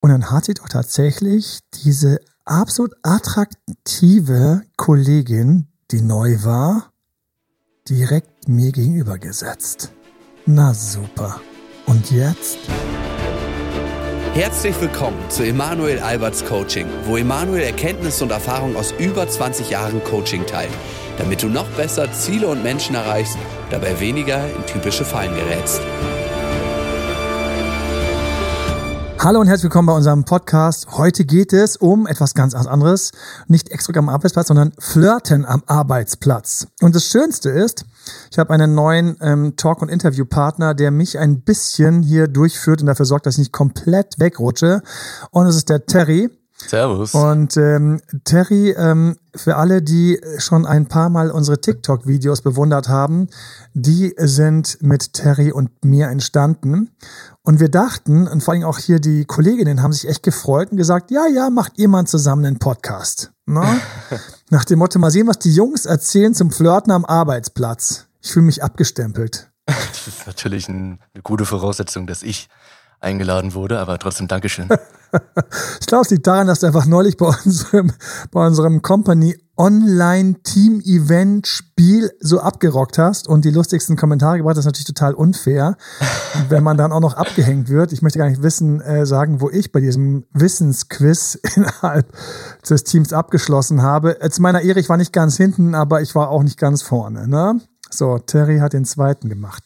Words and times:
Und 0.00 0.10
dann 0.10 0.30
hat 0.30 0.44
sie 0.44 0.54
doch 0.54 0.68
tatsächlich 0.68 1.58
diese 1.84 2.20
absolut 2.44 2.94
attraktive 3.02 4.62
Kollegin, 4.76 5.66
die 5.90 6.02
neu 6.02 6.44
war, 6.44 6.92
direkt 7.88 8.48
mir 8.48 8.70
gegenüber 8.70 9.18
gesetzt. 9.18 9.92
Na 10.46 10.72
super. 10.72 11.40
Und 11.86 12.12
jetzt? 12.12 12.58
Herzlich 14.34 14.80
willkommen 14.80 15.18
zu 15.30 15.42
Emanuel 15.42 15.98
Alberts 15.98 16.44
Coaching, 16.44 16.86
wo 17.06 17.16
Emanuel 17.16 17.62
Erkenntnisse 17.62 18.22
und 18.22 18.30
Erfahrung 18.30 18.76
aus 18.76 18.94
über 18.98 19.28
20 19.28 19.70
Jahren 19.70 20.04
Coaching 20.04 20.46
teilt, 20.46 20.70
damit 21.16 21.42
du 21.42 21.48
noch 21.48 21.66
besser 21.70 22.12
Ziele 22.12 22.46
und 22.46 22.62
Menschen 22.62 22.94
erreichst, 22.94 23.36
dabei 23.70 23.98
weniger 23.98 24.48
in 24.54 24.64
typische 24.64 25.04
Fallen 25.04 25.34
gerätst. 25.34 25.80
Hallo 29.20 29.40
und 29.40 29.48
herzlich 29.48 29.64
willkommen 29.64 29.86
bei 29.86 29.96
unserem 29.96 30.24
Podcast. 30.24 30.86
Heute 30.96 31.24
geht 31.24 31.52
es 31.52 31.76
um 31.76 32.06
etwas 32.06 32.34
ganz 32.34 32.54
anderes. 32.54 33.10
Nicht 33.48 33.70
extra 33.70 33.92
am 33.98 34.08
Arbeitsplatz, 34.08 34.46
sondern 34.46 34.72
Flirten 34.78 35.44
am 35.44 35.64
Arbeitsplatz. 35.66 36.68
Und 36.80 36.94
das 36.94 37.04
Schönste 37.04 37.50
ist, 37.50 37.84
ich 38.30 38.38
habe 38.38 38.54
einen 38.54 38.76
neuen 38.76 39.16
ähm, 39.20 39.56
Talk- 39.56 39.82
und 39.82 39.88
Interviewpartner, 39.88 40.72
der 40.72 40.92
mich 40.92 41.18
ein 41.18 41.40
bisschen 41.40 42.04
hier 42.04 42.28
durchführt 42.28 42.80
und 42.80 42.86
dafür 42.86 43.06
sorgt, 43.06 43.26
dass 43.26 43.34
ich 43.34 43.40
nicht 43.40 43.52
komplett 43.52 44.20
wegrutsche. 44.20 44.82
Und 45.32 45.46
es 45.46 45.56
ist 45.56 45.68
der 45.68 45.84
Terry. 45.84 46.30
Servus. 46.56 47.14
Und 47.14 47.56
ähm, 47.56 48.00
Terry, 48.24 48.70
ähm, 48.70 49.16
für 49.34 49.56
alle, 49.56 49.82
die 49.82 50.20
schon 50.38 50.66
ein 50.66 50.86
paar 50.86 51.08
Mal 51.08 51.30
unsere 51.30 51.60
TikTok-Videos 51.60 52.42
bewundert 52.42 52.88
haben, 52.88 53.28
die 53.74 54.14
sind 54.16 54.78
mit 54.80 55.12
Terry 55.12 55.52
und 55.52 55.84
mir 55.84 56.08
entstanden. 56.08 56.90
Und 57.48 57.60
wir 57.60 57.70
dachten, 57.70 58.28
und 58.28 58.42
vor 58.42 58.52
allem 58.52 58.64
auch 58.64 58.76
hier 58.76 59.00
die 59.00 59.24
Kolleginnen 59.24 59.82
haben 59.82 59.94
sich 59.94 60.06
echt 60.06 60.22
gefreut 60.22 60.70
und 60.70 60.76
gesagt, 60.76 61.10
ja, 61.10 61.26
ja, 61.26 61.48
macht 61.48 61.78
ihr 61.78 61.88
mal 61.88 62.04
zusammen 62.04 62.44
einen 62.44 62.58
Podcast. 62.58 63.32
Ne? 63.46 63.64
Nach 64.50 64.66
dem 64.66 64.80
Motto, 64.80 64.98
mal 64.98 65.10
sehen, 65.10 65.28
was 65.28 65.38
die 65.38 65.54
Jungs 65.54 65.86
erzählen 65.86 66.34
zum 66.34 66.50
Flirten 66.50 66.92
am 66.92 67.06
Arbeitsplatz. 67.06 68.06
Ich 68.20 68.32
fühle 68.32 68.44
mich 68.44 68.62
abgestempelt. 68.62 69.50
Das 69.66 70.08
ist 70.08 70.26
natürlich 70.26 70.68
ein, 70.68 70.98
eine 71.14 71.22
gute 71.22 71.46
Voraussetzung, 71.46 72.06
dass 72.06 72.22
ich 72.22 72.48
eingeladen 73.00 73.54
wurde, 73.54 73.78
aber 73.78 73.98
trotzdem 73.98 74.28
Dankeschön. 74.28 74.68
ich 75.80 75.86
glaube, 75.86 76.02
es 76.02 76.10
liegt 76.10 76.26
daran, 76.26 76.46
dass 76.46 76.60
du 76.60 76.66
einfach 76.66 76.86
neulich 76.86 77.16
bei 77.16 77.26
unserem, 77.44 77.92
bei 78.30 78.46
unserem 78.46 78.82
Company 78.82 79.36
Online 79.56 80.36
Team 80.44 80.80
Event 80.84 81.48
Spiel 81.48 82.12
so 82.20 82.38
abgerockt 82.38 82.96
hast 82.96 83.26
und 83.26 83.44
die 83.44 83.50
lustigsten 83.50 83.96
Kommentare 83.96 84.38
gebracht. 84.38 84.56
Das 84.56 84.60
ist 84.60 84.66
natürlich 84.66 84.86
total 84.86 85.14
unfair, 85.14 85.76
wenn 86.48 86.62
man 86.62 86.76
dann 86.76 86.92
auch 86.92 87.00
noch 87.00 87.14
abgehängt 87.14 87.68
wird. 87.68 87.92
Ich 87.92 88.00
möchte 88.00 88.20
gar 88.20 88.28
nicht 88.28 88.42
wissen, 88.42 88.80
äh, 88.80 89.04
sagen, 89.04 89.40
wo 89.40 89.50
ich 89.50 89.72
bei 89.72 89.80
diesem 89.80 90.24
Wissensquiz 90.32 91.34
innerhalb 91.56 92.12
des 92.68 92.84
Teams 92.84 93.12
abgeschlossen 93.12 93.82
habe. 93.82 94.18
Zu 94.30 94.42
meiner 94.42 94.60
Ehre, 94.60 94.78
ich 94.78 94.88
war 94.88 94.96
nicht 94.96 95.12
ganz 95.12 95.36
hinten, 95.36 95.74
aber 95.74 96.02
ich 96.02 96.14
war 96.14 96.30
auch 96.30 96.44
nicht 96.44 96.58
ganz 96.58 96.82
vorne. 96.82 97.26
Ne? 97.26 97.60
So, 97.90 98.18
Terry 98.18 98.58
hat 98.58 98.74
den 98.74 98.84
zweiten 98.84 99.28
gemacht. 99.28 99.64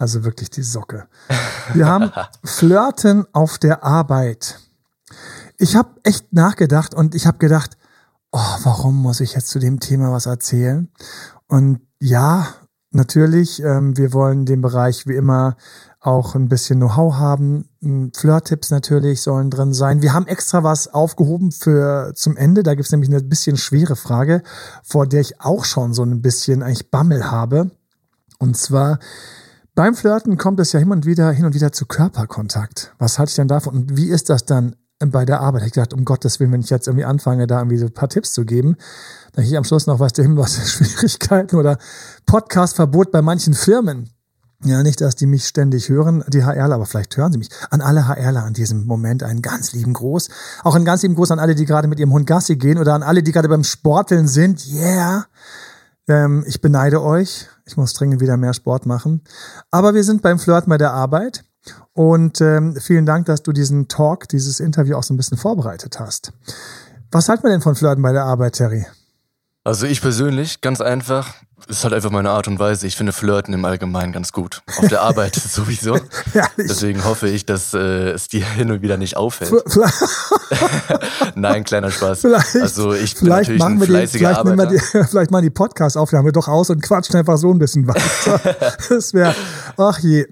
Also 0.00 0.24
wirklich 0.24 0.48
die 0.48 0.62
Socke. 0.62 1.08
Wir 1.74 1.86
haben 1.86 2.10
Flirten 2.42 3.26
auf 3.34 3.58
der 3.58 3.84
Arbeit. 3.84 4.58
Ich 5.58 5.76
habe 5.76 5.90
echt 6.04 6.32
nachgedacht 6.32 6.94
und 6.94 7.14
ich 7.14 7.26
habe 7.26 7.36
gedacht, 7.36 7.76
oh, 8.32 8.56
warum 8.62 8.96
muss 8.96 9.20
ich 9.20 9.34
jetzt 9.34 9.48
zu 9.48 9.58
dem 9.58 9.78
Thema 9.78 10.10
was 10.10 10.24
erzählen? 10.24 10.88
Und 11.48 11.82
ja, 11.98 12.46
natürlich, 12.92 13.62
ähm, 13.62 13.94
wir 13.98 14.14
wollen 14.14 14.46
den 14.46 14.62
Bereich 14.62 15.06
wie 15.06 15.16
immer 15.16 15.58
auch 16.00 16.34
ein 16.34 16.48
bisschen 16.48 16.78
Know-how 16.78 17.16
haben. 17.16 17.68
Flirt-Tipps 18.16 18.70
natürlich 18.70 19.20
sollen 19.20 19.50
drin 19.50 19.74
sein. 19.74 20.00
Wir 20.00 20.14
haben 20.14 20.26
extra 20.26 20.64
was 20.64 20.88
aufgehoben 20.88 21.52
für 21.52 22.14
zum 22.14 22.38
Ende. 22.38 22.62
Da 22.62 22.74
gibt's 22.74 22.90
nämlich 22.90 23.10
eine 23.10 23.22
bisschen 23.22 23.58
schwere 23.58 23.96
Frage, 23.96 24.42
vor 24.82 25.06
der 25.06 25.20
ich 25.20 25.42
auch 25.42 25.66
schon 25.66 25.92
so 25.92 26.02
ein 26.04 26.22
bisschen 26.22 26.62
eigentlich 26.62 26.90
Bammel 26.90 27.30
habe. 27.30 27.70
Und 28.38 28.56
zwar, 28.56 28.98
beim 29.74 29.94
Flirten 29.94 30.36
kommt 30.36 30.60
es 30.60 30.72
ja 30.72 30.80
hin 30.80 30.90
und 30.90 31.06
wieder, 31.06 31.30
hin 31.30 31.44
und 31.44 31.54
wieder 31.54 31.72
zu 31.72 31.86
Körperkontakt. 31.86 32.94
Was 32.98 33.18
halte 33.18 33.30
ich 33.30 33.36
denn 33.36 33.48
davon? 33.48 33.74
Und 33.74 33.96
wie 33.96 34.08
ist 34.08 34.28
das 34.28 34.44
dann 34.44 34.76
bei 34.98 35.24
der 35.24 35.40
Arbeit? 35.40 35.62
Ich 35.64 35.72
gedacht, 35.72 35.94
um 35.94 36.04
Gottes 36.04 36.40
Willen, 36.40 36.52
wenn 36.52 36.60
ich 36.60 36.70
jetzt 36.70 36.88
irgendwie 36.88 37.04
anfange, 37.04 37.46
da 37.46 37.58
irgendwie 37.58 37.78
so 37.78 37.86
ein 37.86 37.94
paar 37.94 38.08
Tipps 38.08 38.32
zu 38.32 38.44
geben, 38.44 38.76
dann 39.32 39.44
ich 39.44 39.56
am 39.56 39.64
Schluss 39.64 39.86
noch, 39.86 40.00
was 40.00 40.12
der 40.12 40.24
Himmel, 40.24 40.38
was 40.38 40.70
Schwierigkeiten 40.70 41.56
oder 41.56 41.78
Podcastverbot 42.26 43.10
bei 43.12 43.22
manchen 43.22 43.54
Firmen. 43.54 44.10
Ja, 44.62 44.82
nicht, 44.82 45.00
dass 45.00 45.16
die 45.16 45.24
mich 45.24 45.46
ständig 45.46 45.88
hören, 45.88 46.22
die 46.28 46.44
HRler, 46.44 46.74
aber 46.74 46.84
vielleicht 46.84 47.16
hören 47.16 47.32
sie 47.32 47.38
mich. 47.38 47.48
An 47.70 47.80
alle 47.80 48.06
HRler 48.06 48.44
an 48.44 48.52
diesem 48.52 48.84
Moment 48.84 49.22
einen 49.22 49.40
ganz 49.40 49.72
lieben 49.72 49.94
Gruß. 49.94 50.28
Auch 50.64 50.74
einen 50.74 50.84
ganz 50.84 51.02
lieben 51.02 51.14
Gruß 51.14 51.30
an 51.30 51.38
alle, 51.38 51.54
die 51.54 51.64
gerade 51.64 51.88
mit 51.88 51.98
ihrem 51.98 52.12
Hund 52.12 52.26
Gassi 52.26 52.56
gehen 52.56 52.76
oder 52.76 52.92
an 52.92 53.02
alle, 53.02 53.22
die 53.22 53.32
gerade 53.32 53.48
beim 53.48 53.64
Sporteln 53.64 54.28
sind. 54.28 54.66
Yeah. 54.66 55.24
Ähm, 56.08 56.44
ich 56.46 56.60
beneide 56.60 57.02
euch. 57.02 57.48
Ich 57.66 57.76
muss 57.76 57.92
dringend 57.94 58.20
wieder 58.20 58.36
mehr 58.36 58.54
Sport 58.54 58.86
machen. 58.86 59.22
Aber 59.70 59.94
wir 59.94 60.04
sind 60.04 60.22
beim 60.22 60.38
Flirten 60.38 60.70
bei 60.70 60.78
der 60.78 60.92
Arbeit. 60.92 61.44
Und 61.92 62.40
ähm, 62.40 62.76
vielen 62.76 63.06
Dank, 63.06 63.26
dass 63.26 63.42
du 63.42 63.52
diesen 63.52 63.88
Talk, 63.88 64.28
dieses 64.28 64.60
Interview 64.60 64.96
auch 64.96 65.02
so 65.02 65.12
ein 65.12 65.16
bisschen 65.16 65.38
vorbereitet 65.38 66.00
hast. 66.00 66.32
Was 67.10 67.28
halten 67.28 67.42
wir 67.42 67.50
denn 67.50 67.60
von 67.60 67.74
Flirten 67.74 68.02
bei 68.02 68.12
der 68.12 68.24
Arbeit, 68.24 68.54
Terry? 68.54 68.86
Also 69.70 69.86
ich 69.86 70.00
persönlich, 70.00 70.62
ganz 70.62 70.80
einfach, 70.80 71.32
ist 71.68 71.84
halt 71.84 71.94
einfach 71.94 72.10
meine 72.10 72.30
Art 72.30 72.48
und 72.48 72.58
Weise. 72.58 72.88
Ich 72.88 72.96
finde 72.96 73.12
Flirten 73.12 73.54
im 73.54 73.64
Allgemeinen 73.64 74.12
ganz 74.12 74.32
gut. 74.32 74.62
Auf 74.76 74.88
der 74.88 75.00
Arbeit 75.02 75.36
sowieso. 75.48 75.96
Deswegen 76.58 77.04
hoffe 77.04 77.28
ich, 77.28 77.46
dass 77.46 77.72
äh, 77.72 78.10
es 78.10 78.26
dir 78.26 78.44
hin 78.44 78.72
und 78.72 78.82
wieder 78.82 78.96
nicht 78.96 79.16
auffällt. 79.16 79.52
Nein, 81.36 81.62
kleiner 81.62 81.92
Spaß. 81.92 82.22
Vielleicht, 82.22 82.56
also 82.56 82.94
ich 82.94 83.14
bin 83.14 83.28
natürlich 83.28 83.62
ein 83.62 83.80
fleißiger 83.80 84.30
die, 84.30 84.34
vielleicht 84.34 84.38
Arbeiter. 84.40 84.66
Die, 84.66 85.04
vielleicht 85.08 85.30
mal 85.30 85.40
die 85.40 85.50
Podcast-Aufnahme 85.50 86.32
doch 86.32 86.48
aus 86.48 86.70
und 86.70 86.82
quatschen 86.82 87.14
einfach 87.14 87.38
so 87.38 87.52
ein 87.52 87.60
bisschen 87.60 87.86
weiter. 87.86 88.56
das 88.88 89.14
wäre, 89.14 89.36
ach 89.76 90.00
je. 90.00 90.26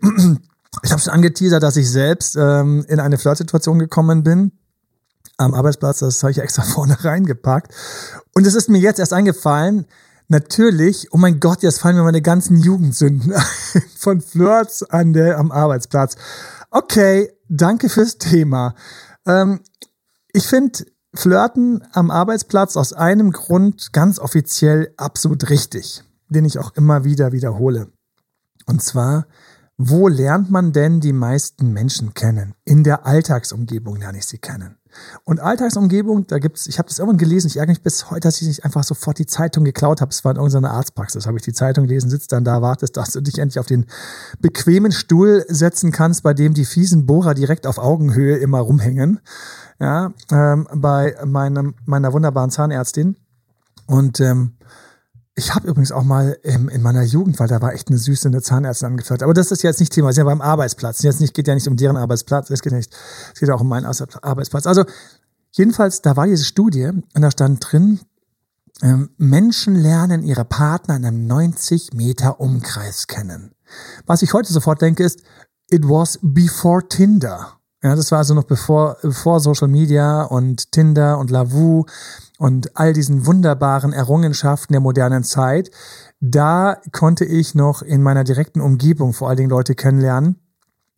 Ich 0.83 0.91
habe 0.91 1.01
schon 1.01 1.13
angeteasert, 1.13 1.63
dass 1.63 1.77
ich 1.77 1.89
selbst 1.89 2.35
ähm, 2.35 2.85
in 2.89 2.99
eine 2.99 3.17
Flirtsituation 3.19 3.79
gekommen 3.79 4.25
bin 4.25 4.51
am 5.39 5.55
Arbeitsplatz. 5.55 6.01
Das 6.01 6.23
habe 6.23 6.33
ich 6.33 6.39
extra 6.39 6.63
vorne 6.63 6.97
reingepackt. 7.03 7.73
Und 8.39 8.47
es 8.47 8.55
ist 8.55 8.69
mir 8.69 8.79
jetzt 8.79 9.01
erst 9.01 9.13
eingefallen, 9.13 9.85
natürlich, 10.29 11.09
oh 11.11 11.17
mein 11.17 11.41
Gott, 11.41 11.65
jetzt 11.65 11.81
fallen 11.81 11.97
mir 11.97 12.05
meine 12.05 12.23
ganzen 12.23 12.57
Jugendsünden 12.57 13.33
ein 13.75 13.83
von 13.97 14.21
Flirts 14.21 14.85
an 14.85 15.13
der, 15.13 15.39
am 15.39 15.51
Arbeitsplatz. 15.51 16.15
Okay, 16.71 17.33
danke 17.49 17.89
fürs 17.89 18.17
Thema. 18.19 18.77
Ähm, 19.27 19.59
ich 20.33 20.47
finde 20.47 20.87
Flirten 21.13 21.83
am 21.93 22.13
Arbeitsplatz 22.13 22.77
aus 22.77 22.93
einem 22.93 23.33
Grund 23.33 23.93
ganz 23.93 24.21
offiziell 24.21 24.95
absolut 24.97 25.51
richtig, 25.51 26.05
den 26.29 26.45
ich 26.45 26.61
auch 26.61 26.77
immer 26.77 27.03
wieder 27.03 27.33
wiederhole. 27.33 27.91
Und 28.67 28.85
zwar, 28.85 29.27
wo 29.79 30.07
lernt 30.07 30.49
man 30.49 30.73
denn 30.73 31.01
die 31.01 31.13
meisten 31.13 31.73
Menschen 31.73 32.15
kennen? 32.15 32.55
In 32.65 32.85
der 32.85 33.05
Alltagsumgebung 33.05 33.97
lerne 33.97 34.19
ich 34.19 34.27
sie 34.27 34.39
kennen. 34.39 34.78
Und 35.25 35.41
Alltagsumgebung, 35.41 36.27
da 36.27 36.39
gibt's, 36.39 36.67
ich 36.67 36.79
habe 36.79 36.89
das 36.89 36.99
irgendwann 36.99 37.19
gelesen, 37.19 37.49
ich 37.49 37.57
ärgere 37.57 37.73
mich 37.73 37.83
bis 37.83 38.11
heute, 38.11 38.21
dass 38.21 38.41
ich 38.41 38.49
nicht 38.49 38.65
einfach 38.65 38.85
sofort 38.85 39.19
die 39.19 39.27
Zeitung 39.27 39.65
geklaut 39.65 40.01
habe. 40.01 40.11
Es 40.11 40.25
war 40.25 40.33
in 40.33 40.37
irgendeiner 40.37 40.73
Arztpraxis, 40.73 41.27
habe 41.27 41.39
ich 41.39 41.45
die 41.45 41.53
Zeitung 41.53 41.87
gelesen, 41.87 42.11
sitzt 42.11 42.33
dann 42.33 42.45
da, 42.45 42.63
wartest, 42.63 42.97
dass 42.97 43.13
du 43.13 43.21
dich 43.21 43.39
endlich 43.39 43.59
auf 43.59 43.67
den 43.67 43.87
bequemen 44.41 44.93
Stuhl 44.93 45.45
setzen 45.49 45.93
kannst, 45.93 46.23
bei 46.23 46.35
dem 46.35 46.55
die 46.55 46.65
fiesen 46.65 47.07
Bohrer 47.07 47.35
direkt 47.35 47.67
auf 47.67 47.79
Augenhöhe 47.79 48.37
immer 48.37 48.61
rumhängen. 48.61 49.21
Ja, 49.81 50.13
ähm, 50.31 50.67
bei 50.75 51.15
meinem, 51.25 51.75
meiner 51.87 52.13
wunderbaren 52.13 52.51
Zahnärztin. 52.51 53.17
Und 53.87 54.21
ähm, 54.21 54.55
ich 55.39 55.55
habe 55.55 55.69
übrigens 55.69 55.93
auch 55.93 56.03
mal 56.03 56.37
ähm, 56.43 56.69
in 56.69 56.83
meiner 56.83 57.05
Jugend, 57.05 57.39
weil 57.39 57.47
da 57.47 57.63
war 57.63 57.73
echt 57.73 57.89
eine 57.89 57.99
süße 57.99 58.29
eine 58.29 58.43
Zahnärztin 58.43 58.89
angefragt. 58.89 59.23
Aber 59.23 59.35
das 59.35 59.53
ist 59.53 59.63
jetzt 59.63 59.79
nicht 59.79 59.93
Thema. 59.93 60.11
Sie 60.11 60.17
sind 60.17 60.27
ja 60.27 60.31
beim 60.35 60.41
Arbeitsplatz. 60.41 61.03
Jetzt 61.03 61.21
nicht, 61.21 61.33
geht 61.33 61.47
ja 61.47 61.55
nicht 61.55 61.69
um 61.69 61.77
deren 61.77 61.97
Arbeitsplatz. 61.97 62.51
Es 62.51 62.61
geht 62.61 62.73
nicht. 62.73 62.93
Es 63.33 63.39
geht 63.39 63.49
auch 63.51 63.61
um 63.61 63.69
meinen 63.69 63.87
Arbeitsplatz. 63.87 64.67
Also 64.67 64.85
jedenfalls, 65.53 66.03
da 66.03 66.17
war 66.17 66.27
diese 66.27 66.45
Studie 66.45 66.87
und 66.87 67.23
da 67.23 67.31
stand 67.31 67.65
drin, 67.71 68.01
ähm, 68.83 69.11
Menschen 69.17 69.77
lernen 69.77 70.25
ihre 70.25 70.45
Partner 70.45 70.97
in 70.97 71.05
einem 71.05 71.27
90 71.27 71.93
Meter 71.95 72.41
Umkreis 72.41 73.07
kennen. 73.07 73.53
Was 74.07 74.23
ich 74.23 74.33
heute 74.33 74.53
sofort 74.53 74.83
denke 74.83 75.05
ist, 75.05 75.23
it 75.71 75.85
was 75.85 76.19
before 76.21 76.87
Tinder. 76.89 77.58
Ja, 77.83 77.95
das 77.95 78.11
war 78.11 78.19
also 78.19 78.35
noch 78.35 78.45
bevor, 78.45 78.97
bevor 79.03 79.39
Social 79.39 79.69
Media 79.69 80.23
und 80.23 80.73
Tinder 80.73 81.19
und 81.19 81.31
Lavu 81.31 81.85
und 82.39 82.77
all 82.77 82.93
diesen 82.93 83.25
wunderbaren 83.25 83.93
Errungenschaften 83.93 84.73
der 84.73 84.81
modernen 84.81 85.23
Zeit. 85.23 85.71
Da 86.21 86.79
konnte 86.91 87.25
ich 87.25 87.55
noch 87.55 87.83
in 87.83 88.03
meiner 88.03 88.25
direkten 88.25 88.61
Umgebung 88.61 89.13
vor 89.13 89.29
allen 89.29 89.37
Dingen 89.37 89.51
Leute 89.51 89.77
kennenlernen. 89.77 90.41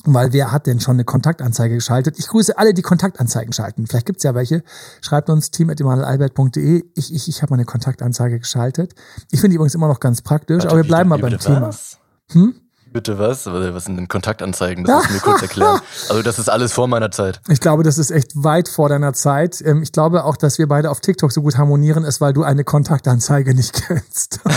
Weil 0.05 0.33
wer 0.33 0.51
hat 0.51 0.67
denn 0.67 0.81
schon 0.81 0.97
eine 0.97 1.05
Kontaktanzeige 1.05 1.75
geschaltet? 1.75 2.19
Ich 2.19 2.29
grüße 2.29 2.57
alle, 2.57 2.73
die 2.73 2.81
Kontaktanzeigen 2.81 3.53
schalten. 3.53 3.87
Vielleicht 3.87 4.07
gibt's 4.07 4.23
ja 4.23 4.35
welche. 4.35 4.63
Schreibt 5.03 5.29
uns 5.29 5.51
team.emanuelalbert.de. 5.51 6.85
Ich, 6.95 7.15
ich, 7.15 7.29
ich 7.29 7.43
habe 7.43 7.53
meine 7.53 7.67
Kontaktanzeige 7.67 8.39
geschaltet. 8.39 8.95
Ich 9.31 9.41
finde 9.41 9.51
die 9.51 9.57
übrigens 9.57 9.75
immer 9.75 9.89
noch 9.89 10.01
ganz 10.01 10.23
praktisch, 10.23 10.63
Warte, 10.63 10.71
aber 10.71 10.79
wir 10.79 10.89
bleiben 10.89 11.11
mal 11.11 11.19
beim 11.19 11.39
Thema. 11.39 11.69
Was? 11.69 11.99
Hm? 12.33 12.55
Bitte 12.93 13.21
was? 13.21 13.47
Was 13.47 13.85
sind 13.85 13.97
denn 13.97 14.09
Kontaktanzeigen? 14.09 14.85
Das 14.85 14.97
musst 14.97 15.11
du 15.11 15.15
mir 15.15 15.21
kurz 15.21 15.43
erklären. 15.43 15.81
Also 16.09 16.23
das 16.23 16.41
ist 16.41 16.49
alles 16.49 16.73
vor 16.73 16.89
meiner 16.89 17.13
Zeit. 17.13 17.41
Ich 17.49 17.61
glaube, 17.61 17.85
das 17.85 17.99
ist 17.99 18.11
echt 18.11 18.33
weit 18.35 18.69
vor 18.69 18.89
deiner 18.89 19.13
Zeit. 19.13 19.63
Ähm, 19.65 19.83
ich 19.83 19.93
glaube 19.93 20.25
auch, 20.25 20.37
dass 20.37 20.59
wir 20.59 20.67
beide 20.67 20.91
auf 20.91 21.01
TikTok 21.01 21.31
so 21.31 21.43
gut 21.43 21.57
harmonieren, 21.57 22.05
ist, 22.05 22.21
weil 22.21 22.33
du 22.33 22.43
eine 22.43 22.65
Kontaktanzeige 22.65 23.55
nicht 23.55 23.73
kennst. 23.87 24.41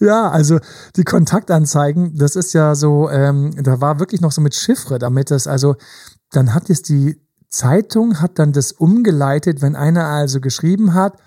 ja, 0.00 0.30
also 0.30 0.58
die 0.96 1.04
Kontaktanzeigen, 1.04 2.16
das 2.16 2.34
ist 2.34 2.54
ja 2.54 2.74
so, 2.74 3.10
ähm, 3.10 3.62
da 3.62 3.80
war 3.80 3.98
wirklich 3.98 4.22
noch 4.22 4.32
so 4.32 4.40
mit 4.40 4.54
Chiffre, 4.54 4.98
damit 4.98 5.30
das, 5.30 5.46
also 5.46 5.76
dann 6.30 6.54
hat 6.54 6.70
es 6.70 6.82
die 6.82 7.20
Zeitung, 7.50 8.20
hat 8.20 8.38
dann 8.38 8.52
das 8.52 8.72
umgeleitet, 8.72 9.60
wenn 9.60 9.76
einer 9.76 10.06
also 10.06 10.40
geschrieben 10.40 10.94
hat, 10.94 11.18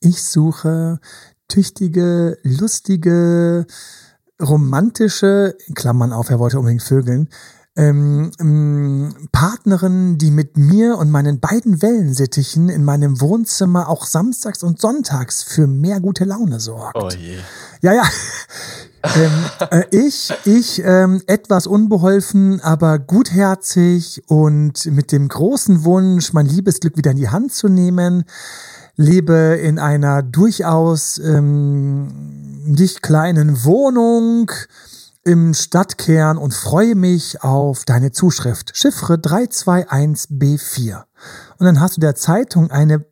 ich 0.00 0.22
suche 0.22 1.00
tüchtige, 1.48 2.38
lustige, 2.42 3.66
romantische, 4.40 5.56
Klammern 5.74 6.12
auf, 6.12 6.30
er 6.30 6.38
wollte 6.38 6.58
unbedingt 6.58 6.82
vögeln, 6.82 7.28
ähm, 7.76 8.30
ähm, 8.40 9.28
Partnerin, 9.32 10.16
die 10.16 10.30
mit 10.30 10.56
mir 10.56 10.96
und 10.96 11.10
meinen 11.10 11.40
beiden 11.40 11.82
Wellensittichen 11.82 12.70
in 12.70 12.84
meinem 12.84 13.20
Wohnzimmer 13.20 13.88
auch 13.90 14.06
samstags 14.06 14.62
und 14.62 14.80
sonntags 14.80 15.42
für 15.42 15.66
mehr 15.66 16.00
gute 16.00 16.24
Laune 16.24 16.58
sorgt. 16.58 16.96
Oh 16.96 17.10
je. 17.10 17.36
Ja, 17.82 17.92
ja. 17.92 18.04
ähm, 19.14 19.30
äh, 19.70 19.84
ich, 19.90 20.32
ich 20.44 20.82
ähm, 20.84 21.22
etwas 21.26 21.66
unbeholfen, 21.66 22.62
aber 22.62 22.98
gutherzig 22.98 24.22
und 24.26 24.86
mit 24.86 25.12
dem 25.12 25.28
großen 25.28 25.84
Wunsch, 25.84 26.32
mein 26.32 26.46
Liebesglück 26.46 26.96
wieder 26.96 27.10
in 27.10 27.18
die 27.18 27.28
Hand 27.28 27.52
zu 27.52 27.68
nehmen, 27.68 28.24
lebe 28.96 29.58
in 29.62 29.78
einer 29.78 30.22
durchaus 30.22 31.18
ähm, 31.18 32.08
nicht 32.64 33.02
kleinen 33.02 33.64
Wohnung 33.64 34.50
im 35.24 35.54
Stadtkern 35.54 36.38
und 36.38 36.54
freue 36.54 36.94
mich 36.94 37.42
auf 37.42 37.84
deine 37.84 38.12
Zuschrift. 38.12 38.76
Chiffre 38.76 39.14
321b4. 39.14 41.04
Und 41.58 41.66
dann 41.66 41.80
hast 41.80 41.96
du 41.96 42.00
der 42.00 42.14
Zeitung 42.14 42.70
eine 42.70 43.04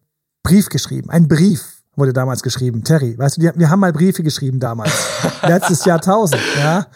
Brief 0.43 0.69
geschrieben, 0.69 1.11
ein 1.11 1.27
Brief 1.27 1.75
wurde 1.97 2.13
damals 2.13 2.43
geschrieben. 2.43 2.83
Terry, 2.85 3.17
weißt 3.17 3.37
du, 3.37 3.53
wir 3.55 3.71
haben 3.71 3.81
mal 3.81 3.93
Briefe 3.93 4.23
geschrieben 4.23 4.61
damals. 4.61 4.93
Letztes 5.43 5.85
Jahrtausend, 5.85 6.43
ja. 6.59 6.87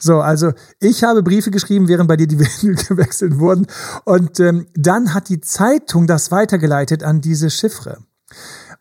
So, 0.00 0.20
also 0.20 0.52
ich 0.80 1.04
habe 1.04 1.22
Briefe 1.22 1.50
geschrieben, 1.50 1.88
während 1.88 2.08
bei 2.08 2.16
dir 2.16 2.26
die 2.26 2.38
Windel 2.38 2.74
gewechselt 2.88 3.38
wurden. 3.38 3.66
Und 4.04 4.40
ähm, 4.40 4.66
dann 4.74 5.14
hat 5.14 5.28
die 5.28 5.40
Zeitung 5.40 6.06
das 6.06 6.30
weitergeleitet 6.30 7.02
an 7.02 7.20
diese 7.20 7.50
Chiffre. 7.50 7.98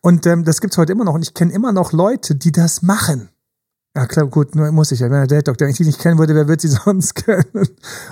Und 0.01 0.25
ähm, 0.25 0.44
das 0.44 0.61
gibt's 0.61 0.77
heute 0.77 0.91
immer 0.91 1.03
noch. 1.03 1.13
Und 1.13 1.23
ich 1.23 1.33
kenne 1.33 1.53
immer 1.53 1.71
noch 1.71 1.91
Leute, 1.91 2.35
die 2.35 2.51
das 2.51 2.81
machen. 2.81 3.29
Ja, 3.95 4.05
klar, 4.05 4.27
gut, 4.27 4.55
nur 4.55 4.71
muss 4.71 4.91
ich 4.91 4.99
ja. 4.99 5.09
Wenn 5.09 5.27
der 5.27 5.41
Doktor, 5.41 5.65
wenn 5.65 5.71
ich 5.71 5.77
die 5.77 5.85
nicht 5.85 5.99
kennen 5.99 6.19
würde, 6.19 6.35
wer 6.35 6.47
wird 6.47 6.61
sie 6.61 6.67
sonst 6.85 7.15
kennen? 7.15 7.67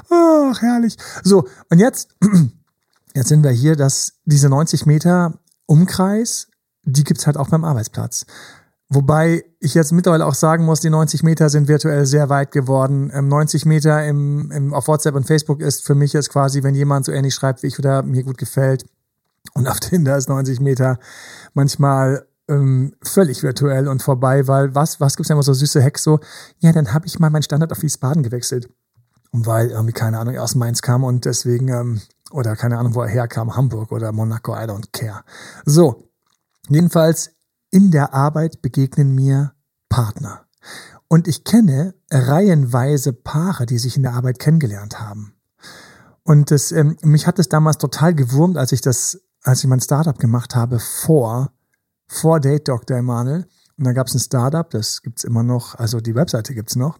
Ach, 0.10 0.62
herrlich. 0.62 0.98
So, 1.24 1.48
und 1.70 1.80
jetzt, 1.80 2.10
jetzt 3.14 3.30
sind 3.30 3.44
wir 3.44 3.52
hier, 3.52 3.76
dass 3.76 4.14
diese 4.26 4.50
90 4.50 4.86
Meter 4.86 5.38
Umkreis, 5.68 6.48
die 6.84 7.04
gibt's 7.04 7.28
halt 7.28 7.38
auch 7.38 7.50
beim 7.50 7.64
Arbeitsplatz. 7.64 8.26
Wobei 8.90 9.44
ich 9.60 9.74
jetzt 9.74 9.92
mittlerweile 9.92 10.26
auch 10.26 10.36
sagen 10.36 10.66
muss, 10.66 10.80
die 10.80 10.92
90 10.92 11.24
Meter 11.24 11.50
sind 11.50 11.68
virtuell 11.68 12.06
sehr 12.06 12.30
weit 12.30 12.52
geworden. 12.52 13.08
90 13.08 13.64
ähm, 13.64 13.70
Meter 13.70 14.06
im, 14.06 14.52
im, 14.52 14.74
auf 14.74 14.88
WhatsApp 14.88 15.16
und 15.16 15.26
Facebook 15.26 15.62
ist 15.62 15.86
für 15.86 15.96
mich 15.96 16.14
jetzt 16.14 16.30
quasi, 16.30 16.62
wenn 16.62 16.76
jemand 16.76 17.06
so 17.06 17.12
ähnlich 17.12 17.34
schreibt 17.34 17.64
wie 17.64 17.68
ich 17.68 17.80
oder 17.80 18.04
mir 18.04 18.24
gut 18.24 18.38
gefällt. 18.38 18.86
Und 19.56 19.68
auf 19.68 19.80
Tinder 19.80 20.18
ist 20.18 20.30
90 20.30 20.60
Meter 20.60 21.00
manchmal 21.54 22.28
ähm, 22.48 22.94
völlig 23.02 23.42
virtuell 23.42 23.88
und 23.88 24.04
vorbei, 24.04 24.48
weil 24.48 24.76
was, 24.76 25.00
was 25.00 25.16
gibt's 25.16 25.30
denn 25.30 25.36
immer 25.36 25.44
so 25.44 25.54
süße 25.54 25.82
Hacks 25.82 26.04
so? 26.04 26.20
Ja, 26.60 26.72
dann 26.72 26.94
habe 26.94 27.08
ich 27.08 27.18
mal 27.20 27.30
meinen 27.30 27.44
Standard 27.44 27.72
auf 27.72 27.82
Wiesbaden 27.82 28.22
gewechselt. 28.22 28.70
Und 29.32 29.48
weil 29.48 29.70
irgendwie, 29.70 29.94
keine 29.94 30.20
Ahnung, 30.20 30.38
aus 30.38 30.56
Mainz 30.56 30.82
kam 30.82 31.04
und 31.04 31.26
deswegen, 31.26 31.70
ähm, 31.70 32.02
oder 32.32 32.56
keine 32.56 32.78
Ahnung, 32.78 32.96
wo 32.96 33.02
er 33.02 33.10
herkam, 33.10 33.56
Hamburg 33.56 33.92
oder 33.92 34.12
Monaco, 34.12 34.54
I 34.54 34.68
don't 34.68 34.92
care. 34.92 35.24
So, 35.66 36.10
jedenfalls 36.70 37.32
in 37.72 37.92
der 37.92 38.14
Arbeit 38.14 38.62
begegnen 38.62 39.16
mir 39.16 39.54
Partner. 39.90 40.46
Und 41.08 41.28
ich 41.28 41.44
kenne 41.44 41.96
reihenweise 42.12 43.14
Paare, 43.14 43.66
die 43.66 43.78
sich 43.78 43.98
in 43.98 44.04
der 44.04 44.14
Arbeit 44.14 44.40
kennengelernt 44.40 45.00
haben. 45.00 45.34
Und 46.24 46.50
das, 46.50 46.72
ähm, 46.72 46.98
mich 47.02 47.28
hat 47.28 47.38
es 47.38 47.50
damals 47.50 47.78
total 47.78 48.16
gewurmt, 48.16 48.58
als 48.58 48.72
ich 48.72 48.82
das, 48.82 49.22
als 49.46 49.64
ich 49.64 49.70
mein 49.70 49.80
Startup 49.80 50.18
gemacht 50.18 50.56
habe 50.56 50.80
vor 50.80 51.52
vor 52.08 52.40
Date 52.40 52.68
Dr. 52.68 52.98
Emanuel. 52.98 53.46
Und 53.78 53.86
da 53.86 53.94
gab 53.94 54.08
es 54.08 54.14
ein 54.14 54.20
Startup, 54.20 54.70
das 54.70 55.02
gibt's 55.02 55.24
immer 55.24 55.44
noch, 55.44 55.76
also 55.76 56.00
die 56.00 56.16
Webseite 56.16 56.54
gibt's 56.54 56.76
noch. 56.76 56.98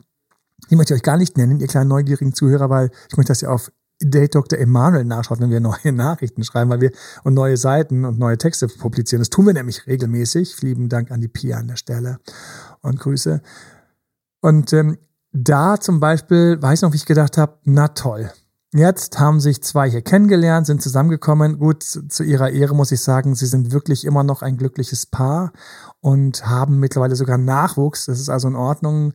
Die 0.70 0.76
möchte 0.76 0.94
ich 0.94 1.00
euch 1.00 1.04
gar 1.04 1.18
nicht 1.18 1.38
nennen, 1.38 1.60
ihr 1.60 1.68
kleinen 1.68 1.90
neugierigen 1.90 2.34
Zuhörer, 2.34 2.70
weil 2.70 2.92
ich 3.10 3.18
möchte, 3.18 3.32
dass 3.32 3.42
ihr 3.42 3.52
auf 3.52 3.72
Date 4.02 4.36
Dr. 4.36 4.60
Emanuel 4.60 5.06
nachschaut, 5.06 5.40
wenn 5.40 5.50
wir 5.50 5.60
neue 5.62 5.94
Nachrichten 5.94 6.44
schreiben, 6.44 6.70
weil 6.70 6.82
wir 6.82 6.92
und 7.24 7.34
neue 7.34 7.58
Seiten 7.58 8.04
und 8.04 8.20
neue 8.20 8.38
Texte 8.38 8.68
publizieren. 8.68 9.22
Das 9.22 9.30
tun 9.30 9.46
wir 9.46 9.54
nämlich 9.54 9.88
regelmäßig. 9.88 10.62
Lieben 10.62 10.90
Dank 10.90 11.12
an 11.12 11.22
die 11.22 11.28
Pia 11.28 11.58
an 11.58 11.68
der 11.68 11.78
Stelle 11.78 12.20
und 12.82 13.00
Grüße. 13.00 13.42
Und 14.42 14.74
ähm, 14.74 14.98
da 15.32 15.80
zum 15.80 16.00
Beispiel 16.00 16.62
weiß 16.62 16.82
noch, 16.82 16.92
wie 16.92 16.98
ich 16.98 17.06
gedacht 17.06 17.38
habe, 17.38 17.58
na 17.64 17.90
toll, 17.90 18.32
Jetzt 18.76 19.18
haben 19.20 19.40
sich 19.40 19.64
zwei 19.64 19.90
hier 19.90 20.02
kennengelernt, 20.02 20.68
sind 20.68 20.82
zusammengekommen. 20.82 21.60
Gut, 21.60 21.82
zu 21.84 22.24
ihrer 22.26 22.50
Ehre 22.50 22.76
muss 22.76 22.92
ich 22.92 23.02
sagen, 23.02 23.34
sie 23.34 23.46
sind 23.46 23.72
wirklich 23.72 24.04
immer 24.04 24.24
noch 24.24 24.42
ein 24.42 24.58
glückliches 24.58 25.06
Paar 25.06 25.54
und 26.02 26.46
haben 26.46 26.82
mittlerweile 26.82 27.16
sogar 27.16 27.38
Nachwuchs. 27.38 28.08
Das 28.08 28.20
ist 28.20 28.28
also 28.28 28.50
in 28.50 28.58
Ordnung. 28.58 29.14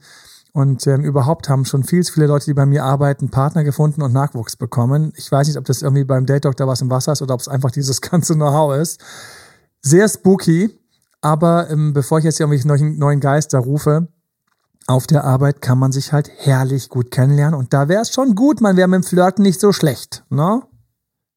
Und 0.54 0.86
ähm, 0.86 1.04
überhaupt 1.04 1.50
haben 1.50 1.66
schon 1.66 1.84
viel 1.84 2.02
zu 2.02 2.14
viele 2.14 2.26
Leute, 2.26 2.46
die 2.46 2.54
bei 2.54 2.64
mir 2.64 2.84
arbeiten, 2.84 3.28
Partner 3.28 3.62
gefunden 3.62 4.00
und 4.00 4.14
Nachwuchs 4.14 4.56
bekommen. 4.56 5.12
Ich 5.14 5.30
weiß 5.30 5.46
nicht, 5.46 5.58
ob 5.58 5.66
das 5.66 5.82
irgendwie 5.82 6.04
beim 6.04 6.24
Date 6.24 6.46
Doctor 6.46 6.66
was 6.66 6.80
im 6.80 6.88
Wasser 6.88 7.12
ist 7.12 7.20
oder 7.20 7.34
ob 7.34 7.40
es 7.40 7.48
einfach 7.48 7.70
dieses 7.70 8.00
ganze 8.10 8.36
Know-how 8.36 8.74
ist. 8.76 8.98
Sehr 9.82 10.08
spooky. 10.08 10.70
Aber 11.20 11.68
ähm, 11.68 11.92
bevor 11.92 12.16
ich 12.18 12.24
jetzt 12.24 12.38
hier 12.38 12.46
irgendwelche 12.46 12.66
neuen, 12.66 12.98
neuen 12.98 13.20
Geister 13.20 13.58
rufe, 13.58 14.08
auf 14.90 15.06
der 15.06 15.24
Arbeit 15.24 15.62
kann 15.62 15.78
man 15.78 15.92
sich 15.92 16.12
halt 16.12 16.30
herrlich 16.36 16.88
gut 16.88 17.10
kennenlernen 17.10 17.58
und 17.58 17.72
da 17.72 17.88
wäre 17.88 18.02
es 18.02 18.12
schon 18.12 18.34
gut, 18.34 18.60
man 18.60 18.76
wäre 18.76 18.88
mit 18.88 19.02
dem 19.02 19.06
Flirten 19.06 19.42
nicht 19.42 19.60
so 19.60 19.72
schlecht, 19.72 20.24
ne? 20.28 20.62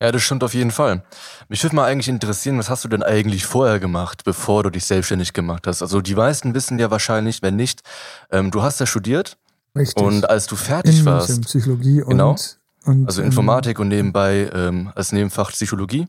Ja, 0.02 0.12
das 0.12 0.22
stimmt 0.22 0.44
auf 0.44 0.52
jeden 0.52 0.72
Fall. 0.72 1.02
Mich 1.48 1.62
würde 1.62 1.76
mal 1.76 1.86
eigentlich 1.86 2.08
interessieren, 2.08 2.58
was 2.58 2.68
hast 2.68 2.84
du 2.84 2.88
denn 2.88 3.02
eigentlich 3.02 3.46
vorher 3.46 3.78
gemacht, 3.78 4.22
bevor 4.24 4.62
du 4.64 4.70
dich 4.70 4.84
selbstständig 4.84 5.32
gemacht 5.32 5.66
hast? 5.66 5.82
Also 5.82 6.00
die 6.00 6.14
meisten 6.14 6.52
wissen 6.52 6.78
ja 6.78 6.90
wahrscheinlich, 6.90 7.42
wenn 7.42 7.56
nicht, 7.56 7.82
ähm, 8.30 8.50
du 8.50 8.62
hast 8.62 8.80
ja 8.80 8.86
studiert. 8.86 9.38
Richtig. 9.76 10.02
Und 10.02 10.28
als 10.28 10.46
du 10.46 10.56
fertig 10.56 10.98
in, 10.98 11.06
warst. 11.06 11.30
In 11.30 11.40
Psychologie 11.42 12.02
und, 12.02 12.10
genau, 12.10 12.36
und 12.84 13.06
also 13.06 13.22
Informatik 13.22 13.78
und 13.78 13.88
nebenbei 13.88 14.50
ähm, 14.52 14.92
als 14.94 15.12
Nebenfach 15.12 15.52
Psychologie. 15.52 16.06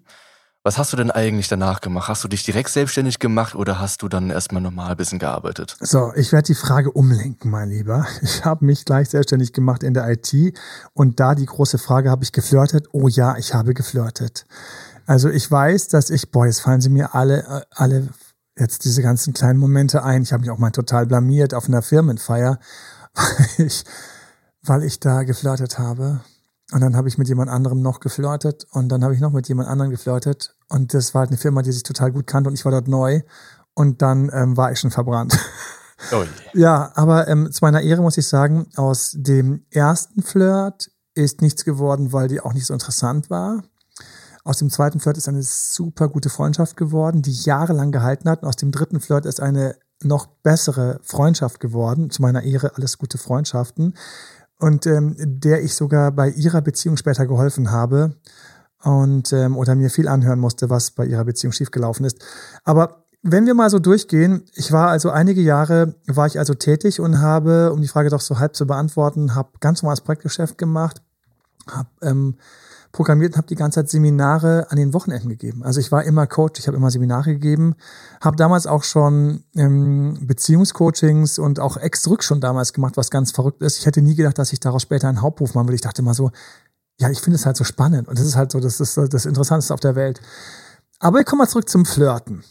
Was 0.65 0.79
hast 0.79 0.91
du 0.91 0.97
denn 0.97 1.11
eigentlich 1.11 1.47
danach 1.47 1.79
gemacht? 1.79 2.07
Hast 2.07 2.23
du 2.23 2.27
dich 2.27 2.41
direkt 2.41 2.69
selbstständig 2.69 3.19
gemacht 3.19 3.53
oder 3.53 3.79
hast 3.79 4.01
du 4.01 4.07
dann 4.07 4.31
erstmal 4.31 4.63
normal 4.63 4.89
ein 4.89 4.97
bisschen 4.97 5.19
gearbeitet? 5.19 5.77
So, 5.79 6.11
ich 6.15 6.31
werde 6.31 6.47
die 6.47 6.55
Frage 6.55 6.91
umlenken, 6.91 7.51
mein 7.51 7.69
Lieber. 7.69 8.07
Ich 8.23 8.43
habe 8.45 8.65
mich 8.65 8.83
gleich 8.83 9.09
selbstständig 9.09 9.53
gemacht 9.53 9.83
in 9.83 9.93
der 9.93 10.09
IT 10.09 10.57
und 10.93 11.19
da 11.19 11.35
die 11.35 11.45
große 11.45 11.77
Frage, 11.77 12.09
habe 12.09 12.23
ich 12.23 12.31
geflirtet? 12.31 12.87
Oh 12.93 13.07
ja, 13.07 13.37
ich 13.37 13.53
habe 13.53 13.75
geflirtet. 13.75 14.47
Also 15.05 15.29
ich 15.29 15.51
weiß, 15.51 15.89
dass 15.89 16.09
ich, 16.09 16.31
boah, 16.31 16.47
jetzt 16.47 16.61
fallen 16.61 16.81
sie 16.81 16.89
mir 16.89 17.13
alle, 17.13 17.43
äh, 17.43 17.61
alle 17.69 18.07
jetzt 18.57 18.85
diese 18.85 19.03
ganzen 19.03 19.35
kleinen 19.35 19.59
Momente 19.59 20.01
ein. 20.03 20.23
Ich 20.23 20.33
habe 20.33 20.41
mich 20.41 20.49
auch 20.49 20.57
mal 20.57 20.71
total 20.71 21.05
blamiert 21.05 21.53
auf 21.53 21.67
einer 21.67 21.83
Firmenfeier, 21.83 22.57
weil 23.13 23.67
ich, 23.67 23.83
weil 24.63 24.81
ich 24.81 24.99
da 24.99 25.21
geflirtet 25.21 25.77
habe. 25.77 26.21
Und 26.71 26.81
dann 26.81 26.95
habe 26.95 27.07
ich 27.07 27.19
mit 27.19 27.27
jemand 27.27 27.51
anderem 27.51 27.83
noch 27.83 27.99
geflirtet 27.99 28.65
und 28.71 28.89
dann 28.89 29.03
habe 29.03 29.13
ich 29.13 29.19
noch 29.19 29.31
mit 29.31 29.47
jemand 29.47 29.69
anderem 29.69 29.91
geflirtet 29.91 30.54
und 30.69 30.93
das 30.93 31.13
war 31.13 31.21
halt 31.21 31.29
eine 31.29 31.37
Firma, 31.37 31.61
die 31.61 31.71
sich 31.71 31.83
total 31.83 32.11
gut 32.11 32.27
kannte 32.27 32.49
und 32.49 32.55
ich 32.55 32.65
war 32.65 32.71
dort 32.71 32.87
neu 32.87 33.21
und 33.73 34.01
dann 34.01 34.31
ähm, 34.33 34.57
war 34.57 34.71
ich 34.71 34.79
schon 34.79 34.91
verbrannt. 34.91 35.37
Oh 36.11 36.23
ja, 36.53 36.91
aber 36.95 37.27
ähm, 37.27 37.51
zu 37.51 37.63
meiner 37.63 37.81
Ehre 37.81 38.01
muss 38.01 38.17
ich 38.17 38.27
sagen, 38.27 38.67
aus 38.75 39.13
dem 39.15 39.65
ersten 39.69 40.23
Flirt 40.23 40.91
ist 41.13 41.41
nichts 41.41 41.65
geworden, 41.65 42.13
weil 42.13 42.27
die 42.27 42.41
auch 42.41 42.53
nicht 42.53 42.65
so 42.65 42.73
interessant 42.73 43.29
war. 43.29 43.63
Aus 44.43 44.57
dem 44.57 44.69
zweiten 44.69 44.99
Flirt 44.99 45.17
ist 45.17 45.27
eine 45.27 45.41
super 45.41 46.07
gute 46.07 46.29
Freundschaft 46.29 46.77
geworden, 46.77 47.21
die 47.21 47.31
jahrelang 47.31 47.91
gehalten 47.91 48.29
hat. 48.29 48.43
Und 48.43 48.49
aus 48.49 48.57
dem 48.57 48.71
dritten 48.71 48.99
Flirt 48.99 49.25
ist 49.25 49.41
eine 49.41 49.75
noch 50.03 50.27
bessere 50.27 50.99
Freundschaft 51.01 51.59
geworden. 51.59 52.11
Zu 52.11 52.21
meiner 52.21 52.43
Ehre 52.43 52.75
alles 52.75 52.97
gute 52.97 53.17
Freundschaften 53.17 53.95
und 54.59 54.85
ähm, 54.85 55.15
der 55.17 55.63
ich 55.63 55.75
sogar 55.75 56.11
bei 56.11 56.29
ihrer 56.29 56.61
Beziehung 56.61 56.97
später 56.97 57.25
geholfen 57.25 57.71
habe 57.71 58.15
und 58.85 59.33
ähm, 59.33 59.57
oder 59.57 59.75
mir 59.75 59.89
viel 59.89 60.07
anhören 60.07 60.39
musste, 60.39 60.69
was 60.69 60.91
bei 60.91 61.05
ihrer 61.05 61.25
Beziehung 61.25 61.51
schiefgelaufen 61.51 62.05
ist. 62.05 62.23
Aber 62.63 63.05
wenn 63.23 63.47
wir 63.47 63.55
mal 63.55 63.71
so 63.71 63.79
durchgehen, 63.79 64.43
ich 64.53 64.71
war 64.71 64.89
also 64.89 65.09
einige 65.09 65.41
Jahre, 65.41 65.95
war 66.05 66.27
ich 66.27 66.37
also 66.37 66.53
tätig 66.53 66.99
und 66.99 67.19
habe, 67.19 67.73
um 67.73 67.81
die 67.81 67.87
Frage 67.87 68.09
doch 68.09 68.21
so 68.21 68.37
halb 68.37 68.55
zu 68.55 68.67
beantworten, 68.67 69.33
habe 69.33 69.49
ganz 69.59 69.81
normales 69.81 70.01
Projektgeschäft 70.01 70.59
gemacht, 70.59 71.01
habe 71.67 71.89
ähm, 72.03 72.35
programmiert 72.91 73.33
und 73.33 73.37
habe 73.37 73.47
die 73.47 73.55
ganze 73.55 73.79
Zeit 73.79 73.89
Seminare 73.89 74.67
an 74.69 74.77
den 74.77 74.93
Wochenenden 74.93 75.29
gegeben. 75.29 75.63
Also 75.63 75.79
ich 75.79 75.91
war 75.91 76.03
immer 76.03 76.27
Coach, 76.27 76.59
ich 76.59 76.67
habe 76.67 76.77
immer 76.77 76.91
Seminare 76.91 77.33
gegeben, 77.33 77.75
habe 78.21 78.37
damals 78.37 78.67
auch 78.67 78.83
schon 78.83 79.43
ähm, 79.55 80.19
Beziehungscoachings 80.21 81.39
und 81.39 81.59
auch 81.59 81.77
Ex-Rück 81.77 82.23
schon 82.23 82.39
damals 82.39 82.71
gemacht, 82.73 82.95
was 82.95 83.09
ganz 83.09 83.31
verrückt 83.31 83.63
ist. 83.63 83.79
Ich 83.79 83.87
hätte 83.87 84.03
nie 84.03 84.15
gedacht, 84.15 84.37
dass 84.37 84.53
ich 84.53 84.59
daraus 84.59 84.83
später 84.83 85.09
einen 85.09 85.21
Hauptberuf 85.21 85.55
machen 85.55 85.67
würde. 85.67 85.75
Ich 85.75 85.81
dachte 85.81 86.03
mal 86.03 86.13
so, 86.13 86.29
ja, 86.99 87.09
ich 87.09 87.19
finde 87.19 87.35
es 87.35 87.45
halt 87.45 87.57
so 87.57 87.63
spannend 87.63 88.07
und 88.07 88.17
das 88.17 88.25
ist 88.25 88.35
halt 88.35 88.51
so, 88.51 88.59
das 88.59 88.79
ist 88.79 88.97
das 88.97 89.25
Interessanteste 89.25 89.73
auf 89.73 89.79
der 89.79 89.95
Welt. 89.95 90.21
Aber 90.99 91.19
ich 91.19 91.25
komme 91.25 91.43
mal 91.43 91.49
zurück 91.49 91.69
zum 91.69 91.85
Flirten. 91.85 92.43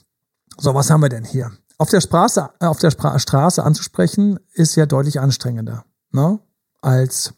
So, 0.59 0.75
was 0.75 0.91
haben 0.91 1.01
wir 1.01 1.09
denn 1.09 1.25
hier? 1.25 1.51
Auf 1.79 1.91
der 1.91 2.01
Straße, 2.01 2.51
äh, 2.61 2.67
auf 2.67 2.79
der 2.79 2.91
Spra 2.91 3.19
Straße 3.19 3.63
anzusprechen, 3.65 4.39
ist 4.53 4.77
ja 4.77 4.87
deutlich 4.87 5.21
anstrengender, 5.21 5.85
ne? 6.13 6.39
Als 6.81 7.35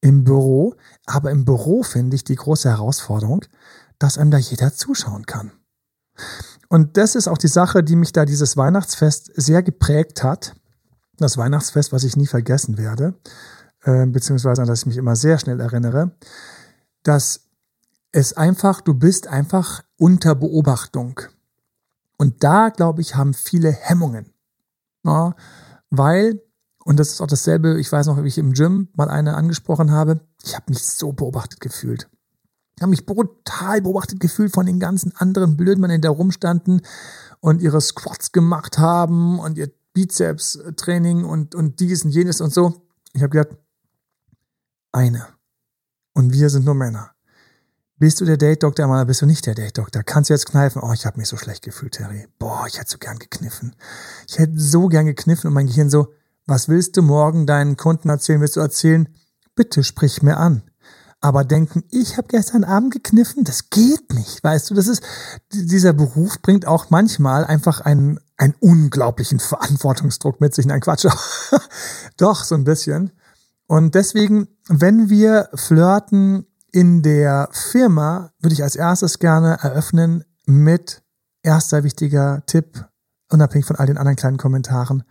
im 0.00 0.24
Büro. 0.24 0.74
Aber 1.06 1.30
im 1.30 1.44
Büro 1.44 1.82
finde 1.82 2.16
ich 2.16 2.24
die 2.24 2.36
große 2.36 2.68
Herausforderung, 2.68 3.44
dass 3.98 4.18
einem 4.18 4.30
da 4.30 4.38
jeder 4.38 4.72
zuschauen 4.72 5.26
kann. 5.26 5.52
Und 6.68 6.96
das 6.96 7.14
ist 7.14 7.28
auch 7.28 7.38
die 7.38 7.48
Sache, 7.48 7.82
die 7.82 7.96
mich 7.96 8.12
da 8.12 8.24
dieses 8.24 8.56
Weihnachtsfest 8.56 9.30
sehr 9.34 9.62
geprägt 9.62 10.22
hat. 10.22 10.54
Das 11.16 11.36
Weihnachtsfest, 11.38 11.92
was 11.92 12.04
ich 12.04 12.16
nie 12.16 12.26
vergessen 12.26 12.78
werde, 12.78 13.14
äh, 13.86 14.04
beziehungsweise 14.06 14.62
an 14.62 14.68
das 14.68 14.80
ich 14.80 14.86
mich 14.86 14.96
immer 14.96 15.16
sehr 15.16 15.38
schnell 15.38 15.60
erinnere, 15.60 16.10
dass 17.04 17.48
es 18.10 18.32
einfach, 18.32 18.80
du 18.80 18.94
bist 18.94 19.28
einfach 19.28 19.82
unter 19.96 20.34
Beobachtung. 20.34 21.20
Und 22.18 22.42
da, 22.42 22.70
glaube 22.70 23.00
ich, 23.00 23.14
haben 23.14 23.32
viele 23.32 23.70
Hemmungen. 23.70 24.32
Ja, 25.04 25.36
weil, 25.90 26.42
und 26.84 26.98
das 26.98 27.12
ist 27.12 27.20
auch 27.20 27.28
dasselbe, 27.28 27.78
ich 27.78 27.92
weiß 27.92 28.06
noch, 28.06 28.22
wie 28.22 28.28
ich 28.28 28.38
im 28.38 28.54
Gym 28.54 28.88
mal 28.96 29.08
eine 29.08 29.34
angesprochen 29.34 29.92
habe, 29.92 30.20
ich 30.42 30.56
habe 30.56 30.64
mich 30.68 30.84
so 30.84 31.12
beobachtet 31.12 31.60
gefühlt. 31.60 32.08
Ich 32.74 32.82
habe 32.82 32.90
mich 32.90 33.06
brutal 33.06 33.80
beobachtet 33.82 34.18
gefühlt 34.18 34.52
von 34.52 34.66
den 34.66 34.80
ganzen 34.80 35.14
anderen 35.16 35.56
Blödmännern, 35.56 35.98
die 35.98 36.08
da 36.08 36.10
rumstanden 36.10 36.82
und 37.38 37.62
ihre 37.62 37.80
Squats 37.80 38.32
gemacht 38.32 38.78
haben 38.78 39.38
und 39.38 39.58
ihr 39.58 39.70
Bizeps-Training 39.92 41.24
und, 41.24 41.54
und 41.54 41.78
dies 41.78 42.04
und 42.04 42.10
jenes 42.10 42.40
und 42.40 42.52
so. 42.52 42.82
Ich 43.12 43.22
habe 43.22 43.30
gedacht, 43.30 43.56
eine. 44.96 45.28
Und 46.14 46.32
wir 46.32 46.48
sind 46.50 46.64
nur 46.64 46.74
Männer. 46.74 47.12
Bist 47.98 48.20
du 48.20 48.24
der 48.24 48.36
Date-Doktor, 48.36 48.86
mal 48.86 49.06
bist 49.06 49.22
du 49.22 49.26
nicht 49.26 49.46
der 49.46 49.54
Date-Doktor? 49.54 50.02
Kannst 50.02 50.30
du 50.30 50.34
jetzt 50.34 50.46
kneifen? 50.46 50.82
Oh, 50.82 50.92
ich 50.92 51.06
habe 51.06 51.18
mich 51.18 51.28
so 51.28 51.36
schlecht 51.36 51.62
gefühlt, 51.62 51.92
Terry. 51.92 52.26
Boah, 52.38 52.66
ich 52.66 52.78
hätte 52.78 52.90
so 52.90 52.98
gern 52.98 53.18
gekniffen. 53.18 53.76
Ich 54.26 54.38
hätte 54.38 54.58
so 54.58 54.88
gern 54.88 55.06
gekniffen 55.06 55.48
und 55.48 55.54
mein 55.54 55.66
Gehirn 55.66 55.90
so, 55.90 56.12
was 56.46 56.68
willst 56.68 56.96
du 56.96 57.02
morgen 57.02 57.46
deinen 57.46 57.76
Kunden 57.76 58.08
erzählen? 58.08 58.40
Willst 58.40 58.56
du 58.56 58.60
erzählen, 58.60 59.08
bitte 59.54 59.82
sprich 59.84 60.22
mir 60.22 60.36
an. 60.36 60.62
Aber 61.20 61.44
denken, 61.44 61.84
ich 61.90 62.18
habe 62.18 62.28
gestern 62.28 62.64
Abend 62.64 62.92
gekniffen, 62.92 63.44
das 63.44 63.70
geht 63.70 64.12
nicht, 64.12 64.44
weißt 64.44 64.70
du, 64.70 64.74
das 64.74 64.86
ist, 64.86 65.02
dieser 65.50 65.94
Beruf 65.94 66.40
bringt 66.42 66.66
auch 66.66 66.90
manchmal 66.90 67.44
einfach 67.44 67.80
einen, 67.80 68.20
einen 68.36 68.54
unglaublichen 68.60 69.40
Verantwortungsdruck 69.40 70.40
mit 70.40 70.54
sich. 70.54 70.66
Nein, 70.66 70.80
Quatsch. 70.80 71.06
Doch, 72.18 72.44
so 72.44 72.54
ein 72.54 72.64
bisschen. 72.64 73.12
Und 73.66 73.94
deswegen, 73.94 74.48
wenn 74.68 75.08
wir 75.08 75.48
flirten, 75.54 76.46
in 76.72 77.02
der 77.02 77.48
Firma 77.52 78.32
würde 78.40 78.54
ich 78.54 78.62
als 78.62 78.76
erstes 78.76 79.18
gerne 79.18 79.58
eröffnen 79.60 80.24
mit 80.46 81.02
erster 81.42 81.84
wichtiger 81.84 82.44
Tipp, 82.46 82.84
unabhängig 83.30 83.66
von 83.66 83.76
all 83.76 83.86
den 83.86 83.98
anderen 83.98 84.16
kleinen 84.16 84.36
Kommentaren. 84.36 85.04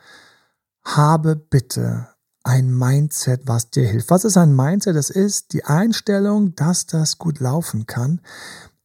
Habe 0.83 1.35
bitte 1.35 2.07
ein 2.43 2.69
Mindset, 2.69 3.47
was 3.47 3.71
dir 3.71 3.87
hilft. 3.87 4.11
Was 4.11 4.23
ist 4.23 4.37
ein 4.37 4.55
Mindset? 4.55 4.95
Das 4.95 5.09
ist 5.09 5.53
die 5.53 5.65
Einstellung, 5.65 6.53
dass 6.55 6.85
das 6.85 7.17
gut 7.17 7.39
laufen 7.39 7.87
kann. 7.87 8.21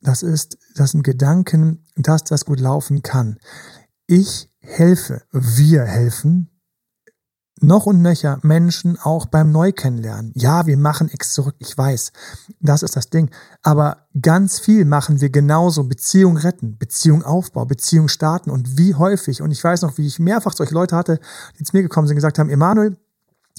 Das 0.01 0.23
ist, 0.23 0.57
das 0.75 0.93
sind 0.93 1.03
Gedanken, 1.03 1.85
dass 1.97 2.25
das 2.25 2.47
gut 2.47 2.59
laufen 2.59 3.03
kann. 3.03 3.39
Ich 4.07 4.51
helfe, 4.61 5.23
wir 5.31 5.85
helfen 5.85 6.50
noch 7.63 7.87
und 7.87 8.03
nöcher 8.03 8.39
Menschen 8.43 8.99
auch 9.03 9.27
beim 9.27 9.51
Neukennenlernen. 9.53 10.33
Ja, 10.35 10.67
wir 10.67 10.77
machen 10.77 11.11
Ex 11.11 11.35
zurück, 11.35 11.55
ich 11.59 11.77
weiß. 11.77 12.13
Das 12.61 12.83
ist 12.83 12.97
das 12.97 13.11
Ding. 13.11 13.31
Aber 13.63 14.07
ganz 14.21 14.59
viel 14.59 14.85
machen 14.85 15.21
wir 15.21 15.31
genauso. 15.31 15.85
Beziehung 15.85 16.37
retten, 16.37 16.79
Beziehung 16.79 17.23
aufbauen, 17.23 17.69
Beziehung 17.69 18.09
starten. 18.09 18.51
Und 18.51 18.79
wie 18.79 18.95
häufig, 18.95 19.43
und 19.43 19.51
ich 19.51 19.63
weiß 19.63 19.83
noch, 19.83 19.99
wie 19.99 20.07
ich 20.07 20.19
mehrfach 20.19 20.53
solche 20.53 20.75
Leute 20.75 20.97
hatte, 20.97 21.21
die 21.59 21.65
zu 21.65 21.77
mir 21.77 21.83
gekommen 21.83 22.07
sind 22.07 22.15
und 22.15 22.19
gesagt 22.19 22.39
haben, 22.39 22.51
Emanuel, 22.51 22.97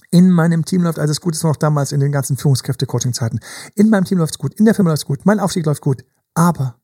in 0.09 0.29
meinem 0.29 0.65
Team 0.65 0.83
läuft 0.83 0.99
alles 0.99 1.21
gut, 1.21 1.35
das 1.35 1.43
war 1.43 1.51
noch 1.51 1.57
damals 1.57 1.93
in 1.93 2.01
den 2.01 2.11
ganzen 2.11 2.35
Führungskräfte-Coaching-Zeiten. 2.35 3.39
In 3.75 3.89
meinem 3.89 4.03
Team 4.03 4.17
läuft 4.17 4.33
es 4.33 4.39
gut, 4.39 4.53
in 4.55 4.65
der 4.65 4.75
Firma 4.75 4.89
läuft 4.91 5.03
es 5.03 5.07
gut, 5.07 5.25
mein 5.25 5.39
Aufstieg 5.39 5.65
läuft 5.65 5.81
gut. 5.81 6.03
Aber 6.33 6.75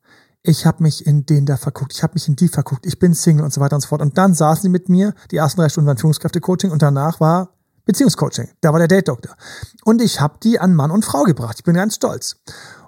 ich 0.47 0.65
habe 0.65 0.81
mich 0.81 1.05
in 1.05 1.25
den 1.25 1.45
da 1.45 1.57
verguckt, 1.57 1.93
ich 1.93 2.03
habe 2.03 2.13
mich 2.13 2.27
in 2.27 2.37
die 2.37 2.47
verguckt, 2.47 2.85
ich 2.85 2.99
bin 2.99 3.13
Single 3.13 3.43
und 3.43 3.53
so 3.53 3.59
weiter 3.59 3.75
und 3.75 3.81
so 3.81 3.89
fort. 3.89 4.01
Und 4.01 4.17
dann 4.17 4.33
saßen 4.33 4.63
sie 4.63 4.69
mit 4.69 4.87
mir, 4.87 5.13
die 5.29 5.37
ersten 5.37 5.59
drei 5.59 5.67
Stunden 5.67 5.87
waren 5.87 5.97
Führungskräfte-Coaching 5.97 6.71
und 6.71 6.81
danach 6.81 7.19
war 7.19 7.49
Beziehungscoaching. 7.85 8.49
Da 8.61 8.71
war 8.71 8.79
der 8.79 8.87
Date-Doktor. 8.87 9.35
Und 9.83 10.01
ich 10.01 10.21
habe 10.21 10.37
die 10.41 10.59
an 10.59 10.73
Mann 10.73 10.91
und 10.91 11.03
Frau 11.03 11.23
gebracht. 11.23 11.55
Ich 11.57 11.63
bin 11.65 11.75
ganz 11.75 11.95
stolz. 11.95 12.37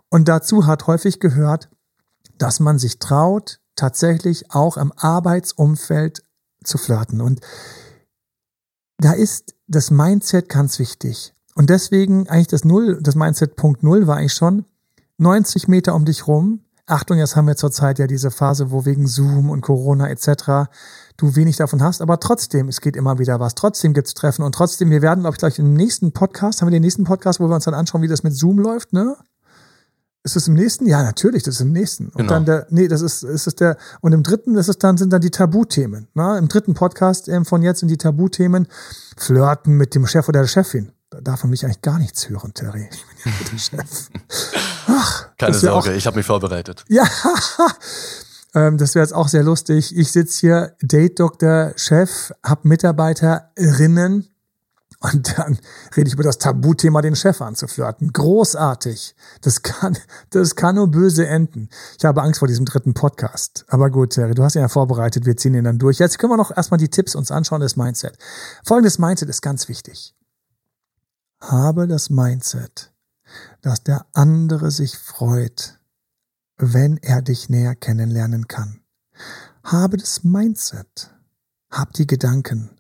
Und 0.10 0.28
dazu 0.28 0.68
hat 0.68 0.88
häufig 0.88 1.20
gehört, 1.20 1.70
dass 2.38 2.60
man 2.62 2.80
sich 2.80 3.00
traut, 3.00 3.60
tatsächlich 3.76 4.52
auch 4.52 4.78
im 4.78 4.94
Arbeitsumfeld 4.96 6.24
zu 6.64 6.78
flirten. 6.78 7.20
Und 7.20 7.42
da 8.98 9.12
ist 9.12 9.56
das 9.68 9.92
Mindset 9.92 10.48
ganz 10.48 10.80
wichtig. 10.80 11.34
Und 11.56 11.70
deswegen 11.70 12.30
eigentlich 12.30 12.48
das 12.48 12.64
Null, 12.64 13.00
das 13.02 13.16
Mindset 13.16 13.58
Punkt 13.58 13.84
Null 13.84 14.08
war 14.08 14.22
ich 14.22 14.34
schon 14.34 14.66
90 15.18 15.68
Meter 15.68 15.94
um 15.94 16.06
dich 16.06 16.26
rum 16.28 16.62
Achtung, 16.90 17.18
jetzt 17.18 17.36
haben 17.36 17.48
wir 17.48 17.56
zurzeit 17.56 18.00
ja 18.00 18.08
diese 18.08 18.32
Phase, 18.32 18.72
wo 18.72 18.86
wegen 18.86 19.08
Zoom 19.08 19.50
und 19.50 19.62
Corona 19.62 20.10
etc. 20.10 20.70
du 21.18 21.36
wenig 21.36 21.58
davon 21.58 21.84
hast, 21.84 22.02
aber 22.02 22.20
trotzdem, 22.20 22.68
es 22.68 22.82
geht 22.82 22.96
immer 22.96 23.20
wieder 23.20 23.40
was. 23.40 23.56
Trotzdem 23.56 23.94
gibt's 23.94 24.14
Treffen 24.14 24.44
und 24.44 24.56
trotzdem, 24.56 24.90
wir 24.90 25.02
werden, 25.02 25.22
glaube 25.22 25.36
ich, 25.36 25.40
gleich 25.40 25.60
im 25.60 25.74
nächsten 25.74 26.12
Podcast, 26.12 26.62
haben 26.62 26.68
wir 26.68 26.72
den 26.72 26.82
nächsten 26.82 27.04
Podcast, 27.04 27.40
wo 27.40 27.48
wir 27.48 27.56
uns 27.56 27.66
dann 27.66 27.74
anschauen, 27.74 28.02
wie 28.02 28.08
das 28.08 28.24
mit 28.24 28.34
Zoom 28.34 28.58
läuft, 28.60 28.94
ne? 28.94 29.16
Ist 30.24 30.36
es 30.36 30.48
im 30.50 30.54
nächsten? 30.54 30.86
Ja, 30.86 31.02
natürlich, 31.02 31.44
das 31.44 31.56
ist 31.56 31.62
im 31.62 31.72
nächsten. 31.72 32.08
Und 32.08 32.18
genau. 32.18 32.34
dann 32.34 32.46
der, 32.46 32.68
nee, 32.70 32.90
das 32.90 33.02
ist, 33.02 33.24
ist 33.24 33.48
es 33.48 33.56
der, 33.56 33.78
und 34.02 34.12
im 34.12 34.22
dritten 34.22 34.56
ist 34.56 34.68
es 34.68 34.78
dann, 34.78 34.98
sind 34.98 35.14
dann 35.14 35.22
die 35.22 35.30
Tabuthemen. 35.30 36.10
Ne? 36.14 36.38
Im 36.38 36.50
dritten 36.50 36.74
Podcast 36.74 37.30
ähm, 37.30 37.46
von 37.46 37.62
jetzt 37.64 37.80
sind 37.80 37.88
die 37.88 37.98
Tabuthemen 37.98 38.68
Flirten 39.16 39.78
mit 39.78 39.96
dem 39.96 40.06
Chef 40.08 40.28
oder 40.28 40.42
der 40.42 40.48
Chefin. 40.48 40.92
Da 41.10 41.22
darf 41.22 41.44
man 41.44 41.52
mich 41.52 41.64
eigentlich 41.64 41.82
gar 41.82 42.00
nichts 42.00 42.28
hören, 42.28 42.54
Terry. 42.54 42.90
Ich 42.92 43.06
bin 43.24 43.34
ja 43.34 43.50
der 43.50 43.58
Chef. 43.58 44.10
Ach, 44.90 45.30
Keine 45.38 45.54
Sorge, 45.54 45.92
auch, 45.92 45.96
ich 45.96 46.06
habe 46.06 46.18
mich 46.18 46.26
vorbereitet. 46.26 46.84
Ja, 46.90 47.04
ähm, 48.56 48.78
das 48.78 48.96
wäre 48.96 49.06
jetzt 49.06 49.14
auch 49.14 49.28
sehr 49.28 49.44
lustig. 49.44 49.96
Ich 49.96 50.12
sitze 50.12 50.40
hier, 50.40 50.76
Date-Doktor, 50.82 51.74
Chef, 51.76 52.34
hab 52.44 52.66
Mitarbeiterinnen 52.66 54.28
und 55.02 55.38
dann 55.38 55.58
rede 55.96 56.08
ich 56.08 56.14
über 56.14 56.24
das 56.24 56.40
Tabuthema, 56.40 57.02
den 57.02 57.16
Chef 57.16 57.42
anzuflirten. 57.42 58.12
Großartig. 58.12 59.16
Das 59.42 59.62
kann, 59.62 59.98
das 60.32 60.56
kann 60.56 60.76
nur 60.76 60.90
böse 60.90 61.26
enden. 61.26 61.70
Ich 61.98 62.04
habe 62.04 62.22
Angst 62.22 62.40
vor 62.40 62.50
diesem 62.50 62.66
dritten 62.66 62.94
Podcast. 62.94 63.66
Aber 63.70 63.90
gut, 63.92 64.12
Terry, 64.12 64.34
du 64.34 64.44
hast 64.44 64.56
ihn 64.56 64.62
ja 64.62 64.68
vorbereitet. 64.68 65.26
Wir 65.26 65.38
ziehen 65.38 65.54
ihn 65.54 65.64
dann 65.64 65.80
durch. 65.80 66.00
Jetzt 66.00 66.20
können 66.20 66.34
wir 66.34 66.38
noch 66.38 66.56
erstmal 66.56 66.80
die 66.80 66.90
Tipps 66.90 67.16
uns 67.16 67.32
anschauen, 67.32 67.62
das 67.62 67.78
Mindset. 67.78 68.18
Folgendes 68.66 69.00
Mindset 69.00 69.30
ist 69.30 69.42
ganz 69.42 69.70
wichtig. 69.70 70.16
Habe 71.40 71.88
das 71.88 72.10
Mindset, 72.10 72.92
dass 73.62 73.84
der 73.84 74.06
andere 74.14 74.72
sich 74.72 74.98
freut, 74.98 75.80
wenn 76.58 76.98
er 76.98 77.22
dich 77.22 77.50
näher 77.50 77.76
kennenlernen 77.76 78.48
kann. 78.48 78.82
Habe 79.64 79.98
das 79.98 80.24
Mindset, 80.24 81.14
hab 81.70 81.94
die 81.94 82.08
Gedanken, 82.08 82.72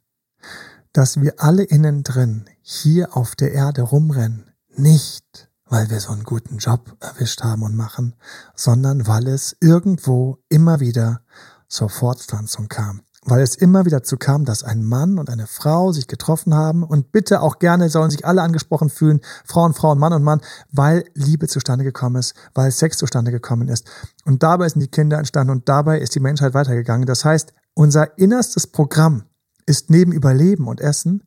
dass 0.93 1.21
wir 1.21 1.41
alle 1.41 1.63
innen 1.63 2.03
drin 2.03 2.45
hier 2.61 3.15
auf 3.15 3.35
der 3.35 3.51
Erde 3.51 3.81
rumrennen, 3.83 4.51
nicht 4.75 5.49
weil 5.65 5.89
wir 5.89 5.99
so 5.99 6.11
einen 6.11 6.23
guten 6.23 6.57
Job 6.57 6.97
erwischt 6.99 7.43
haben 7.43 7.61
und 7.61 7.75
machen, 7.75 8.15
sondern 8.55 9.05
weil 9.05 9.27
es 9.27 9.55
irgendwo 9.59 10.39
immer 10.49 10.79
wieder 10.79 11.21
zur 11.67 11.89
Fortpflanzung 11.89 12.67
kam 12.69 13.03
weil 13.25 13.41
es 13.41 13.55
immer 13.55 13.85
wieder 13.85 13.99
dazu 13.99 14.17
kam, 14.17 14.45
dass 14.45 14.63
ein 14.63 14.83
Mann 14.83 15.19
und 15.19 15.29
eine 15.29 15.47
Frau 15.47 15.91
sich 15.91 16.07
getroffen 16.07 16.53
haben 16.53 16.83
und 16.83 17.11
bitte 17.11 17.41
auch 17.41 17.59
gerne 17.59 17.89
sollen 17.89 18.11
sich 18.11 18.25
alle 18.25 18.41
angesprochen 18.41 18.89
fühlen, 18.89 19.19
Frauen, 19.45 19.73
Frauen, 19.73 19.99
Mann 19.99 20.13
und 20.13 20.23
Mann, 20.23 20.41
weil 20.71 21.03
Liebe 21.13 21.47
zustande 21.47 21.83
gekommen 21.83 22.15
ist, 22.15 22.33
weil 22.53 22.71
Sex 22.71 22.97
zustande 22.97 23.31
gekommen 23.31 23.67
ist. 23.67 23.89
Und 24.25 24.43
dabei 24.43 24.69
sind 24.69 24.81
die 24.81 24.87
Kinder 24.87 25.17
entstanden 25.17 25.51
und 25.51 25.67
dabei 25.67 25.99
ist 25.99 26.15
die 26.15 26.21
Menschheit 26.21 26.53
weitergegangen. 26.53 27.05
Das 27.05 27.25
heißt, 27.25 27.53
unser 27.73 28.17
innerstes 28.17 28.67
Programm 28.67 29.23
ist 29.65 29.89
neben 29.89 30.11
Überleben 30.11 30.67
und 30.67 30.81
Essen, 30.81 31.23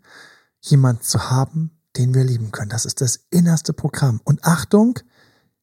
jemand 0.60 1.04
zu 1.04 1.30
haben, 1.30 1.78
den 1.96 2.14
wir 2.14 2.24
lieben 2.24 2.52
können. 2.52 2.70
Das 2.70 2.86
ist 2.86 3.00
das 3.00 3.20
innerste 3.30 3.72
Programm. 3.72 4.20
Und 4.24 4.44
Achtung, 4.44 4.98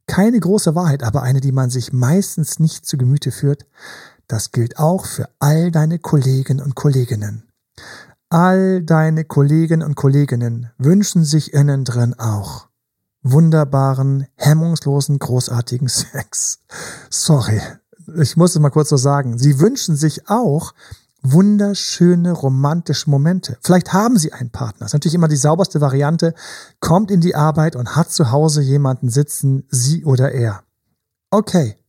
keine 0.07 0.39
große 0.39 0.75
Wahrheit, 0.75 1.03
aber 1.03 1.21
eine, 1.21 1.41
die 1.41 1.51
man 1.51 1.69
sich 1.69 1.93
meistens 1.93 2.59
nicht 2.59 2.85
zu 2.85 2.97
Gemüte 2.97 3.31
führt. 3.31 3.65
Das 4.29 4.51
gilt 4.51 4.77
auch 4.77 5.05
für 5.05 5.27
all 5.39 5.71
deine 5.71 5.97
Kollegen 5.97 6.61
und 6.61 6.75
Kolleginnen. 6.75 7.49
All 8.29 8.83
deine 8.83 9.25
Kollegen 9.25 9.81
und 9.81 9.95
Kolleginnen 9.95 10.69
wünschen 10.77 11.25
sich 11.25 11.51
innen 11.51 11.83
drin 11.83 12.13
auch, 12.13 12.67
wunderbaren, 13.23 14.27
hemmungslosen, 14.35 15.17
großartigen 15.17 15.87
Sex. 15.87 16.59
Sorry, 17.09 17.59
ich 18.21 18.37
muss 18.37 18.53
es 18.53 18.61
mal 18.61 18.69
kurz 18.69 18.89
so 18.89 18.97
sagen. 18.97 19.39
Sie 19.39 19.59
wünschen 19.59 19.95
sich 19.95 20.29
auch 20.29 20.75
wunderschöne 21.23 22.31
romantische 22.31 23.09
Momente. 23.09 23.57
Vielleicht 23.61 23.93
haben 23.93 24.19
Sie 24.19 24.31
einen 24.31 24.51
Partner. 24.51 24.81
Das 24.81 24.89
ist 24.89 24.93
natürlich 24.93 25.15
immer 25.15 25.27
die 25.27 25.37
sauberste 25.37 25.81
Variante. 25.81 26.35
Kommt 26.79 27.09
in 27.09 27.19
die 27.19 27.33
Arbeit 27.33 27.75
und 27.75 27.95
hat 27.95 28.11
zu 28.11 28.29
Hause 28.29 28.61
jemanden 28.61 29.09
sitzen, 29.09 29.67
sie 29.71 30.05
oder 30.05 30.31
er. 30.31 30.61
Okay. 31.31 31.79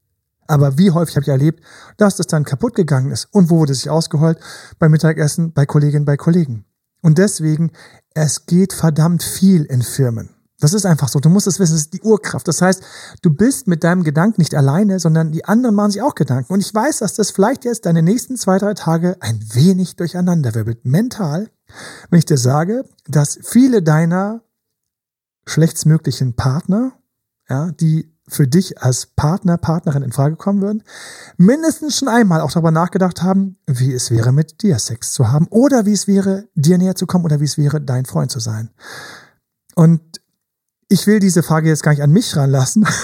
Aber 0.51 0.77
wie 0.79 0.91
häufig 0.91 1.15
habe 1.15 1.23
ich 1.23 1.29
erlebt, 1.29 1.65
dass 1.97 2.17
das 2.17 2.27
dann 2.27 2.43
kaputt 2.43 2.75
gegangen 2.75 3.13
ist? 3.13 3.29
Und 3.31 3.51
wo 3.51 3.59
wurde 3.59 3.73
sich 3.73 3.89
ausgeheult? 3.89 4.41
Beim 4.81 4.91
Mittagessen, 4.91 5.53
bei 5.53 5.65
Kolleginnen, 5.65 6.05
bei 6.05 6.17
Kollegen. 6.17 6.65
Und 7.03 7.19
deswegen, 7.19 7.71
es 8.15 8.47
geht 8.47 8.73
verdammt 8.73 9.23
viel 9.23 9.63
in 9.63 9.83
Firmen. 9.83 10.31
Das 10.59 10.75
ist 10.75 10.87
einfach 10.87 11.07
so. 11.07 11.21
Du 11.21 11.29
musst 11.29 11.47
es 11.47 11.61
wissen, 11.61 11.75
das 11.75 11.83
ist 11.83 11.95
die 11.95 12.03
Urkraft. 12.03 12.49
Das 12.49 12.61
heißt, 12.61 12.83
du 13.23 13.31
bist 13.31 13.69
mit 13.69 13.85
deinem 13.85 14.03
Gedanken 14.03 14.41
nicht 14.41 14.57
alleine, 14.57 14.99
sondern 14.99 15.31
die 15.31 15.45
anderen 15.45 15.77
machen 15.77 15.93
sich 15.93 16.03
auch 16.03 16.17
Gedanken. 16.17 16.53
Und 16.53 16.61
ich 16.61 16.75
weiß, 16.75 16.99
dass 16.99 17.15
das 17.15 17.31
vielleicht 17.31 17.65
jetzt 17.65 17.87
deine 17.87 18.03
nächsten 18.03 18.37
zwei, 18.37 18.59
drei 18.59 18.75
Tage 18.75 19.17
ein 19.21 19.41
wenig 19.53 19.95
durcheinander 19.95 20.57
wirbelt. 20.57 20.85
Mental, 20.85 21.49
wenn 22.11 22.19
ich 22.19 22.27
dir 22.27 22.39
sage, 22.39 22.85
dass 23.07 23.39
viele 23.41 23.85
deiner 23.85 24.43
schlechtsmöglichen 25.47 26.35
Partner, 26.35 26.93
ja, 27.49 27.71
die 27.71 28.13
für 28.31 28.47
dich 28.47 28.83
als 28.83 29.07
Partner, 29.07 29.59
Partnerin 29.59 30.03
in 30.03 30.13
Frage 30.13 30.37
kommen 30.37 30.63
würden, 30.63 30.83
mindestens 31.37 31.99
schon 31.99 32.09
einmal 32.09 32.41
auch 32.41 32.53
darüber 32.53 32.71
nachgedacht 32.71 33.23
haben, 33.23 33.59
wie 33.67 33.93
es 33.93 34.11
wäre, 34.11 34.33
mit 34.33 34.63
dir 34.63 34.79
Sex 34.79 35.13
zu 35.13 35.31
haben 35.31 35.47
oder 35.51 35.87
wie 35.87 35.93
es 35.93 36.07
wäre, 36.07 36.49
dir 36.55 36.79
näher 36.79 36.95
zu 36.95 37.07
kommen 37.07 37.25
oder 37.25 37.41
wie 37.41 37.45
es 37.45 37.59
wäre, 37.59 37.81
dein 37.81 38.07
Freund 38.07 38.31
zu 38.31 38.41
sein. 38.41 38.71
Und 39.75 40.01
ich 40.89 41.07
will 41.07 41.21
diese 41.21 41.43
Frage 41.43 41.69
jetzt 41.69 41.83
gar 41.83 41.93
nicht 41.93 42.03
an 42.03 42.13
mich 42.13 42.37
ranlassen. 42.37 42.87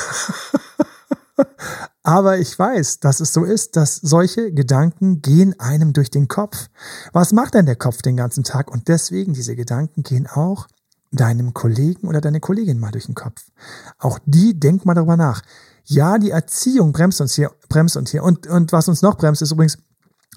Aber 2.03 2.39
ich 2.39 2.57
weiß, 2.57 3.01
dass 3.01 3.19
es 3.19 3.33
so 3.33 3.45
ist, 3.45 3.75
dass 3.75 3.97
solche 3.97 4.53
Gedanken 4.53 5.23
gehen 5.23 5.59
einem 5.59 5.93
durch 5.93 6.09
den 6.09 6.29
Kopf. 6.29 6.69
Was 7.13 7.33
macht 7.33 7.55
denn 7.55 7.67
der 7.67 7.75
Kopf 7.75 8.01
den 8.01 8.17
ganzen 8.17 8.45
Tag? 8.45 8.71
Und 8.71 8.87
deswegen, 8.87 9.33
diese 9.33 9.57
Gedanken 9.57 10.05
gehen 10.05 10.29
auch 10.29 10.69
deinem 11.11 11.55
Kollegen 11.55 12.09
oder 12.09 12.21
deine 12.21 12.41
Kollegin 12.41 12.79
mal 12.79 12.91
durch 12.91 13.07
den 13.07 13.15
Kopf. 13.15 13.51
Auch 13.99 14.19
die 14.25 14.59
denk 14.59 14.85
mal 14.85 14.95
darüber 14.95 15.17
nach. 15.17 15.43
Ja, 15.85 16.19
die 16.19 16.31
Erziehung 16.31 16.93
bremst 16.93 17.21
uns 17.21 17.35
hier, 17.35 17.53
bremst 17.69 17.97
uns 17.97 18.11
hier. 18.11 18.23
Und, 18.23 18.47
und 18.47 18.73
was 18.73 18.89
uns 18.89 19.03
noch 19.03 19.17
bremst, 19.17 19.43
ist 19.43 19.53
übrigens, 19.53 19.79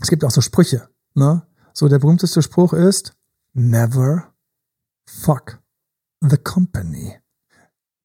es 0.01 0.09
gibt 0.09 0.23
auch 0.23 0.31
so 0.31 0.41
Sprüche, 0.41 0.89
ne? 1.15 1.43
So, 1.73 1.87
der 1.87 1.99
berühmteste 1.99 2.41
Spruch 2.41 2.73
ist, 2.73 3.13
never 3.53 4.33
fuck 5.07 5.59
the 6.21 6.37
company. 6.37 7.19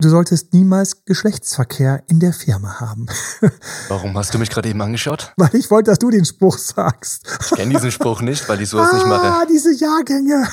Du 0.00 0.08
solltest 0.08 0.52
niemals 0.52 1.04
Geschlechtsverkehr 1.04 2.02
in 2.08 2.18
der 2.18 2.32
Firma 2.32 2.80
haben. 2.80 3.06
Warum 3.88 4.18
hast 4.18 4.34
du 4.34 4.38
mich 4.38 4.50
gerade 4.50 4.68
eben 4.68 4.82
angeschaut? 4.82 5.32
Weil 5.36 5.54
ich 5.54 5.70
wollte, 5.70 5.92
dass 5.92 6.00
du 6.00 6.10
den 6.10 6.24
Spruch 6.24 6.58
sagst. 6.58 7.26
Ich 7.40 7.52
kenne 7.52 7.72
diesen 7.74 7.92
Spruch 7.92 8.20
nicht, 8.20 8.48
weil 8.48 8.60
ich 8.60 8.68
sowas 8.68 8.88
ah, 8.90 8.96
nicht 8.96 9.06
mache. 9.06 9.26
Ah, 9.26 9.44
diese 9.48 9.72
Jahrgänge. 9.72 10.48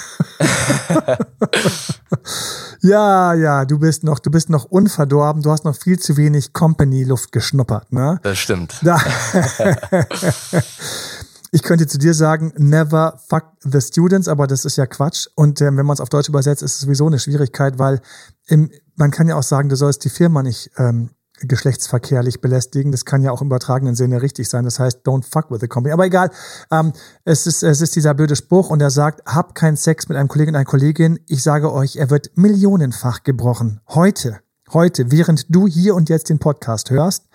ja, 2.82 3.34
ja, 3.34 3.66
du 3.66 3.80
bist 3.80 4.04
noch, 4.04 4.20
du 4.20 4.30
bist 4.30 4.52
noch 4.52 4.66
unverdorben. 4.66 5.42
Du 5.42 5.50
hast 5.50 5.66
noch 5.66 5.76
viel 5.76 5.98
zu 5.98 6.18
wenig 6.18 6.54
Company-Luft 6.54 7.32
geschnuppert, 7.32 7.92
ne? 7.92 8.20
Das 8.22 8.38
stimmt. 8.38 8.76
Da 8.84 9.02
Ich 11.54 11.64
könnte 11.64 11.86
zu 11.86 11.98
dir 11.98 12.14
sagen, 12.14 12.54
never 12.56 13.20
fuck 13.28 13.44
the 13.60 13.82
students, 13.82 14.30
aber 14.30 14.48
das 14.48 14.64
ist 14.64 14.78
ja 14.78 14.86
Quatsch. 14.86 15.28
Und 15.36 15.60
äh, 15.60 15.66
wenn 15.66 15.86
man 15.86 15.96
es 15.96 16.00
auf 16.00 16.08
Deutsch 16.08 16.30
übersetzt, 16.30 16.64
ist 16.64 16.76
es 16.76 16.80
sowieso 16.80 17.08
eine 17.08 17.20
Schwierigkeit, 17.20 17.78
weil 17.78 18.00
im, 18.48 18.72
man 18.96 19.12
kann 19.12 19.28
ja 19.28 19.36
auch 19.36 19.44
sagen, 19.44 19.70
du 19.70 19.76
sollst 19.76 20.04
die 20.06 20.10
Firma 20.10 20.44
nicht 20.44 20.72
ähm, 20.78 21.10
geschlechtsverkehrlich 21.48 22.42
belästigen. 22.42 22.92
Das 22.92 23.06
kann 23.06 23.24
ja 23.24 23.32
auch 23.32 23.42
im 23.42 23.48
übertragenen 23.48 23.96
Sinne 23.96 24.22
richtig 24.22 24.50
sein. 24.50 24.64
Das 24.64 24.80
heißt, 24.80 25.06
don't 25.06 25.24
fuck 25.24 25.52
with 25.52 25.60
the 25.62 25.68
company. 25.68 25.94
Aber 25.94 26.06
egal, 26.06 26.30
ähm, 26.72 26.94
es, 27.24 27.48
ist, 27.48 27.64
es 27.64 27.82
ist 27.82 27.96
dieser 27.96 28.14
blöde 28.14 28.36
Spruch 28.36 28.70
und 28.70 28.82
er 28.82 28.92
sagt, 28.92 29.26
hab 29.26 29.56
keinen 29.56 29.78
Sex 29.78 30.08
mit 30.10 30.18
einem 30.18 30.28
Kollegen 30.28 30.52
und 30.52 30.56
einer 30.56 30.66
Kollegin. 30.66 31.20
Ich 31.28 31.44
sage 31.44 31.72
euch, 31.74 31.96
er 31.96 32.10
wird 32.10 32.32
millionenfach 32.36 33.24
gebrochen. 33.24 33.82
Heute. 33.88 34.40
Heute, 34.74 35.12
während 35.12 35.54
du 35.54 35.68
hier 35.68 35.96
und 35.96 36.08
jetzt 36.08 36.30
den 36.30 36.40
Podcast 36.40 36.92
hörst, 36.92 37.26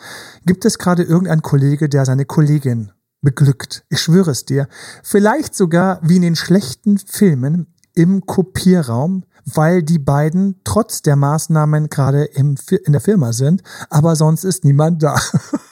gibt 0.47 0.65
es 0.65 0.79
gerade 0.79 1.03
irgendeinen 1.03 1.43
Kollege, 1.43 1.89
der 1.89 2.07
seine 2.07 2.25
Kollegin 2.25 2.93
beglückt. 3.21 3.85
Ich 3.91 4.01
schwöre 4.01 4.31
es 4.31 4.47
dir. 4.47 4.69
Vielleicht 5.03 5.55
sogar 5.55 6.01
wie 6.03 6.17
in 6.17 6.23
den 6.23 6.37
schlechten 6.37 6.97
Filmen 6.97 7.75
im 7.95 8.25
Kopierraum, 8.25 9.25
weil 9.55 9.83
die 9.83 9.99
beiden 9.99 10.61
trotz 10.65 11.03
der 11.03 11.17
Maßnahmen 11.17 11.89
gerade 11.89 12.25
im, 12.25 12.57
in 12.85 12.93
der 12.93 13.01
Firma 13.01 13.33
sind, 13.33 13.63
aber 13.91 14.17
sonst 14.17 14.45
ist 14.45 14.65
niemand 14.65 15.03
da. 15.03 15.19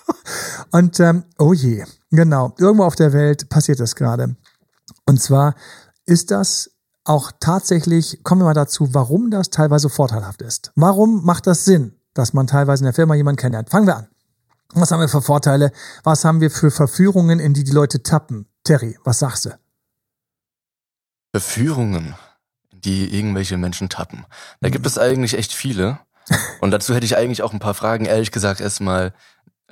Und 0.70 0.98
ähm, 1.00 1.24
oh 1.38 1.52
je, 1.52 1.84
genau, 2.10 2.54
irgendwo 2.58 2.84
auf 2.84 2.96
der 2.96 3.12
Welt 3.12 3.48
passiert 3.48 3.80
das 3.80 3.94
gerade. 3.94 4.36
Und 5.06 5.20
zwar 5.20 5.54
ist 6.06 6.30
das 6.30 6.70
auch 7.04 7.32
tatsächlich, 7.38 8.22
kommen 8.22 8.40
wir 8.40 8.46
mal 8.46 8.54
dazu, 8.54 8.94
warum 8.94 9.30
das 9.30 9.50
teilweise 9.50 9.90
vorteilhaft 9.90 10.40
ist. 10.42 10.72
Warum 10.74 11.24
macht 11.24 11.46
das 11.46 11.64
Sinn, 11.64 11.94
dass 12.14 12.32
man 12.32 12.46
teilweise 12.46 12.82
in 12.82 12.86
der 12.86 12.94
Firma 12.94 13.14
jemanden 13.14 13.40
kennenlernt? 13.40 13.70
Fangen 13.70 13.86
wir 13.86 13.96
an. 13.96 14.08
Was 14.72 14.90
haben 14.90 15.00
wir 15.00 15.08
für 15.08 15.22
Vorteile? 15.22 15.70
Was 16.02 16.24
haben 16.24 16.40
wir 16.40 16.50
für 16.50 16.70
Verführungen, 16.70 17.38
in 17.38 17.54
die 17.54 17.64
die 17.64 17.72
Leute 17.72 18.02
tappen? 18.02 18.48
Terry, 18.64 18.98
was 19.04 19.18
sagst 19.18 19.44
du? 19.44 19.50
Verführungen, 21.32 22.14
die 22.84 23.16
irgendwelche 23.16 23.56
Menschen 23.56 23.88
tappen. 23.88 24.24
Da 24.60 24.68
gibt 24.68 24.86
es 24.86 24.98
eigentlich 24.98 25.36
echt 25.36 25.52
viele. 25.52 25.98
Und 26.60 26.70
dazu 26.70 26.94
hätte 26.94 27.04
ich 27.04 27.16
eigentlich 27.16 27.42
auch 27.42 27.52
ein 27.52 27.58
paar 27.58 27.74
Fragen, 27.74 28.06
ehrlich 28.06 28.30
gesagt, 28.30 28.60
erstmal 28.60 29.12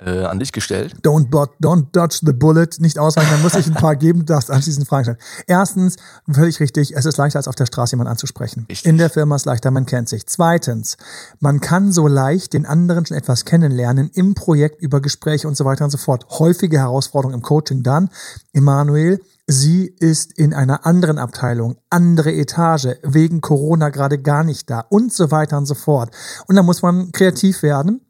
äh, 0.05 0.23
an 0.23 0.39
dich 0.39 0.51
gestellt. 0.51 0.95
Don't, 1.03 1.29
bot, 1.29 1.51
don't 1.61 1.87
dodge 1.91 2.19
the 2.21 2.33
bullet, 2.33 2.79
nicht 2.79 2.99
ausweichen, 2.99 3.29
dann 3.31 3.41
muss 3.41 3.55
ich 3.55 3.67
ein 3.67 3.73
paar 3.73 3.95
geben, 3.95 4.25
darfst 4.25 4.51
anschließend 4.51 4.87
Fragen 4.87 5.05
stellen. 5.05 5.17
Erstens, 5.47 5.97
völlig 6.29 6.59
richtig, 6.59 6.95
es 6.95 7.05
ist 7.05 7.17
leichter 7.17 7.39
als 7.39 7.47
auf 7.47 7.55
der 7.55 7.65
Straße 7.65 7.93
jemanden 7.93 8.11
anzusprechen. 8.11 8.65
Richtig. 8.69 8.89
In 8.89 8.97
der 8.97 9.09
Firma 9.09 9.35
ist 9.35 9.43
es 9.43 9.45
leichter, 9.45 9.71
man 9.71 9.85
kennt 9.85 10.09
sich. 10.09 10.25
Zweitens, 10.25 10.97
man 11.39 11.61
kann 11.61 11.91
so 11.91 12.07
leicht 12.07 12.53
den 12.53 12.65
anderen 12.65 13.05
schon 13.05 13.17
etwas 13.17 13.45
kennenlernen 13.45 14.09
im 14.13 14.33
Projekt 14.33 14.81
über 14.81 15.01
Gespräche 15.01 15.47
und 15.47 15.55
so 15.55 15.65
weiter 15.65 15.85
und 15.85 15.91
so 15.91 15.97
fort. 15.97 16.25
Häufige 16.39 16.79
Herausforderung 16.79 17.33
im 17.33 17.41
Coaching 17.41 17.83
dann, 17.83 18.09
Emanuel, 18.51 19.19
Sie 19.45 19.93
ist 19.99 20.37
in 20.37 20.53
einer 20.53 20.85
anderen 20.85 21.17
Abteilung, 21.17 21.77
andere 21.89 22.33
Etage, 22.33 22.97
wegen 23.03 23.41
Corona 23.41 23.89
gerade 23.89 24.17
gar 24.19 24.43
nicht 24.43 24.69
da 24.69 24.79
und 24.79 25.11
so 25.11 25.31
weiter 25.31 25.57
und 25.57 25.65
so 25.65 25.75
fort. 25.75 26.15
Und 26.47 26.55
da 26.55 26.63
muss 26.63 26.81
man 26.81 27.11
kreativ 27.11 27.61
werden 27.61 28.01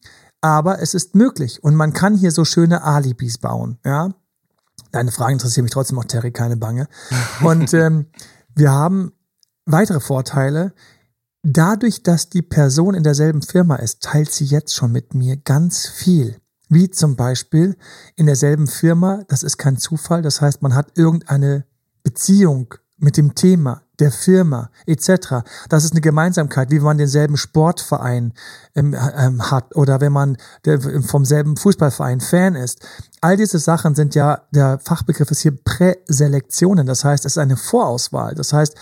aber 0.44 0.82
es 0.82 0.94
ist 0.94 1.16
möglich 1.16 1.64
und 1.64 1.74
man 1.74 1.94
kann 1.94 2.18
hier 2.18 2.32
so 2.32 2.44
schöne 2.44 2.84
Alibis 2.84 3.38
bauen. 3.38 3.80
Ja, 3.86 4.14
deine 4.92 5.14
Fragen 5.14 5.34
interessieren 5.34 5.64
mich 5.64 5.72
trotzdem 5.72 5.98
auch, 5.98 6.04
Terry, 6.04 6.32
keine 6.32 6.58
Bange. 6.58 6.90
Und 7.42 7.74
ähm, 7.74 8.08
wir 8.54 8.72
haben 8.72 9.14
weitere 9.66 10.02
Vorteile. 10.02 10.74
Dadurch, 11.44 12.04
dass 12.04 12.30
die 12.30 12.42
Person 12.42 12.94
in 12.94 13.04
derselben 13.04 13.42
Firma 13.42 13.78
ist, 13.78 14.04
teilt 14.04 14.34
sie 14.34 14.44
jetzt 14.44 14.76
schon 14.76 14.92
mit 14.92 15.14
mir 15.14 15.38
ganz 15.38 15.88
viel. 15.88 16.38
Wie 16.74 16.90
zum 16.90 17.16
Beispiel 17.16 17.78
in 18.16 18.26
derselben 18.26 18.66
Firma, 18.68 19.24
das 19.28 19.44
ist 19.44 19.58
kein 19.58 19.78
Zufall, 19.78 20.24
das 20.24 20.42
heißt, 20.42 20.64
man 20.64 20.74
hat 20.74 20.98
irgendeine 20.98 21.66
Beziehung 22.02 22.74
mit 22.98 23.18
dem 23.18 23.36
Thema, 23.36 23.84
der 24.00 24.12
Firma 24.12 24.72
etc. 24.88 25.44
Das 25.70 25.84
ist 25.84 25.92
eine 25.92 26.02
Gemeinsamkeit, 26.02 26.72
wie 26.72 26.78
wenn 26.78 26.84
man 26.84 26.98
denselben 26.98 27.38
Sportverein 27.38 28.34
ähm, 28.76 28.96
ähm, 29.18 29.52
hat 29.52 29.76
oder 29.76 30.02
wenn 30.02 30.12
man 30.12 30.38
der, 30.66 30.82
vom 31.04 31.26
selben 31.26 31.58
Fußballverein 31.58 32.22
Fan 32.22 32.56
ist. 32.56 32.80
All 33.22 33.38
diese 33.38 33.60
Sachen 33.60 33.94
sind 33.94 34.16
ja, 34.16 34.42
der 34.52 34.80
Fachbegriff 34.80 35.30
ist 35.30 35.42
hier 35.42 35.56
Präselektionen. 35.56 36.88
Das 36.88 37.06
heißt, 37.06 37.26
es 37.26 37.34
ist 37.34 37.38
eine 37.38 37.58
Vorauswahl. 37.58 38.34
Das 38.34 38.52
heißt, 38.52 38.76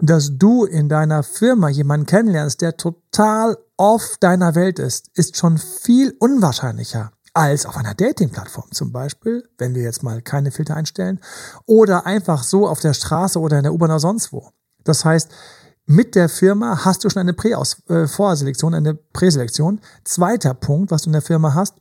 dass 0.00 0.36
du 0.36 0.64
in 0.64 0.88
deiner 0.88 1.22
Firma 1.22 1.70
jemanden 1.70 2.06
kennenlernst, 2.06 2.60
der 2.60 2.76
total 2.76 3.56
off 3.78 4.16
deiner 4.20 4.54
Welt 4.54 4.78
ist, 4.78 5.08
ist 5.14 5.36
schon 5.36 5.56
viel 5.56 6.14
unwahrscheinlicher 6.18 7.12
als 7.34 7.66
auf 7.66 7.76
einer 7.76 7.94
Dating-Plattform 7.94 8.72
zum 8.72 8.92
Beispiel, 8.92 9.48
wenn 9.58 9.74
wir 9.74 9.82
jetzt 9.82 10.02
mal 10.02 10.22
keine 10.22 10.50
Filter 10.50 10.76
einstellen, 10.76 11.20
oder 11.66 12.06
einfach 12.06 12.42
so 12.42 12.68
auf 12.68 12.80
der 12.80 12.94
Straße 12.94 13.38
oder 13.38 13.58
in 13.58 13.64
der 13.64 13.72
U-Bahn 13.72 13.90
oder 13.90 14.00
sonst 14.00 14.32
wo. 14.32 14.50
Das 14.84 15.04
heißt, 15.04 15.30
mit 15.86 16.14
der 16.14 16.28
Firma 16.28 16.84
hast 16.84 17.04
du 17.04 17.10
schon 17.10 17.20
eine 17.20 17.32
Prä-Aus 17.32 17.82
äh, 17.88 18.06
Vorselektion, 18.06 18.74
eine 18.74 18.94
Präselektion. 18.94 19.80
Zweiter 20.04 20.52
Punkt, 20.52 20.90
was 20.90 21.02
du 21.02 21.08
in 21.08 21.14
der 21.14 21.22
Firma 21.22 21.54
hast, 21.54 21.76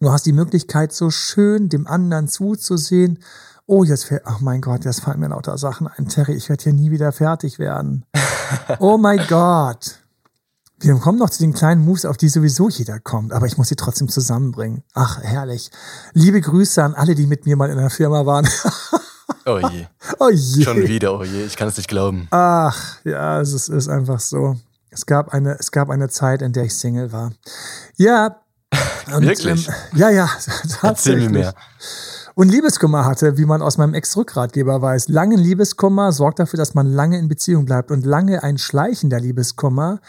du 0.00 0.12
hast 0.12 0.26
die 0.26 0.32
Möglichkeit, 0.32 0.92
so 0.92 1.10
schön 1.10 1.68
dem 1.68 1.86
anderen 1.86 2.28
zuzusehen. 2.28 3.18
Oh, 3.66 3.84
jetzt 3.84 4.04
fällt, 4.04 4.22
ach 4.26 4.40
mein 4.40 4.60
Gott, 4.60 4.84
jetzt 4.84 5.00
fallen 5.00 5.20
mir 5.20 5.28
lauter 5.28 5.58
Sachen 5.58 5.88
ein. 5.88 6.08
Terry, 6.08 6.34
ich 6.34 6.48
werde 6.48 6.62
hier 6.62 6.72
nie 6.72 6.90
wieder 6.90 7.10
fertig 7.10 7.58
werden. 7.58 8.04
oh 8.78 8.96
mein 8.96 9.26
Gott. 9.28 10.01
Wir 10.82 10.96
kommen 10.96 11.18
noch 11.18 11.30
zu 11.30 11.40
den 11.40 11.54
kleinen 11.54 11.84
Moves, 11.84 12.04
auf 12.04 12.16
die 12.16 12.28
sowieso 12.28 12.68
jeder 12.68 12.98
kommt, 12.98 13.32
aber 13.32 13.46
ich 13.46 13.56
muss 13.56 13.68
sie 13.68 13.76
trotzdem 13.76 14.08
zusammenbringen. 14.08 14.82
Ach, 14.94 15.22
herrlich. 15.22 15.70
Liebe 16.12 16.40
Grüße 16.40 16.82
an 16.82 16.94
alle, 16.94 17.14
die 17.14 17.26
mit 17.26 17.46
mir 17.46 17.54
mal 17.54 17.70
in 17.70 17.78
der 17.78 17.90
Firma 17.90 18.26
waren. 18.26 18.48
Oh 19.44 19.58
je. 19.58 19.86
oh 20.20 20.28
je. 20.30 20.62
Schon 20.62 20.76
wieder, 20.86 21.18
oh 21.18 21.24
je. 21.24 21.44
Ich 21.46 21.56
kann 21.56 21.66
es 21.66 21.76
nicht 21.76 21.88
glauben. 21.88 22.28
Ach, 22.30 22.98
ja, 23.02 23.40
es 23.40 23.52
ist, 23.52 23.68
ist 23.68 23.88
einfach 23.88 24.20
so. 24.20 24.56
Es 24.90 25.04
gab 25.04 25.30
eine, 25.30 25.56
es 25.58 25.72
gab 25.72 25.90
eine 25.90 26.08
Zeit, 26.08 26.42
in 26.42 26.52
der 26.52 26.64
ich 26.64 26.76
Single 26.76 27.12
war. 27.12 27.32
Ja. 27.96 28.36
Und, 29.16 29.22
Wirklich? 29.22 29.66
Ähm, 29.66 29.74
ja, 29.94 30.10
ja. 30.10 30.30
Erzähl 30.82 31.16
mir 31.16 31.30
mehr. 31.30 31.54
Und 32.34 32.50
Liebeskummer 32.50 33.04
hatte, 33.04 33.36
wie 33.36 33.44
man 33.44 33.62
aus 33.62 33.78
meinem 33.78 33.94
Ex-Rückratgeber 33.94 34.80
weiß. 34.80 35.08
Lange 35.08 35.36
Liebeskummer 35.36 36.12
sorgt 36.12 36.38
dafür, 36.38 36.58
dass 36.58 36.74
man 36.74 36.86
lange 36.86 37.18
in 37.18 37.26
Beziehung 37.26 37.64
bleibt. 37.64 37.90
Und 37.90 38.06
lange 38.06 38.44
ein 38.44 38.58
schleichender 38.58 39.18
Liebeskummer 39.18 40.00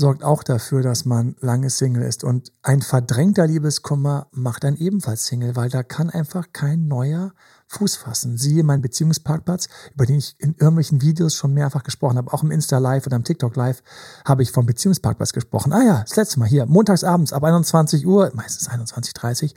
sorgt 0.00 0.24
auch 0.24 0.42
dafür, 0.42 0.82
dass 0.82 1.04
man 1.04 1.36
lange 1.40 1.70
Single 1.70 2.02
ist. 2.02 2.24
Und 2.24 2.50
ein 2.62 2.82
verdrängter 2.82 3.46
Liebeskummer 3.46 4.26
macht 4.32 4.64
dann 4.64 4.76
ebenfalls 4.76 5.26
Single, 5.26 5.54
weil 5.54 5.68
da 5.68 5.84
kann 5.84 6.10
einfach 6.10 6.48
kein 6.52 6.88
neuer 6.88 7.32
Fuß 7.68 7.96
fassen. 7.96 8.36
Siehe 8.36 8.64
meinen 8.64 8.82
Beziehungsparkplatz, 8.82 9.68
über 9.94 10.06
den 10.06 10.18
ich 10.18 10.34
in 10.38 10.54
irgendwelchen 10.54 11.02
Videos 11.02 11.36
schon 11.36 11.54
mehrfach 11.54 11.84
gesprochen 11.84 12.18
habe. 12.18 12.32
Auch 12.32 12.42
im 12.42 12.50
Insta 12.50 12.78
Live 12.78 13.06
oder 13.06 13.16
im 13.16 13.24
TikTok 13.24 13.54
Live 13.54 13.82
habe 14.24 14.42
ich 14.42 14.50
vom 14.50 14.66
Beziehungsparkplatz 14.66 15.32
gesprochen. 15.32 15.72
Ah 15.72 15.84
ja, 15.84 16.00
das 16.00 16.16
letzte 16.16 16.40
Mal 16.40 16.48
hier, 16.48 16.66
montagsabends 16.66 17.32
ab 17.32 17.44
21 17.44 18.04
Uhr, 18.06 18.32
meistens 18.34 18.68
21.30 18.68 19.44
Uhr. 19.44 19.50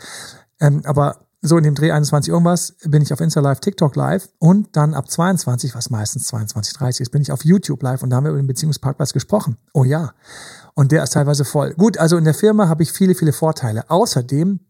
Ähm, 0.60 0.82
aber 0.86 1.26
so 1.46 1.58
in 1.58 1.64
dem 1.64 1.76
Dreh 1.76 1.92
21 1.92 2.32
irgendwas 2.32 2.74
bin 2.86 3.02
ich 3.02 3.12
auf 3.12 3.20
Insta 3.20 3.42
Live, 3.42 3.60
TikTok 3.60 3.96
Live 3.98 4.30
und 4.40 4.76
dann 4.78 4.94
ab 4.94 5.12
22, 5.12 5.76
was 5.76 5.90
meistens 5.90 6.34
22.30 6.34 7.02
ist, 7.02 7.12
bin 7.12 7.22
ich 7.22 7.34
auf 7.34 7.44
YouTube 7.44 7.84
Live 7.84 8.02
und 8.02 8.10
da 8.10 8.16
haben 8.16 8.24
wir 8.24 8.32
über 8.32 8.42
den 8.42 8.48
Beziehungsparkplatz 8.48 9.12
gesprochen. 9.12 9.58
Oh 9.74 9.84
ja. 9.84 10.14
Und 10.74 10.94
der 10.94 11.04
ist 11.04 11.12
teilweise 11.12 11.44
voll. 11.44 11.74
Gut, 11.74 11.98
also 11.98 12.18
in 12.18 12.24
der 12.24 12.34
Firma 12.34 12.70
habe 12.70 12.82
ich 12.82 12.94
viele, 12.94 13.14
viele 13.14 13.34
Vorteile. 13.34 13.90
Außerdem 13.90 14.62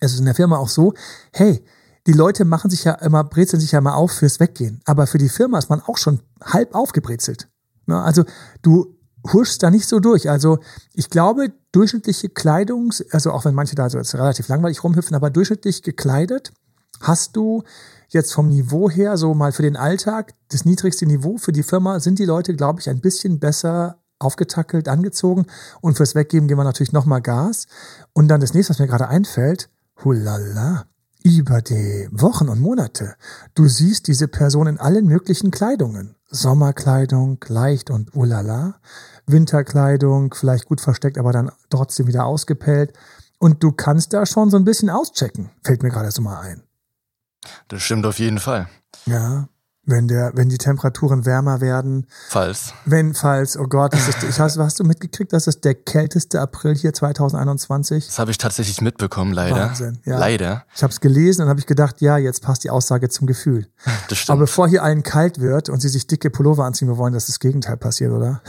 ist 0.00 0.14
es 0.14 0.18
in 0.18 0.24
der 0.24 0.34
Firma 0.34 0.56
auch 0.56 0.70
so, 0.70 0.94
hey, 1.32 1.62
die 2.06 2.12
Leute 2.12 2.46
machen 2.46 2.70
sich 2.70 2.84
ja 2.84 2.92
immer, 2.92 3.22
brezeln 3.22 3.60
sich 3.60 3.72
ja 3.72 3.80
mal 3.82 3.94
auf 3.94 4.12
fürs 4.12 4.40
Weggehen. 4.40 4.80
Aber 4.86 5.06
für 5.06 5.18
die 5.18 5.28
Firma 5.28 5.58
ist 5.58 5.68
man 5.68 5.82
auch 5.82 5.98
schon 5.98 6.20
halb 6.42 6.74
aufgebrezelt. 6.74 7.48
Ja, 7.86 8.02
also 8.02 8.24
du 8.62 8.95
huschst 9.32 9.62
da 9.62 9.70
nicht 9.70 9.88
so 9.88 10.00
durch. 10.00 10.28
Also 10.30 10.58
ich 10.94 11.10
glaube, 11.10 11.52
durchschnittliche 11.72 12.28
Kleidung, 12.28 12.92
also 13.10 13.32
auch 13.32 13.44
wenn 13.44 13.54
manche 13.54 13.74
da 13.74 13.88
so 13.90 13.98
jetzt 13.98 14.14
relativ 14.14 14.48
langweilig 14.48 14.82
rumhüpfen, 14.82 15.16
aber 15.16 15.30
durchschnittlich 15.30 15.82
gekleidet 15.82 16.52
hast 17.00 17.36
du 17.36 17.62
jetzt 18.08 18.32
vom 18.32 18.48
Niveau 18.48 18.90
her, 18.90 19.16
so 19.16 19.34
mal 19.34 19.52
für 19.52 19.62
den 19.62 19.76
Alltag, 19.76 20.34
das 20.48 20.64
niedrigste 20.64 21.06
Niveau 21.06 21.38
für 21.38 21.52
die 21.52 21.62
Firma, 21.62 22.00
sind 22.00 22.18
die 22.18 22.24
Leute, 22.24 22.54
glaube 22.54 22.80
ich, 22.80 22.88
ein 22.88 23.00
bisschen 23.00 23.38
besser 23.40 23.98
aufgetackelt, 24.18 24.88
angezogen. 24.88 25.46
Und 25.80 25.96
fürs 25.96 26.14
Weggeben 26.14 26.48
geben 26.48 26.60
wir 26.60 26.64
natürlich 26.64 26.92
nochmal 26.92 27.20
Gas. 27.20 27.66
Und 28.12 28.28
dann 28.28 28.40
das 28.40 28.54
nächste, 28.54 28.70
was 28.70 28.78
mir 28.78 28.86
gerade 28.86 29.08
einfällt, 29.08 29.68
hulala, 30.04 30.86
über 31.26 31.60
die 31.60 32.08
Wochen 32.12 32.48
und 32.48 32.60
Monate. 32.60 33.16
Du 33.54 33.66
siehst 33.66 34.06
diese 34.06 34.28
Person 34.28 34.66
in 34.68 34.78
allen 34.78 35.06
möglichen 35.06 35.50
Kleidungen. 35.50 36.14
Sommerkleidung, 36.28 37.38
leicht 37.48 37.90
und 37.90 38.14
ulala. 38.14 38.80
Winterkleidung, 39.26 40.34
vielleicht 40.34 40.66
gut 40.66 40.80
versteckt, 40.80 41.18
aber 41.18 41.32
dann 41.32 41.50
trotzdem 41.68 42.06
wieder 42.06 42.26
ausgepellt. 42.26 42.92
Und 43.38 43.62
du 43.62 43.72
kannst 43.72 44.12
da 44.12 44.24
schon 44.24 44.50
so 44.50 44.56
ein 44.56 44.64
bisschen 44.64 44.88
auschecken, 44.88 45.50
fällt 45.62 45.82
mir 45.82 45.90
gerade 45.90 46.10
so 46.10 46.22
mal 46.22 46.40
ein. 46.40 46.62
Das 47.68 47.82
stimmt 47.82 48.06
auf 48.06 48.18
jeden 48.18 48.38
Fall. 48.38 48.68
Ja 49.06 49.48
wenn 49.86 50.08
der, 50.08 50.32
wenn 50.34 50.48
die 50.48 50.58
Temperaturen 50.58 51.24
wärmer 51.24 51.60
werden. 51.60 52.06
Falls. 52.28 52.74
Wenn, 52.84 53.14
falls, 53.14 53.56
oh 53.56 53.66
Gott, 53.66 53.94
das 53.94 54.08
ist, 54.08 54.22
ich 54.24 54.38
hast, 54.38 54.58
hast 54.58 54.80
du 54.80 54.84
mitgekriegt, 54.84 55.32
dass 55.32 55.46
es 55.46 55.60
der 55.60 55.74
kälteste 55.74 56.40
April 56.40 56.74
hier 56.74 56.92
2021? 56.92 58.06
Das 58.06 58.18
habe 58.18 58.32
ich 58.32 58.38
tatsächlich 58.38 58.80
mitbekommen, 58.80 59.32
leider. 59.32 59.56
Wahnsinn, 59.56 59.98
ja. 60.04 60.18
Leider. 60.18 60.64
Ich 60.74 60.82
habe 60.82 60.92
es 60.92 61.00
gelesen 61.00 61.42
und 61.42 61.48
habe 61.48 61.60
ich 61.60 61.66
gedacht, 61.66 62.00
ja, 62.00 62.18
jetzt 62.18 62.42
passt 62.42 62.64
die 62.64 62.70
Aussage 62.70 63.08
zum 63.08 63.26
Gefühl. 63.26 63.66
Das 64.08 64.18
stimmt. 64.18 64.34
Aber 64.34 64.40
bevor 64.40 64.68
hier 64.68 64.82
allen 64.82 65.02
kalt 65.02 65.40
wird 65.40 65.68
und 65.68 65.80
sie 65.80 65.88
sich 65.88 66.06
dicke 66.06 66.30
Pullover 66.30 66.64
anziehen, 66.64 66.86
wir 66.86 66.96
wollen, 66.96 67.12
dass 67.12 67.26
das 67.26 67.40
Gegenteil 67.40 67.76
passiert, 67.76 68.12
oder? 68.12 68.40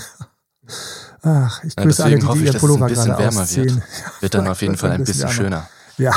Ach, 1.24 1.64
ich 1.64 1.76
grüße 1.76 2.02
ja, 2.02 2.06
alle, 2.06 2.20
die, 2.20 2.28
die 2.28 2.46
ihr 2.46 2.54
Pullover 2.54 2.88
gerade 2.88 3.28
ausziehen. 3.28 3.76
Wird, 3.76 4.22
wird 4.22 4.34
dann 4.36 4.48
auf 4.48 4.62
jeden 4.62 4.78
Fall 4.78 4.92
ein 4.92 5.04
bisschen, 5.04 5.28
bisschen 5.28 5.44
schöner. 5.46 5.68
Ja. 5.98 6.14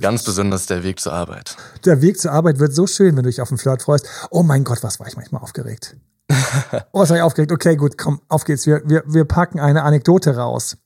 Ganz 0.00 0.24
besonders 0.24 0.66
der 0.66 0.82
Weg 0.82 1.00
zur 1.00 1.12
Arbeit. 1.12 1.56
Der 1.84 2.00
Weg 2.00 2.18
zur 2.18 2.32
Arbeit 2.32 2.58
wird 2.58 2.74
so 2.74 2.86
schön, 2.86 3.16
wenn 3.16 3.22
du 3.22 3.30
dich 3.30 3.40
auf 3.40 3.48
den 3.48 3.58
Flirt 3.58 3.82
freust. 3.82 4.06
Oh 4.30 4.42
mein 4.42 4.64
Gott, 4.64 4.82
was 4.82 4.98
war 4.98 5.06
ich 5.06 5.16
manchmal 5.16 5.42
aufgeregt. 5.42 5.96
oh, 6.92 7.00
was 7.00 7.10
war 7.10 7.16
ich 7.16 7.22
aufgeregt? 7.22 7.52
Okay, 7.52 7.76
gut, 7.76 7.98
komm, 7.98 8.20
auf 8.28 8.44
geht's. 8.44 8.66
Wir, 8.66 8.82
wir, 8.84 9.02
wir 9.06 9.24
packen 9.24 9.60
eine 9.60 9.82
Anekdote 9.82 10.36
raus. 10.36 10.78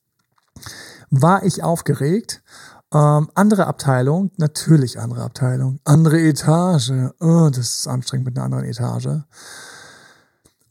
War 1.11 1.45
ich 1.45 1.63
aufgeregt? 1.63 2.43
Ähm, 2.93 3.29
andere 3.35 3.67
Abteilung, 3.67 4.31
natürlich 4.37 4.99
andere 4.99 5.23
Abteilung. 5.23 5.81
Andere 5.85 6.21
Etage. 6.21 6.93
Oh, 7.21 7.51
das 7.51 7.77
ist 7.77 7.89
anstrengend 7.89 8.27
mit 8.27 8.37
einer 8.37 8.45
anderen 8.45 8.65
Etage. 8.65 9.23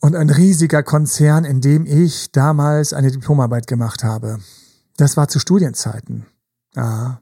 Und 0.02 0.16
ein 0.16 0.30
riesiger 0.30 0.84
Konzern, 0.84 1.46
in 1.46 1.62
dem 1.62 1.86
ich 1.86 2.32
damals 2.34 2.92
eine 2.92 3.10
Diplomarbeit 3.10 3.68
gemacht 3.68 4.04
habe. 4.04 4.40
Das 4.98 5.16
war 5.16 5.30
zu 5.30 5.40
Studienzeiten. 5.40 6.26
Ja, 6.76 7.20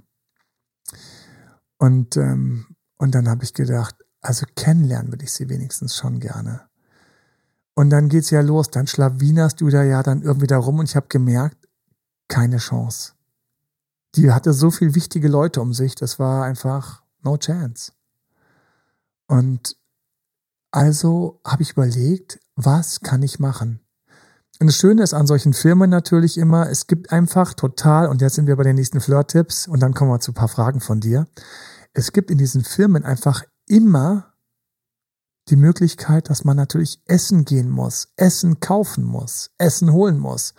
und, 1.82 2.16
ähm, 2.16 2.68
und 3.00 3.16
dann 3.16 3.28
habe 3.28 3.44
ich 3.44 3.56
gedacht, 3.56 3.96
also 4.22 4.46
kennenlernen 4.56 5.12
würde 5.12 5.26
ich 5.26 5.34
sie 5.34 5.50
wenigstens 5.50 5.96
schon 5.96 6.20
gerne. 6.20 6.62
Und 7.74 7.90
dann 7.90 8.08
geht's 8.08 8.30
ja 8.30 8.42
los, 8.42 8.70
dann 8.70 8.86
schlawinerst 8.86 9.60
du 9.60 9.70
da 9.70 9.82
ja 9.82 10.04
dann 10.04 10.22
irgendwie 10.22 10.46
da 10.46 10.60
rum 10.60 10.78
und 10.78 10.88
ich 10.88 10.96
habe 10.96 11.08
gemerkt, 11.10 11.68
keine 12.28 12.58
Chance. 12.58 13.14
Die 14.14 14.32
hatte 14.32 14.54
so 14.54 14.70
viel 14.70 14.94
wichtige 14.94 15.28
Leute 15.28 15.60
um 15.60 15.74
sich, 15.74 15.96
das 15.96 16.20
war 16.20 16.44
einfach 16.44 17.02
no 17.24 17.36
chance. 17.38 17.94
Und 19.26 19.76
also 20.70 21.42
habe 21.44 21.64
ich 21.64 21.72
überlegt, 21.72 22.40
was 22.56 23.00
kann 23.00 23.24
ich 23.24 23.40
machen? 23.40 23.80
Und 24.60 24.68
das 24.68 24.76
Schöne 24.76 25.02
ist 25.02 25.16
an 25.16 25.26
solchen 25.26 25.54
Firmen 25.54 25.90
natürlich 25.90 26.38
immer, 26.38 26.70
es 26.70 26.86
gibt 26.86 27.12
einfach 27.12 27.56
total, 27.56 28.08
und 28.08 28.22
jetzt 28.22 28.36
sind 28.36 28.46
wir 28.46 28.56
bei 28.56 28.64
den 28.64 28.76
nächsten 28.76 29.02
Flirt-Tipps 29.02 29.68
und 29.68 29.80
dann 29.80 29.96
kommen 29.96 30.12
wir 30.12 30.20
zu 30.20 30.30
ein 30.30 30.36
paar 30.36 30.48
Fragen 30.48 30.80
von 30.80 31.00
dir 31.00 31.26
es 31.94 32.12
gibt 32.12 32.32
in 32.32 32.38
diesen 32.38 32.64
Firmen 32.64 33.04
einfach 33.04 33.44
immer 33.68 34.34
die 35.50 35.56
Möglichkeit, 35.56 36.30
dass 36.30 36.44
man 36.44 36.58
natürlich 36.58 37.02
essen 37.06 37.46
gehen 37.46 37.70
muss, 37.70 38.14
Essen 38.16 38.60
kaufen 38.60 39.04
muss, 39.04 39.52
Essen 39.58 39.92
holen 39.92 40.20
muss. 40.20 40.54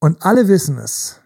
Und 0.00 0.24
alle 0.24 0.48
wissen 0.48 0.78
es. 0.78 1.20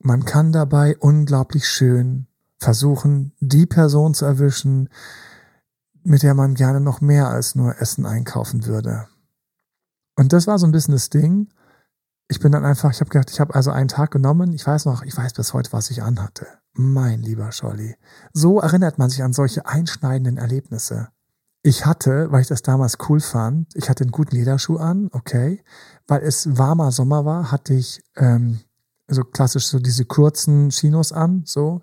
Man 0.00 0.24
kann 0.24 0.52
dabei 0.52 0.96
unglaublich 0.98 1.68
schön 1.68 2.26
versuchen, 2.58 3.32
die 3.40 3.66
Person 3.66 4.14
zu 4.14 4.24
erwischen, 4.24 4.88
mit 6.02 6.22
der 6.22 6.34
man 6.34 6.54
gerne 6.54 6.80
noch 6.80 7.00
mehr 7.00 7.28
als 7.28 7.54
nur 7.54 7.80
Essen 7.80 8.06
einkaufen 8.06 8.66
würde. 8.66 9.08
Und 10.16 10.32
das 10.32 10.46
war 10.46 10.58
so 10.58 10.66
ein 10.66 10.72
bisschen 10.72 10.92
das 10.92 11.10
Ding. 11.10 11.48
Ich 12.28 12.40
bin 12.40 12.52
dann 12.52 12.64
einfach, 12.64 12.90
ich 12.90 13.00
habe 13.00 13.10
gedacht, 13.10 13.30
ich 13.30 13.40
habe 13.40 13.54
also 13.54 13.70
einen 13.70 13.88
Tag 13.88 14.10
genommen. 14.10 14.52
Ich 14.52 14.66
weiß 14.66 14.84
noch, 14.84 15.02
ich 15.02 15.16
weiß 15.16 15.34
bis 15.34 15.52
heute, 15.54 15.72
was 15.72 15.90
ich 15.90 16.02
anhatte. 16.02 16.46
Mein 16.80 17.22
lieber 17.22 17.50
Scholli, 17.50 17.96
so 18.32 18.60
erinnert 18.60 18.98
man 18.98 19.10
sich 19.10 19.24
an 19.24 19.32
solche 19.32 19.66
einschneidenden 19.66 20.36
Erlebnisse. 20.36 21.08
Ich 21.64 21.86
hatte, 21.86 22.30
weil 22.30 22.42
ich 22.42 22.46
das 22.46 22.62
damals 22.62 22.98
cool 23.08 23.18
fand, 23.18 23.74
ich 23.74 23.90
hatte 23.90 24.04
einen 24.04 24.12
guten 24.12 24.36
Lederschuh 24.36 24.76
an, 24.76 25.08
okay. 25.10 25.64
Weil 26.06 26.22
es 26.22 26.56
warmer 26.56 26.92
Sommer 26.92 27.24
war, 27.24 27.50
hatte 27.50 27.74
ich 27.74 28.00
ähm, 28.14 28.60
so 29.08 29.24
klassisch 29.24 29.66
so 29.66 29.80
diese 29.80 30.04
kurzen 30.04 30.68
Chinos 30.68 31.10
an, 31.10 31.42
so. 31.44 31.82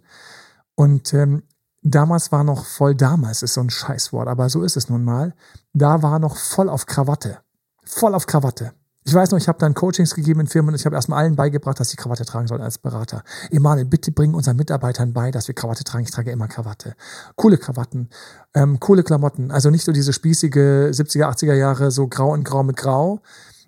Und 0.75 1.13
ähm, 1.13 1.43
damals 1.81 2.31
war 2.31 2.45
noch 2.45 2.63
voll 2.63 2.95
damals, 2.95 3.43
ist 3.43 3.55
so 3.55 3.62
ein 3.62 3.69
Scheißwort, 3.69 4.29
aber 4.29 4.47
so 4.47 4.63
ist 4.63 4.77
es 4.77 4.88
nun 4.88 5.03
mal. 5.03 5.36
Da 5.73 6.03
war 6.03 6.19
noch 6.19 6.38
voll 6.38 6.69
auf 6.69 6.86
Krawatte. 6.86 7.39
Voll 7.84 8.15
auf 8.15 8.27
Krawatte. 8.27 8.71
Ich 9.07 9.13
weiß 9.13 9.29
noch, 9.29 9.37
ich 9.37 9.47
habe 9.47 9.59
dann 9.59 9.75
Coachings 9.75 10.15
gegeben 10.15 10.39
in 10.39 10.47
Firmen 10.47 10.69
und 10.69 10.79
ich 10.79 10.85
habe 10.87 10.95
erstmal 10.95 11.19
allen 11.19 11.35
beigebracht, 11.35 11.79
dass 11.79 11.89
sie 11.89 11.95
Krawatte 11.95 12.25
tragen 12.25 12.47
sollen 12.47 12.63
als 12.63 12.79
Berater. 12.79 13.23
Emanuel, 13.51 13.85
bitte 13.85 14.11
bring 14.11 14.33
unseren 14.33 14.57
Mitarbeitern 14.57 15.13
bei, 15.13 15.29
dass 15.29 15.47
wir 15.47 15.53
Krawatte 15.53 15.83
tragen. 15.83 16.05
Ich 16.05 16.11
trage 16.11 16.31
immer 16.31 16.47
Krawatte. 16.47 16.95
Coole 17.35 17.59
Krawatten, 17.59 18.09
ähm, 18.55 18.79
coole 18.79 19.03
Klamotten. 19.03 19.51
Also 19.51 19.69
nicht 19.69 19.85
so 19.85 19.91
diese 19.91 20.11
spießige 20.11 20.89
70er, 20.91 21.25
80er 21.25 21.53
Jahre, 21.53 21.91
so 21.91 22.07
grau 22.07 22.33
und 22.33 22.45
grau 22.45 22.63
mit 22.63 22.77
grau, 22.77 23.21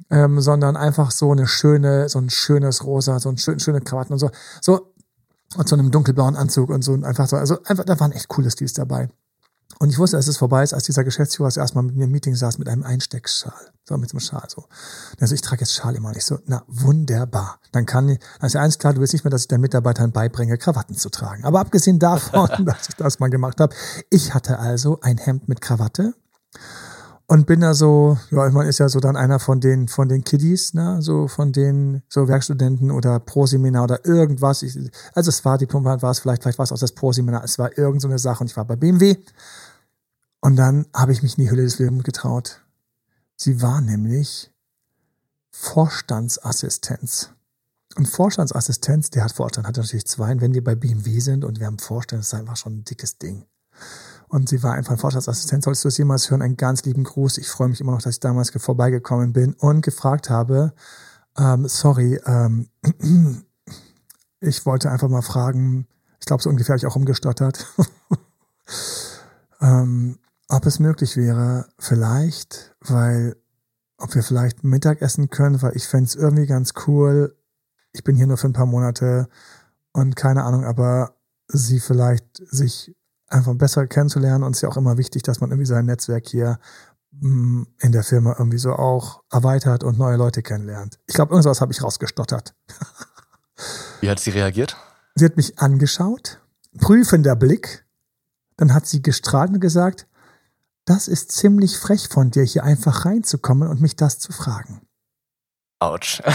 ähm, 0.10 0.42
sondern 0.42 0.76
einfach 0.76 1.12
so 1.12 1.32
eine 1.32 1.46
schöne, 1.46 2.10
so 2.10 2.18
ein 2.18 2.32
schönes 2.32 2.84
Rosa, 2.84 3.20
so 3.20 3.30
ein 3.30 3.38
schön, 3.38 3.60
schöne 3.60 3.82
Krawatten 3.82 4.14
und 4.14 4.20
so. 4.20 4.32
So, 4.60 4.92
und 5.56 5.70
so 5.70 5.76
einem 5.76 5.92
dunkelblauen 5.92 6.36
Anzug 6.36 6.72
und 6.72 6.84
so 6.84 6.94
und 6.94 7.04
einfach 7.04 7.28
so. 7.28 7.38
Also 7.38 7.62
einfach, 7.64 7.86
da 7.86 8.00
waren 8.00 8.12
echt 8.12 8.28
coole 8.28 8.50
Stils 8.50 8.74
dabei. 8.74 9.10
Und 9.80 9.90
ich 9.90 10.00
wusste, 10.00 10.18
dass 10.18 10.28
es 10.28 10.38
vorbei 10.38 10.64
ist, 10.64 10.74
als 10.74 10.86
dieser 10.86 11.04
Geschäftsführer 11.04 11.56
erstmal 11.56 11.84
mit 11.84 11.96
mir 11.96 12.06
im 12.06 12.12
Meeting 12.12 12.36
saß 12.36 12.58
mit 12.58 12.68
einem 12.68 12.84
Einsteckschal. 12.84 13.54
So, 13.88 13.98
mit 13.98 14.10
so 14.10 14.16
einem 14.16 14.22
Schal, 14.22 14.44
so. 14.50 14.66
Also 15.20 15.36
ich 15.36 15.42
trage 15.42 15.62
jetzt 15.62 15.74
Schal 15.74 15.96
immer. 15.96 16.10
Und 16.10 16.18
ich 16.18 16.26
so, 16.26 16.40
na, 16.46 16.64
wunderbar. 16.68 17.60
Dann 17.72 17.86
kann, 17.86 18.18
ist 18.42 18.54
ja 18.54 18.62
eins 18.62 18.80
klar, 18.80 18.94
du 18.94 19.02
willst 19.02 19.14
nicht 19.14 19.24
mehr, 19.24 19.32
dass 19.32 19.42
ich 19.42 19.48
den 19.48 19.62
Mitarbeitern 19.62 20.12
beibringe, 20.12 20.58
Krawatten 20.58 20.96
zu 20.96 21.10
tragen. 21.10 21.46
Aber 21.46 21.60
abgesehen 21.60 22.00
davon, 22.00 22.50
dass 22.66 22.90
ich 22.90 22.96
das 22.96 23.20
mal 23.20 23.30
gemacht 23.30 23.60
habe, 23.60 23.76
ich 24.10 24.34
hatte 24.34 24.60
also 24.60 25.00
ein 25.02 25.18
Hemd 25.18 25.48
mit 25.48 25.62
Krawatte 25.62 26.16
und 27.30 27.46
bin 27.46 27.60
da 27.60 27.74
so, 27.74 28.18
ja, 28.32 28.50
man 28.50 28.68
ist 28.68 28.80
ja 28.80 28.88
so 28.88 29.02
dann 29.02 29.18
einer 29.18 29.40
von 29.40 29.60
den, 29.60 29.90
von 29.90 30.08
den 30.08 30.24
Kiddies, 30.24 30.74
ne, 30.74 31.02
so 31.02 31.28
von 31.28 31.52
den, 31.52 32.02
so 32.08 32.30
Werkstudenten 32.30 32.90
oder 32.90 33.20
Proseminar 33.20 33.84
oder 33.84 34.06
irgendwas. 34.06 34.64
Ich, 34.64 34.78
also 35.14 35.30
es 35.30 35.44
war 35.44 35.58
Diplom, 35.58 35.84
war 35.84 36.02
es 36.04 36.20
vielleicht, 36.20 36.42
vielleicht 36.42 36.58
war 36.58 36.64
es 36.64 36.72
auch 36.72 36.80
das 36.80 36.94
Proseminar, 36.94 37.44
es 37.44 37.60
war 37.60 37.78
irgend 37.78 38.02
so 38.02 38.08
eine 38.08 38.18
Sache 38.18 38.42
und 38.42 38.50
ich 38.50 38.56
war 38.56 38.64
bei 38.64 38.78
BMW. 38.78 39.18
Und 40.40 40.56
dann 40.56 40.86
habe 40.94 41.12
ich 41.12 41.22
mich 41.22 41.38
in 41.38 41.44
die 41.44 41.52
Hülle 41.52 41.64
des 41.64 41.80
Lebens 41.80 42.04
getraut. 42.04 42.62
Sie 43.36 43.62
war 43.62 43.82
nämlich 43.82 44.52
Vorstandsassistenz. 45.52 47.32
Und 47.98 48.08
Vorstandsassistenz, 48.08 49.10
der 49.10 49.26
hat 49.26 49.34
Vorstand, 49.34 49.68
hat 49.68 49.76
natürlich 49.76 50.06
zwei. 50.06 50.32
Und 50.32 50.40
wenn 50.40 50.54
wir 50.54 50.64
bei 50.64 50.76
BMW 50.76 51.20
sind 51.20 51.44
und 51.44 51.60
wir 51.60 51.66
haben 51.66 51.80
Vorstand, 51.80 52.22
ist 52.22 52.34
einfach 52.34 52.56
schon 52.56 52.78
ein 52.78 52.84
dickes 52.86 53.18
Ding. 53.18 53.46
Und 54.30 54.50
sie 54.50 54.62
war 54.62 54.74
einfach 54.74 54.94
ein 54.94 54.98
Vorstandsassistent. 54.98 55.64
Solltest 55.64 55.86
du 55.86 55.88
es 55.88 55.98
jemals 55.98 56.30
hören, 56.30 56.42
einen 56.42 56.58
ganz 56.58 56.84
lieben 56.84 57.04
Gruß. 57.04 57.38
Ich 57.38 57.50
freue 57.50 57.70
mich 57.70 57.80
immer 57.80 57.94
noch, 57.94 58.02
dass 58.02 58.16
ich 58.16 58.20
damals 58.20 58.50
vorbeigekommen 58.50 59.32
bin 59.32 59.54
und 59.54 59.82
gefragt 59.82 60.30
habe, 60.30 60.74
ähm, 61.38 61.68
sorry, 61.68 62.20
ähm, 62.26 62.68
ich 64.40 64.66
wollte 64.66 64.92
einfach 64.92 65.08
mal 65.08 65.22
fragen, 65.22 65.88
ich 66.20 66.26
glaube, 66.26 66.44
so 66.44 66.50
ungefähr 66.50 66.74
habe 66.74 66.80
ich 66.80 66.88
auch 66.88 66.96
umgestottert, 66.96 67.66
ähm, 69.62 70.20
ob 70.50 70.66
es 70.66 70.80
möglich 70.80 71.16
wäre, 71.16 71.68
vielleicht, 71.78 72.76
weil, 72.82 73.36
ob 73.98 74.14
wir 74.16 74.24
vielleicht 74.24 74.64
Mittag 74.64 75.02
essen 75.02 75.30
können, 75.30 75.62
weil 75.62 75.76
ich 75.76 75.88
fände 75.88 76.06
es 76.06 76.16
irgendwie 76.16 76.48
ganz 76.48 76.74
cool. 76.88 77.36
Ich 77.94 78.04
bin 78.04 78.16
hier 78.16 78.28
nur 78.28 78.38
für 78.38 78.48
ein 78.48 78.54
paar 78.54 78.66
Monate 78.66 79.30
und 79.94 80.16
keine 80.16 80.44
Ahnung, 80.44 80.66
aber 80.66 81.16
sie 81.48 81.80
vielleicht 81.80 82.42
sich 82.50 82.96
einfach 83.28 83.54
besser 83.56 83.88
kennenzulernen 83.88 84.44
und 84.44 84.52
es 84.52 84.58
ist 84.58 84.62
ja 84.62 84.70
auch 84.70 84.78
immer 84.78 84.98
wichtig, 84.98 85.24
dass 85.24 85.42
man 85.42 85.52
irgendwie 85.52 85.68
sein 85.68 85.86
Netzwerk 85.86 86.28
hier 86.28 86.60
mm, 87.12 87.64
in 87.80 87.92
der 87.92 88.04
Firma 88.04 88.36
irgendwie 88.38 88.58
so 88.58 88.74
auch 88.74 89.24
erweitert 89.32 89.84
und 89.84 89.98
neue 89.98 90.18
Leute 90.18 90.42
kennenlernt. 90.42 91.00
Ich 91.08 91.16
glaube, 91.16 91.34
irgendwas 91.34 91.62
habe 91.62 91.72
ich 91.72 91.84
rausgestottert. 91.84 92.56
Wie 94.02 94.10
hat 94.10 94.20
sie 94.20 94.30
reagiert? 94.30 94.78
Sie 95.16 95.26
hat 95.26 95.36
mich 95.36 95.60
angeschaut, 95.60 96.40
prüfender 96.78 97.36
Blick, 97.36 97.86
dann 98.56 98.74
hat 98.74 98.86
sie 98.86 99.02
gestrahlt 99.02 99.52
und 99.52 99.60
gesagt, 99.60 100.08
das 100.86 101.08
ist 101.08 101.32
ziemlich 101.32 101.78
frech 101.78 102.08
von 102.08 102.32
dir, 102.32 102.44
hier 102.44 102.64
einfach 102.64 103.06
reinzukommen 103.06 103.68
und 103.68 103.82
mich 103.82 103.96
das 103.96 104.20
zu 104.20 104.32
fragen. 104.32 104.82
Autsch. 105.80 106.22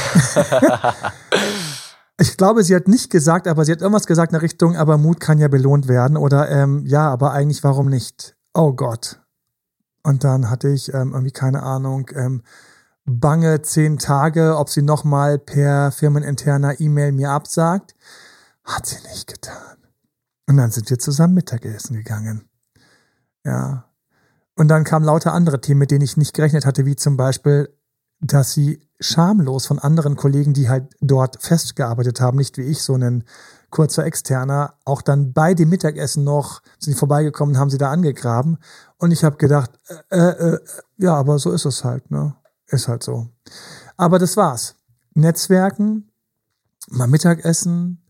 ich 2.23 2.37
glaube, 2.37 2.63
sie 2.63 2.77
hat 2.77 2.87
nicht 2.87 3.11
gesagt, 3.11 3.49
aber 3.49 3.65
sie 3.65 3.73
hat 3.73 3.81
irgendwas 3.81 4.07
gesagt 4.07 4.31
in 4.31 4.35
der 4.35 4.43
Richtung, 4.43 4.77
aber 4.77 4.97
Mut 4.97 5.19
kann 5.19 5.39
ja 5.39 5.49
belohnt 5.49 5.89
werden 5.89 6.17
oder 6.17 6.49
ähm, 6.51 6.87
ja, 6.87 7.11
aber 7.11 7.33
eigentlich 7.33 7.65
warum 7.65 7.89
nicht? 7.89 8.37
Oh 8.55 8.73
Gott. 8.73 9.21
Und 10.05 10.23
dann 10.23 10.49
hatte 10.49 10.69
ich 10.69 10.95
ähm, 10.95 11.15
irgendwie 11.15 11.33
keine 11.33 11.65
Ahnung, 11.65 12.09
ähm, 12.15 12.43
bange 13.05 13.63
zehn 13.63 13.99
Tage, 13.99 14.57
ob 14.57 14.71
sie 14.71 14.83
nochmal 14.83 15.41
per 15.41 15.91
firmeninterner 15.91 16.79
E-Mail 16.81 17.11
mir 17.11 17.31
absagt. 17.31 17.97
Hat 18.63 18.87
sie 18.87 19.03
nicht 19.09 19.27
getan. 19.27 19.79
Und 20.49 20.59
dann 20.59 20.71
sind 20.71 20.91
wir 20.91 21.01
zusammen 21.01 21.35
Mittagessen 21.35 21.97
gegangen. 21.97 22.49
Ja. 23.45 23.91
Und 24.55 24.69
dann 24.69 24.85
kamen 24.85 25.05
lauter 25.05 25.33
andere 25.33 25.61
Themen, 25.61 25.81
mit 25.81 25.91
denen 25.91 26.05
ich 26.05 26.17
nicht 26.17 26.35
gerechnet 26.35 26.67
hatte, 26.67 26.87
wie 26.87 26.95
zum 26.95 27.17
Beispiel, 27.17 27.69
dass 28.23 28.53
sie 28.53 28.81
schamlos 29.01 29.67
von 29.67 29.79
anderen 29.79 30.17
Kollegen, 30.17 30.55
die 30.55 30.69
halt 30.69 30.95
dort 31.01 31.43
festgearbeitet 31.43 32.21
haben, 32.21 32.39
nicht 32.39 32.57
wie 32.57 32.63
ich, 32.63 32.83
so 32.83 32.95
ein 32.95 33.25
kurzer 33.71 34.05
Externer, 34.07 34.75
auch 34.85 35.03
dann 35.03 35.33
bei 35.33 35.55
dem 35.55 35.71
Mittagessen 35.71 36.23
noch 36.25 36.63
sind 36.79 36.97
vorbeigekommen, 36.97 37.59
haben 37.59 37.71
sie 37.71 37.79
da 37.79 37.91
angegraben. 37.91 38.59
Und 38.99 39.11
ich 39.11 39.25
habe 39.25 39.37
gedacht, 39.39 39.73
äh, 40.11 40.17
äh, 40.17 40.55
äh, 40.55 40.59
ja, 40.99 41.15
aber 41.15 41.39
so 41.39 41.51
ist 41.51 41.65
es 41.65 41.83
halt, 41.83 42.11
ne? 42.11 42.35
Ist 42.69 42.87
halt 42.87 43.03
so. 43.03 43.29
Aber 43.97 44.19
das 44.19 44.37
war's. 44.37 44.77
Netzwerken, 45.15 46.11
mal 46.89 47.09
Mittagessen. 47.09 48.05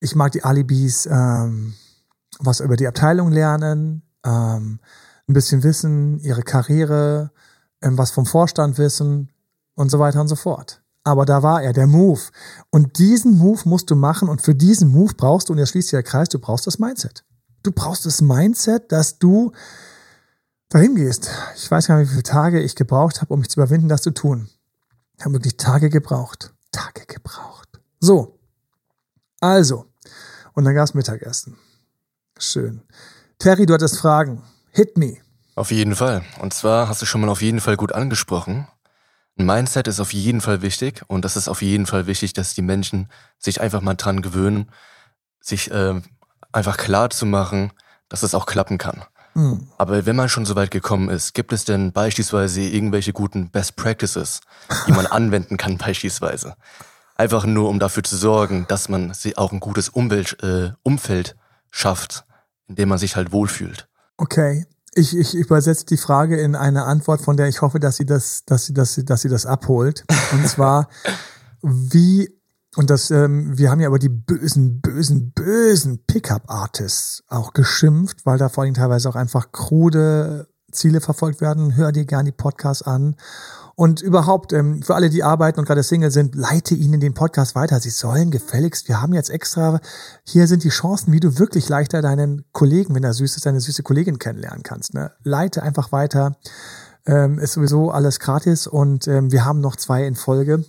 Ich 0.00 0.14
mag 0.14 0.32
die 0.32 0.44
Alibis, 0.44 1.06
ähm, 1.06 1.74
was 2.38 2.60
über 2.60 2.76
die 2.76 2.86
Abteilung 2.86 3.30
lernen, 3.30 4.02
ähm, 4.24 4.80
ein 5.28 5.34
bisschen 5.34 5.62
wissen, 5.62 6.18
ihre 6.20 6.42
Karriere, 6.42 7.32
ähm, 7.82 7.98
was 7.98 8.10
vom 8.10 8.26
Vorstand 8.26 8.78
wissen, 8.78 9.31
und 9.74 9.90
so 9.90 9.98
weiter 9.98 10.20
und 10.20 10.28
so 10.28 10.36
fort. 10.36 10.82
Aber 11.04 11.24
da 11.24 11.42
war 11.42 11.62
er, 11.62 11.72
der 11.72 11.86
Move. 11.86 12.20
Und 12.70 12.98
diesen 12.98 13.36
Move 13.36 13.60
musst 13.64 13.90
du 13.90 13.96
machen 13.96 14.28
und 14.28 14.42
für 14.42 14.54
diesen 14.54 14.90
Move 14.90 15.14
brauchst 15.16 15.48
du, 15.48 15.52
und 15.52 15.58
jetzt 15.58 15.70
schließt 15.70 15.88
sich 15.88 15.96
der 15.96 16.02
Kreis, 16.02 16.28
du 16.28 16.38
brauchst 16.38 16.66
das 16.66 16.78
Mindset. 16.78 17.24
Du 17.62 17.72
brauchst 17.72 18.06
das 18.06 18.20
Mindset, 18.20 18.90
dass 18.92 19.18
du 19.18 19.52
dahin 20.68 20.94
gehst. 20.94 21.30
Ich 21.56 21.70
weiß 21.70 21.88
gar 21.88 21.98
nicht, 21.98 22.08
wie 22.08 22.12
viele 22.12 22.22
Tage 22.22 22.60
ich 22.60 22.76
gebraucht 22.76 23.20
habe, 23.20 23.34
um 23.34 23.40
mich 23.40 23.50
zu 23.50 23.60
überwinden, 23.60 23.88
das 23.88 24.02
zu 24.02 24.12
tun. 24.12 24.48
Ich 25.18 25.24
habe 25.24 25.34
wirklich 25.34 25.56
Tage 25.56 25.90
gebraucht. 25.90 26.52
Tage 26.70 27.06
gebraucht. 27.06 27.68
So. 28.00 28.38
Also. 29.40 29.86
Und 30.54 30.64
dann 30.64 30.74
gab 30.74 30.84
es 30.84 30.94
Mittagessen. 30.94 31.56
Schön. 32.38 32.82
Terry, 33.38 33.66
du 33.66 33.74
hattest 33.74 33.98
Fragen. 33.98 34.42
Hit 34.70 34.96
me. 34.96 35.18
Auf 35.54 35.70
jeden 35.70 35.94
Fall. 35.94 36.22
Und 36.40 36.54
zwar 36.54 36.88
hast 36.88 37.02
du 37.02 37.06
schon 37.06 37.20
mal 37.20 37.28
auf 37.28 37.42
jeden 37.42 37.60
Fall 37.60 37.76
gut 37.76 37.92
angesprochen. 37.92 38.66
Ein 39.42 39.46
Mindset 39.46 39.88
ist 39.88 39.98
auf 39.98 40.12
jeden 40.12 40.40
Fall 40.40 40.62
wichtig 40.62 41.02
und 41.08 41.24
das 41.24 41.36
ist 41.36 41.48
auf 41.48 41.62
jeden 41.62 41.86
Fall 41.86 42.06
wichtig, 42.06 42.32
dass 42.32 42.54
die 42.54 42.62
Menschen 42.62 43.08
sich 43.40 43.60
einfach 43.60 43.80
mal 43.80 43.94
dran 43.94 44.22
gewöhnen, 44.22 44.70
sich 45.40 45.68
äh, 45.72 46.00
einfach 46.52 46.76
klar 46.76 47.10
zu 47.10 47.26
machen, 47.26 47.72
dass 48.08 48.22
es 48.22 48.36
auch 48.36 48.46
klappen 48.46 48.78
kann. 48.78 49.02
Mhm. 49.34 49.66
Aber 49.78 50.06
wenn 50.06 50.14
man 50.14 50.28
schon 50.28 50.46
so 50.46 50.54
weit 50.54 50.70
gekommen 50.70 51.08
ist, 51.08 51.34
gibt 51.34 51.52
es 51.52 51.64
denn 51.64 51.90
beispielsweise 51.90 52.60
irgendwelche 52.60 53.12
guten 53.12 53.50
Best 53.50 53.74
Practices, 53.74 54.42
die 54.86 54.92
man 54.92 55.06
anwenden 55.08 55.56
kann 55.56 55.76
beispielsweise? 55.76 56.54
Einfach 57.16 57.44
nur, 57.44 57.68
um 57.68 57.80
dafür 57.80 58.04
zu 58.04 58.16
sorgen, 58.16 58.66
dass 58.68 58.88
man 58.88 59.12
auch 59.34 59.50
ein 59.50 59.58
gutes 59.58 59.88
Umwelt, 59.88 60.40
äh, 60.44 60.70
Umfeld 60.84 61.34
schafft, 61.72 62.24
in 62.68 62.76
dem 62.76 62.88
man 62.88 62.98
sich 62.98 63.16
halt 63.16 63.32
wohlfühlt. 63.32 63.88
Okay, 64.18 64.66
ich, 64.94 65.16
ich 65.16 65.34
übersetze 65.34 65.86
die 65.86 65.96
Frage 65.96 66.38
in 66.40 66.54
eine 66.54 66.84
Antwort, 66.84 67.22
von 67.22 67.36
der 67.36 67.48
ich 67.48 67.62
hoffe, 67.62 67.80
dass 67.80 67.96
sie 67.96 68.06
das, 68.06 68.44
dass 68.44 68.66
sie, 68.66 68.74
dass 68.74 68.94
sie, 68.94 69.04
dass 69.04 69.22
sie 69.22 69.28
das 69.28 69.46
abholt. 69.46 70.04
Und 70.32 70.46
zwar, 70.46 70.88
wie, 71.62 72.28
und 72.76 72.90
das, 72.90 73.10
ähm, 73.10 73.56
wir 73.56 73.70
haben 73.70 73.80
ja 73.80 73.88
über 73.88 73.98
die 73.98 74.10
bösen, 74.10 74.80
bösen, 74.80 75.32
bösen 75.32 76.04
Pickup-Artists 76.06 77.24
auch 77.28 77.52
geschimpft, 77.52 78.26
weil 78.26 78.38
da 78.38 78.48
vor 78.48 78.64
allem 78.64 78.74
teilweise 78.74 79.08
auch 79.08 79.16
einfach 79.16 79.52
krude 79.52 80.48
Ziele 80.70 81.00
verfolgt 81.00 81.40
werden. 81.40 81.76
Hör 81.76 81.92
dir 81.92 82.04
gerne 82.04 82.30
die 82.30 82.36
Podcasts 82.36 82.82
an. 82.82 83.16
Und 83.74 84.02
überhaupt, 84.02 84.52
ähm, 84.52 84.82
für 84.82 84.94
alle, 84.94 85.10
die 85.10 85.22
arbeiten 85.22 85.58
und 85.58 85.66
gerade 85.66 85.82
Single 85.82 86.10
sind, 86.10 86.34
leite 86.34 86.74
ihnen 86.74 87.00
den 87.00 87.14
Podcast 87.14 87.54
weiter. 87.54 87.80
Sie 87.80 87.90
sollen 87.90 88.30
gefälligst, 88.30 88.88
wir 88.88 89.00
haben 89.00 89.14
jetzt 89.14 89.30
extra, 89.30 89.80
hier 90.24 90.46
sind 90.46 90.64
die 90.64 90.68
Chancen, 90.68 91.12
wie 91.12 91.20
du 91.20 91.38
wirklich 91.38 91.68
leichter 91.68 92.02
deinen 92.02 92.44
Kollegen, 92.52 92.94
wenn 92.94 93.04
er 93.04 93.14
süß 93.14 93.36
ist, 93.36 93.46
deine 93.46 93.60
süße 93.60 93.82
Kollegin 93.82 94.18
kennenlernen 94.18 94.62
kannst. 94.62 94.94
Ne? 94.94 95.12
Leite 95.22 95.62
einfach 95.62 95.92
weiter. 95.92 96.36
Ähm, 97.04 97.38
ist 97.38 97.54
sowieso 97.54 97.90
alles 97.90 98.20
gratis 98.20 98.68
und 98.68 99.08
ähm, 99.08 99.32
wir 99.32 99.44
haben 99.44 99.60
noch 99.60 99.74
zwei 99.74 100.06
in 100.06 100.14
Folge. 100.14 100.64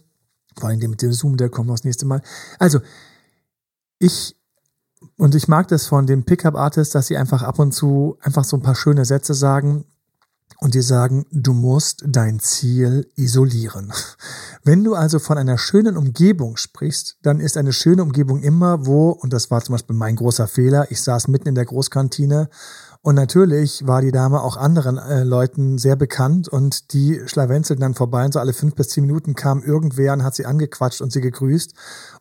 Vor 0.58 0.70
allem 0.70 0.80
mit 0.80 1.02
dem 1.02 1.13
Zoom, 1.13 1.38
der 1.38 1.50
kommt 1.50 1.70
das 1.70 1.84
nächste 1.84 2.06
Mal. 2.08 2.22
Also, 2.58 2.80
ich 4.00 4.36
und 5.18 5.36
ich 5.36 5.48
mag 5.48 5.68
das 5.68 5.86
von 5.86 6.08
den 6.08 6.24
Pickup-Artists, 6.24 6.94
dass 6.94 7.08
sie 7.08 7.18
einfach 7.18 7.44
ab 7.44 7.60
und 7.60 7.72
zu 7.74 8.18
einfach 8.22 8.46
so 8.46 8.58
ein 8.58 8.63
paar 8.63 8.76
schöne 8.76 9.06
Sätze 9.06 9.34
sagen 9.34 9.86
und 10.63 10.76
dir 10.76 10.82
sagen, 10.82 11.26
du 11.30 11.52
musst 11.52 12.06
dein 12.08 12.39
Ziel 12.39 13.12
isolieren. 13.17 13.91
Wenn 14.63 14.82
du 14.86 14.95
also 14.95 15.19
von 15.19 15.38
einer 15.38 15.58
schönen 15.58 15.97
Umgebung 15.97 16.56
sprichst, 16.56 17.17
dann 17.21 17.41
ist 17.41 17.58
eine 17.58 17.73
schöne 17.73 18.02
Umgebung 18.02 18.41
immer 18.41 18.86
wo, 18.86 19.10
und 19.10 19.34
das 19.34 19.52
war 19.52 19.62
zum 19.62 19.73
Beispiel 19.73 19.97
mein 19.97 20.15
großer 20.15 20.47
Fehler, 20.47 20.89
ich 20.89 21.02
saß 21.02 21.28
mitten 21.28 21.49
in 21.49 21.56
der 21.56 21.65
Großkantine 21.65 22.49
und 23.06 23.16
natürlich 23.16 23.86
war 23.86 24.02
die 24.02 24.13
Dame 24.13 24.42
auch 24.42 24.56
anderen 24.56 24.98
äh, 24.98 25.26
Leuten 25.26 25.78
sehr 25.78 25.98
bekannt 25.98 26.48
und 26.48 26.94
die 26.94 27.20
schlawenzelten 27.26 27.82
dann 27.82 27.96
vorbei 27.96 28.24
und 28.24 28.34
so 28.34 28.39
alle 28.39 28.54
fünf 28.54 28.76
bis 28.76 28.88
zehn 28.88 29.06
Minuten 29.06 29.36
kam 29.36 29.62
irgendwer 29.62 30.13
und 30.13 30.24
hat 30.24 30.36
sie 30.36 30.46
angequatscht 30.46 31.02
und 31.02 31.12
sie 31.12 31.20
gegrüßt 31.20 31.74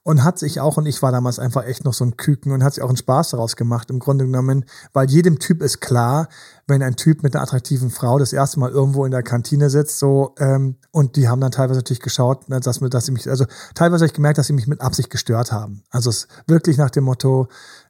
und 0.02 0.24
hat 0.24 0.40
sich 0.40 0.58
auch, 0.58 0.78
und 0.78 0.86
ich 0.86 1.00
war 1.00 1.12
damals 1.12 1.38
einfach 1.38 1.64
echt 1.66 1.84
noch 1.84 1.94
so 1.94 2.04
ein 2.04 2.16
Küken 2.16 2.50
und 2.50 2.64
hat 2.64 2.74
sich 2.74 2.82
auch 2.82 2.88
einen 2.88 2.96
Spaß 2.96 3.30
daraus 3.30 3.54
gemacht, 3.54 3.90
im 3.90 4.00
Grunde 4.00 4.24
genommen, 4.24 4.64
weil 4.92 5.08
jedem 5.08 5.38
Typ 5.38 5.62
ist 5.62 5.80
klar, 5.80 6.26
wenn 6.66 6.82
ein 6.82 6.96
Typ 6.96 7.22
mit 7.22 7.36
einer 7.36 7.44
attraktiven 7.44 7.90
Frau 7.90 8.18
das 8.18 8.32
erste 8.32 8.58
Mal 8.58 8.70
irgendwo 8.70 9.04
in 9.04 9.12
der 9.12 9.22
Kantine 9.22 9.70
sitzt, 9.70 10.00
so, 10.00 10.34
ähm, 10.40 10.78
und 10.90 11.14
die 11.14 11.28
haben 11.28 11.40
dann 11.40 11.52
teilweise 11.52 11.78
natürlich 11.78 12.00
geschaut, 12.00 12.48
ne, 12.48 12.58
dass, 12.58 12.80
dass 12.80 13.06
sie 13.06 13.12
mich, 13.12 13.30
also 13.30 13.44
teilweise 13.76 14.02
habe 14.02 14.06
ich 14.06 14.14
gemerkt, 14.14 14.38
dass 14.38 14.48
sie 14.48 14.52
mich 14.52 14.66
mit 14.66 14.80
Absicht 14.80 15.10
gestört 15.10 15.52
haben. 15.52 15.84
Also 15.90 16.10
es 16.10 16.26
wirklich 16.48 16.76
nach 16.76 16.90
dem 16.90 17.04
Motto, 17.04 17.46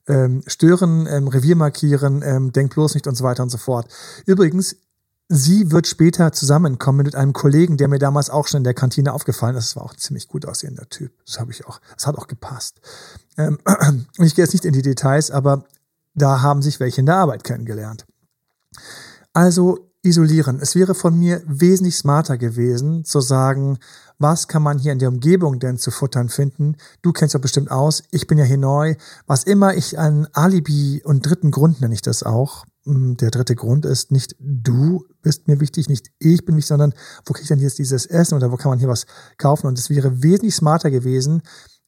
ähm, 0.09 0.43
stören, 0.47 1.07
ähm, 1.07 1.29
Revier 1.29 1.57
markieren, 1.57 2.23
ähm, 2.23 2.53
denk 2.53 2.75
bloß 2.75 2.95
nicht 2.95 3.07
und 3.07 3.17
so 3.17 3.25
weiter 3.25 3.43
und 3.43 3.51
so 3.51 3.59
fort. 3.59 3.87
Übrigens, 4.27 4.77
sie 5.29 5.71
wird 5.71 5.87
später 5.87 6.33
zusammenkommen 6.33 7.05
mit 7.05 7.15
einem 7.15 7.33
Kollegen, 7.33 7.77
der 7.77 7.89
mir 7.89 7.99
damals 7.99 8.29
auch 8.31 8.47
schon 8.47 8.59
in 8.59 8.65
der 8.65 8.75
Kantine 8.75 9.13
aufgefallen 9.13 9.57
ist. 9.57 9.71
Das 9.71 9.77
war 9.77 9.85
auch 9.85 9.93
ein 9.93 9.99
ziemlich 9.99 10.29
gut 10.29 10.47
aussehender 10.47 10.89
Typ. 10.89 11.13
Das 11.25 11.41
habe 11.41 11.53
ich 11.53 11.67
auch, 11.67 11.81
das 11.95 12.07
hat 12.07 12.17
auch 12.17 12.27
gepasst. 12.27 12.81
Ähm, 13.39 13.59
ich 14.19 14.35
gehe 14.35 14.45
jetzt 14.45 14.53
nicht 14.53 14.65
in 14.65 14.73
die 14.73 14.83
Details, 14.83 15.31
aber 15.31 15.65
da 16.15 16.43
haben 16.43 16.63
sich 16.63 16.81
welche 16.81 17.01
in 17.01 17.07
der 17.07 17.17
Arbeit 17.17 17.45
kennengelernt. 17.45 18.05
Also 19.33 19.92
isolieren. 20.03 20.59
Es 20.61 20.75
wäre 20.75 20.95
von 20.95 21.19
mir 21.19 21.43
wesentlich 21.47 21.97
smarter 21.97 22.37
gewesen, 22.37 23.05
zu 23.05 23.21
sagen, 23.21 23.79
was 24.19 24.49
kann 24.49 24.63
man 24.63 24.79
hier 24.79 24.93
in 24.93 24.99
der 24.99 25.09
Umgebung 25.09 25.59
denn 25.59 25.79
zu 25.79 25.91
futtern 25.91 26.29
finden? 26.29 26.77
Du 27.03 27.13
kennst 27.13 27.35
ja 27.35 27.41
bestimmt 27.41 27.71
aus, 27.71 28.03
ich 28.11 28.27
bin 28.27 28.39
ja 28.39 28.45
hier 28.45 28.59
neu. 28.59 28.95
Was 29.27 29.45
immer 29.45 29.75
ich 29.75 29.99
an 29.99 30.29
Alibi 30.33 31.03
und 31.05 31.27
dritten 31.27 31.51
Grund 31.51 31.81
nenne 31.81 31.95
ich 31.95 32.03
das 32.03 32.23
auch, 32.23 32.65
hm, 32.85 33.17
der 33.17 33.31
dritte 33.31 33.55
Grund 33.55 33.85
ist, 33.85 34.11
nicht 34.11 34.35
du 34.41 35.07
bist 35.23 35.47
mir 35.47 35.61
wichtig, 35.61 35.89
nicht 35.89 36.11
ich 36.19 36.45
bin 36.45 36.57
wichtig, 36.57 36.69
sondern 36.69 36.95
wo 37.25 37.33
kriege 37.33 37.43
ich 37.43 37.49
denn 37.49 37.61
jetzt 37.61 37.79
dieses 37.79 38.07
Essen 38.07 38.35
oder 38.35 38.51
wo 38.51 38.57
kann 38.57 38.71
man 38.71 38.81
hier 38.81 38.89
was 38.89 39.07
kaufen? 39.39 39.69
Und 39.69 39.79
es 39.79 39.89
wäre 39.89 40.23
wesentlich 40.23 40.57
smarter 40.57 40.91
gewesen, 40.91 41.43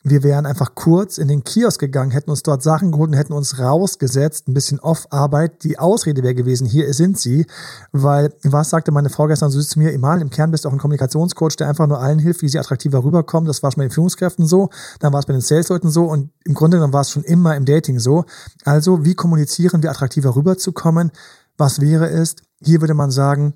wir 0.07 0.23
wären 0.23 0.45
einfach 0.45 0.75
kurz 0.75 1.17
in 1.17 1.29
den 1.29 1.45
Kiosk 1.45 1.81
gegangen, 1.81 2.11
hätten 2.11 2.29
uns 2.29 2.43
dort 2.43 2.63
Sachen 2.63 2.93
geholt 2.93 3.11
und 3.11 3.17
hätten 3.17 3.33
uns 3.33 3.59
rausgesetzt, 3.59 4.47
ein 4.49 4.55
bisschen 4.55 4.79
Off-Arbeit. 4.79 5.65
Die 5.65 5.79
Ausrede 5.79 6.23
wäre 6.23 6.35
gewesen, 6.35 6.67
hier 6.67 6.93
sind 6.93 7.19
sie, 7.19 7.47
weil, 7.91 8.35
was 8.43 8.69
sagte 8.69 8.93
meine 8.93 9.09
Frau 9.09 9.27
gestern 9.27 9.51
so 9.51 9.63
zu 9.63 9.79
mir, 9.79 9.93
Imal, 9.93 10.21
im 10.21 10.29
Kern 10.29 10.51
bist 10.51 10.65
du 10.65 10.69
auch 10.69 10.75
ein 10.75 10.79
Kommunikationscoach, 10.79 11.57
der 11.57 11.69
einfach 11.69 11.87
nur 11.87 12.01
allen 12.01 12.19
hilft, 12.19 12.43
wie 12.43 12.51
sie 12.51 12.59
attraktiver 12.59 13.03
rüberkommen. 13.03 13.47
Das 13.47 13.63
war 13.63 13.73
schon 13.73 13.81
bei 13.81 13.87
den 13.87 13.93
Führungskräften 13.93 14.47
so, 14.47 14.69
dann 15.01 15.15
war 15.15 15.21
es 15.21 15.27
bei 15.27 15.33
den 15.33 15.41
Salesleuten 15.41 15.91
so 15.91 16.05
und 16.05 16.31
im 16.45 16.53
Grunde 16.53 16.77
genommen 16.77 16.93
war 16.93 17.01
es 17.01 17.11
schon 17.11 17.25
immer 17.25 17.57
im 17.57 17.65
Dating 17.65 17.99
so. 17.99 18.27
Also, 18.67 19.07
wie 19.07 19.15
kommunizieren 19.15 19.83
wir 19.83 19.91
attraktiver 19.91 20.37
rüberzukommen? 20.37 21.13
Was 21.57 21.81
wäre 21.81 22.11
es? 22.11 22.37
Hier 22.61 22.83
würde 22.83 22.95
man 22.95 23.11
sagen, 23.11 23.55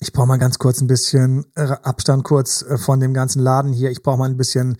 ich 0.00 0.14
brauche 0.14 0.28
mal 0.28 0.38
ganz 0.38 0.58
kurz 0.58 0.80
ein 0.80 0.86
bisschen 0.86 1.44
Abstand 1.54 2.24
kurz 2.24 2.62
äh, 2.62 2.78
von 2.78 3.00
dem 3.00 3.12
ganzen 3.12 3.40
Laden 3.42 3.72
hier. 3.72 3.90
Ich 3.90 4.02
brauche 4.02 4.18
mal 4.18 4.30
ein 4.30 4.38
bisschen 4.38 4.78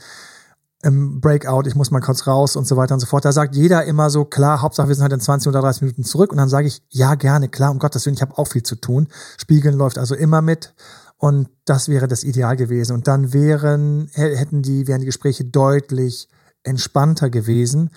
im 0.85 1.20
Breakout, 1.20 1.62
ich 1.66 1.75
muss 1.75 1.90
mal 1.90 2.01
kurz 2.01 2.27
raus 2.27 2.57
und 2.57 2.66
so 2.66 2.77
weiter 2.77 2.94
und 2.94 3.01
so 3.01 3.07
fort. 3.07 3.25
Da 3.25 3.33
sagt 3.33 3.57
jeder 3.57 3.85
immer 3.85 4.11
so, 4.11 4.25
klar, 4.25 4.61
Hauptsache 4.61 4.88
wir 4.88 4.94
sind 4.94 5.03
halt 5.03 5.14
in 5.14 5.20
20 5.20 5.49
oder 5.49 5.62
30 5.62 5.83
Minuten 5.83 6.05
zurück. 6.05 6.31
Und 6.31 6.37
dann 6.37 6.51
sage 6.51 6.68
ich, 6.68 6.83
ja, 6.90 7.14
gerne, 7.14 7.49
klar, 7.49 7.70
um 7.70 7.79
Gottes 7.79 8.05
Willen, 8.05 8.16
ich 8.16 8.23
habe 8.23 8.37
auch 8.37 8.47
viel 8.47 8.62
zu 8.62 8.77
tun. 8.77 9.09
Spiegeln 9.38 9.77
läuft 9.77 9.97
also 9.97 10.14
immer 10.14 10.42
mit. 10.42 10.75
Und 11.16 11.49
das 11.64 11.88
wäre 11.88 12.07
das 12.07 12.23
Ideal 12.23 12.57
gewesen. 12.57 12.92
Und 12.92 13.09
dann 13.09 13.33
wären, 13.33 14.11
hätten 14.12 14.62
die, 14.62 14.87
wären 14.87 15.01
die 15.01 15.07
Gespräche 15.07 15.47
deutlich 15.47 16.29
entspannter 16.64 17.31
gewesen. 17.31 17.90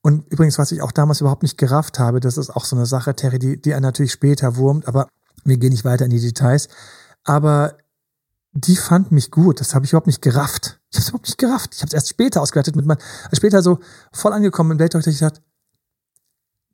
Und 0.00 0.30
übrigens, 0.30 0.56
was 0.58 0.70
ich 0.70 0.82
auch 0.82 0.92
damals 0.92 1.20
überhaupt 1.20 1.42
nicht 1.42 1.58
gerafft 1.58 1.98
habe, 1.98 2.20
das 2.20 2.38
ist 2.38 2.50
auch 2.50 2.64
so 2.64 2.76
eine 2.76 2.86
Sache, 2.86 3.14
Terry, 3.16 3.40
die, 3.40 3.60
die 3.60 3.74
einen 3.74 3.82
natürlich 3.82 4.12
später 4.12 4.56
wurmt, 4.56 4.86
aber 4.86 5.08
wir 5.44 5.58
gehen 5.58 5.70
nicht 5.70 5.84
weiter 5.84 6.04
in 6.04 6.10
die 6.10 6.20
Details. 6.20 6.68
Aber 7.24 7.74
die 8.52 8.76
fand 8.76 9.12
mich 9.12 9.30
gut. 9.30 9.60
Das 9.60 9.74
habe 9.74 9.84
ich 9.84 9.92
überhaupt 9.92 10.06
nicht 10.06 10.22
gerafft. 10.22 10.80
Ich 10.90 10.96
habe 10.96 11.02
es 11.02 11.08
überhaupt 11.08 11.26
nicht 11.26 11.38
gerafft. 11.38 11.74
Ich 11.74 11.80
habe 11.80 11.88
es 11.88 11.94
erst 11.94 12.08
später 12.08 12.42
ausgewertet 12.42 12.76
mit 12.76 12.86
meinem, 12.86 12.98
also 13.24 13.36
später 13.36 13.62
so 13.62 13.78
voll 14.12 14.32
angekommen 14.32 14.72
im 14.72 14.78
Date, 14.78 14.94
dass 14.94 15.06
ich 15.06 15.14
gesagt, 15.14 15.42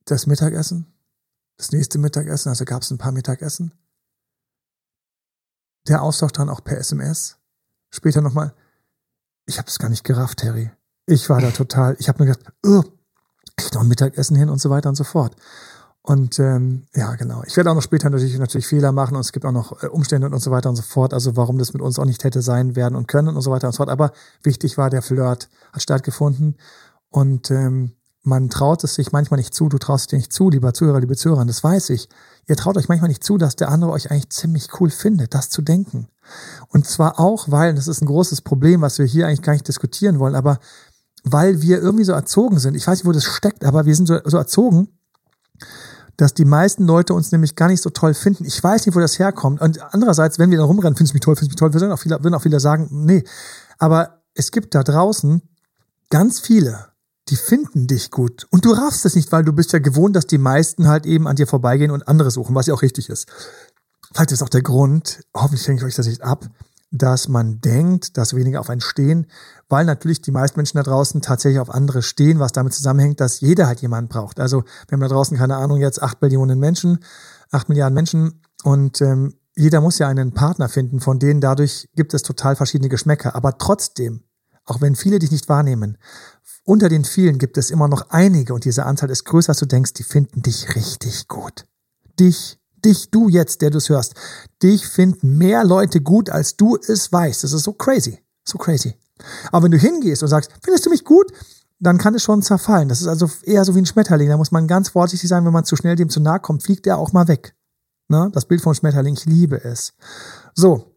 das 0.07 0.27
Mittagessen, 0.27 0.87
das 1.57 1.73
nächste 1.73 1.99
Mittagessen, 1.99 2.49
also 2.49 2.65
gab 2.65 2.83
es 2.83 2.91
ein 2.91 2.99
paar 2.99 3.13
Mittagessen. 3.13 3.75
Der 5.89 6.03
Austausch 6.03 6.33
dann 6.33 6.49
auch 6.49 6.65
per 6.65 6.79
SMS. 6.79 7.37
Später 7.91 8.21
nochmal. 8.21 8.55
Ich 9.47 9.59
habe 9.59 9.69
es 9.69 9.79
gar 9.79 9.89
nicht 9.89 10.05
gerafft, 10.05 10.43
Harry. 10.43 10.71
Ich 11.07 11.29
war 11.29 11.41
da 11.41 11.51
total, 11.51 11.97
ich 11.99 12.09
habe 12.09 12.25
mir 12.25 12.33
gedacht, 12.33 12.53
oh, 12.65 12.83
ich 13.59 13.73
noch 13.73 13.83
ein 13.83 13.89
Mittagessen 13.89 14.37
hin 14.37 14.49
und 14.49 14.61
so 14.61 14.71
weiter 14.71 14.89
und 14.89 14.97
so 14.97 15.05
fort. 15.05 15.37
Und 16.07 16.39
ähm, 16.39 16.87
ja, 16.95 17.17
genau. 17.17 17.43
Ich 17.49 17.57
werde 17.57 17.69
auch 17.69 17.75
noch 17.75 17.83
später 17.83 18.09
natürlich, 18.09 18.39
natürlich 18.39 18.69
Fehler 18.69 18.93
machen 18.93 19.17
und 19.17 19.23
es 19.23 19.33
gibt 19.33 19.45
auch 19.45 19.51
noch 19.51 19.83
äh, 19.83 19.89
Umstände 19.89 20.29
und 20.29 20.39
so 20.39 20.53
weiter 20.53 20.71
und 20.71 20.77
so 20.77 20.83
fort. 20.83 21.13
Also 21.13 21.35
warum 21.35 21.59
das 21.59 21.73
mit 21.73 21.83
uns 21.83 21.99
auch 21.99 22.05
nicht 22.05 22.23
hätte 22.23 22.43
sein 22.43 22.77
werden 22.77 22.95
und 22.95 23.09
können 23.09 23.35
und 23.35 23.43
so 23.43 23.51
weiter 23.51 23.67
und 23.67 23.73
so 23.73 23.79
fort. 23.79 23.89
Aber 23.89 24.13
wichtig 24.45 24.79
war, 24.79 24.89
der 24.89 25.03
Flirt 25.03 25.49
hat 25.73 25.83
stattgefunden 25.83 26.59
und 27.11 27.51
ähm, 27.51 27.97
man 28.23 28.51
traut 28.51 28.85
es 28.85 28.95
sich 28.95 29.11
manchmal 29.11 29.39
nicht 29.39 29.53
zu. 29.53 29.69
Du 29.69 29.79
traust 29.79 30.03
es 30.03 30.07
dir 30.07 30.17
nicht 30.19 30.33
zu, 30.33 30.49
lieber 30.49 30.73
Zuhörer, 30.73 31.01
liebe 31.01 31.17
Zuhörer. 31.17 31.45
Das 31.45 31.65
weiß 31.65 31.91
ich. 31.91 32.09
Ihr 32.47 32.57
traut 32.57 32.77
euch 32.77 32.89
manchmal 32.89 33.09
nicht 33.09 33.25
zu, 33.25 33.37
dass 33.37 33.57
der 33.57 33.71
andere 33.71 33.91
euch 33.91 34.13
eigentlich 34.13 34.31
ziemlich 34.31 34.69
cool 34.79 34.91
findet, 34.91 35.35
das 35.35 35.51
zu 35.51 35.61
denken. 35.61 36.07
Und 36.69 36.87
zwar 36.87 37.19
auch, 37.19 37.51
weil, 37.51 37.75
das 37.75 37.89
ist 37.89 38.01
ein 38.01 38.07
großes 38.07 38.43
Problem, 38.43 38.81
was 38.81 39.01
wir 39.01 39.07
hier 39.07 39.27
eigentlich 39.27 39.43
gar 39.43 39.55
nicht 39.55 39.67
diskutieren 39.67 40.21
wollen, 40.21 40.37
aber 40.37 40.61
weil 41.25 41.63
wir 41.63 41.83
irgendwie 41.83 42.05
so 42.05 42.13
erzogen 42.13 42.61
sind. 42.61 42.77
Ich 42.77 42.87
weiß 42.87 42.99
nicht, 42.99 43.07
wo 43.07 43.13
das 43.13 43.25
steckt, 43.25 43.65
aber 43.65 43.87
wir 43.87 43.97
sind 43.97 44.07
so, 44.07 44.21
so 44.25 44.37
erzogen, 44.37 44.96
dass 46.17 46.35
die 46.35 46.45
meisten 46.45 46.87
Leute 46.87 47.15
uns 47.15 47.33
nämlich 47.33 47.57
gar 47.57 47.69
nicht 47.69 47.83
so 47.83 47.91
toll 47.91 48.15
finden. 48.15 48.45
Ich 48.45 48.63
weiß 48.63 48.87
nicht, 48.87 48.97
wo 48.97 49.01
das 49.01 49.19
herkommt. 49.19 49.61
Und 49.61 49.81
andererseits, 49.95 50.39
wenn 50.39 50.51
wir 50.51 50.59
dann 50.59 50.67
rumrennen, 50.67 50.97
findest 50.97 51.13
du 51.13 51.17
mich 51.17 51.23
toll, 51.23 51.37
findest 51.37 51.61
du 51.61 51.65
mich 51.65 51.73
toll, 51.73 51.75
würden 51.75 51.93
auch 51.93 51.99
viele, 51.99 52.23
würden 52.23 52.35
auch 52.35 52.43
viele 52.43 52.61
sagen, 52.61 52.89
nee. 52.91 53.25
Aber 53.79 54.23
es 54.35 54.51
gibt 54.51 54.75
da 54.75 54.83
draußen 54.83 55.43
ganz 56.11 56.41
viele, 56.41 56.87
die 57.29 57.37
finden 57.37 57.87
dich 57.87 58.11
gut. 58.11 58.47
Und 58.51 58.65
du 58.65 58.71
raffst 58.73 59.05
es 59.05 59.15
nicht, 59.15 59.33
weil 59.33 59.45
du 59.45 59.53
bist 59.53 59.73
ja 59.73 59.79
gewohnt, 59.79 60.17
dass 60.17 60.27
die 60.27 60.39
meisten 60.39 60.89
halt 60.89 61.07
eben 61.07 61.27
an 61.27 61.37
dir 61.37 61.47
vorbeigehen 61.47 61.91
und 61.91 62.07
andere 62.09 62.31
suchen, 62.31 62.55
was 62.55 62.67
ja 62.67 62.75
auch 62.75 62.83
richtig 62.83 63.09
ist. 63.11 63.29
Vielleicht 64.13 64.33
ist 64.33 64.43
auch 64.43 64.49
der 64.49 64.63
Grund, 64.63 65.21
hoffentlich 65.35 65.67
hänge 65.67 65.79
ich 65.79 65.85
euch 65.85 65.95
das 65.95 66.07
nicht 66.07 66.23
ab, 66.23 66.49
dass 66.91 67.29
man 67.29 67.61
denkt, 67.61 68.17
dass 68.17 68.35
weniger 68.35 68.61
auf 68.61 68.71
einen 68.71 68.81
stehen, 68.81 69.27
weil 69.69 69.85
natürlich 69.85 70.23
die 70.23 70.31
meisten 70.31 70.59
Menschen 70.59 70.77
da 70.77 70.83
draußen 70.83 71.21
tatsächlich 71.21 71.61
auf 71.61 71.71
andere 71.71 72.03
stehen, 72.03 72.39
was 72.39 72.53
damit 72.53 72.75
zusammenhängt, 72.75 73.21
dass 73.21 73.41
jeder 73.41 73.67
halt 73.67 73.81
jemanden 73.83 74.09
braucht. 74.09 74.41
Also 74.41 74.63
wir 74.63 74.93
haben 74.93 75.01
da 75.01 75.09
draußen, 75.09 75.37
keine 75.37 75.57
Ahnung, 75.57 75.81
jetzt 75.81 76.03
acht 76.03 76.21
Billionen 76.21 76.59
Menschen, 76.59 77.01
acht 77.51 77.69
Milliarden 77.69 77.95
Menschen 77.95 78.41
und 78.63 79.01
ähm, 79.01 79.35
jeder 79.57 79.81
muss 79.81 79.99
ja 79.99 80.09
einen 80.09 80.33
Partner 80.33 80.69
finden, 80.69 81.01
von 81.01 81.19
denen 81.19 81.41
dadurch 81.41 81.89
gibt 81.97 82.15
es 82.15 82.23
total 82.23 82.57
verschiedene 82.57 82.91
Geschmäcker. 82.91 83.35
Aber 83.35 83.57
trotzdem, 83.57 84.23
auch 84.65 84.81
wenn 84.81 84.95
viele 84.95 85.19
dich 85.19 85.31
nicht 85.31 85.49
wahrnehmen, 85.49 85.97
unter 86.65 86.89
den 86.89 87.05
vielen 87.05 87.39
gibt 87.39 87.57
es 87.57 87.71
immer 87.71 87.89
noch 87.89 88.11
einige 88.11 88.53
und 88.53 88.65
diese 88.65 88.85
Anzahl 88.85 89.11
ist 89.11 89.25
größer, 89.25 89.51
als 89.51 89.59
du 89.59 89.67
denkst, 89.67 89.95
die 89.95 90.03
finden 90.03 90.43
dich 90.43 90.75
richtig 90.75 91.29
gut. 91.29 91.65
Dich 92.19 92.59
dich, 92.87 93.11
du 93.11 93.29
jetzt, 93.29 93.61
der 93.61 93.71
du 93.71 93.79
es 93.79 93.89
hörst, 93.89 94.15
dich 94.63 94.87
finden 94.87 95.37
mehr 95.37 95.65
Leute 95.65 96.01
gut, 96.01 96.31
als 96.31 96.57
du 96.57 96.77
es 96.77 97.13
weißt. 97.13 97.45
Das 97.45 97.53
ist 97.53 97.65
so 97.65 97.73
crazy. 97.73 98.23
So 98.45 98.59
crazy. 98.59 98.95
Aber 99.51 99.65
wenn 99.65 99.73
du 99.73 99.79
hingehst 99.79 100.23
und 100.23 100.29
sagst, 100.29 100.51
findest 100.63 100.87
du 100.87 100.91
mich 100.91 101.05
gut? 101.05 101.33
Dann 101.79 101.99
kann 101.99 102.15
es 102.15 102.23
schon 102.23 102.43
zerfallen. 102.43 102.89
Das 102.89 103.03
ist 103.03 103.07
also 103.07 103.29
eher 103.43 103.65
so 103.65 103.75
wie 103.75 103.81
ein 103.81 103.87
Schmetterling. 103.87 104.29
Da 104.29 104.37
muss 104.39 104.53
man 104.53 104.67
ganz 104.67 104.89
vorsichtig 104.89 105.29
sein, 105.29 105.45
wenn 105.45 105.53
man 105.53 105.65
zu 105.65 105.77
schnell 105.77 105.97
dem 105.97 106.09
zu 106.09 106.21
nahe 106.21 106.41
kommt, 106.41 106.63
fliegt 106.63 106.87
der 106.87 106.97
auch 106.97 107.13
mal 107.13 107.29
weg. 107.29 107.55
Ne? 108.09 108.31
Das 108.33 108.47
Bild 108.47 108.63
von 108.63 108.75
Schmetterling, 108.75 109.15
ich 109.15 109.27
liebe 109.27 109.63
es. 109.63 109.93
So, 110.55 110.96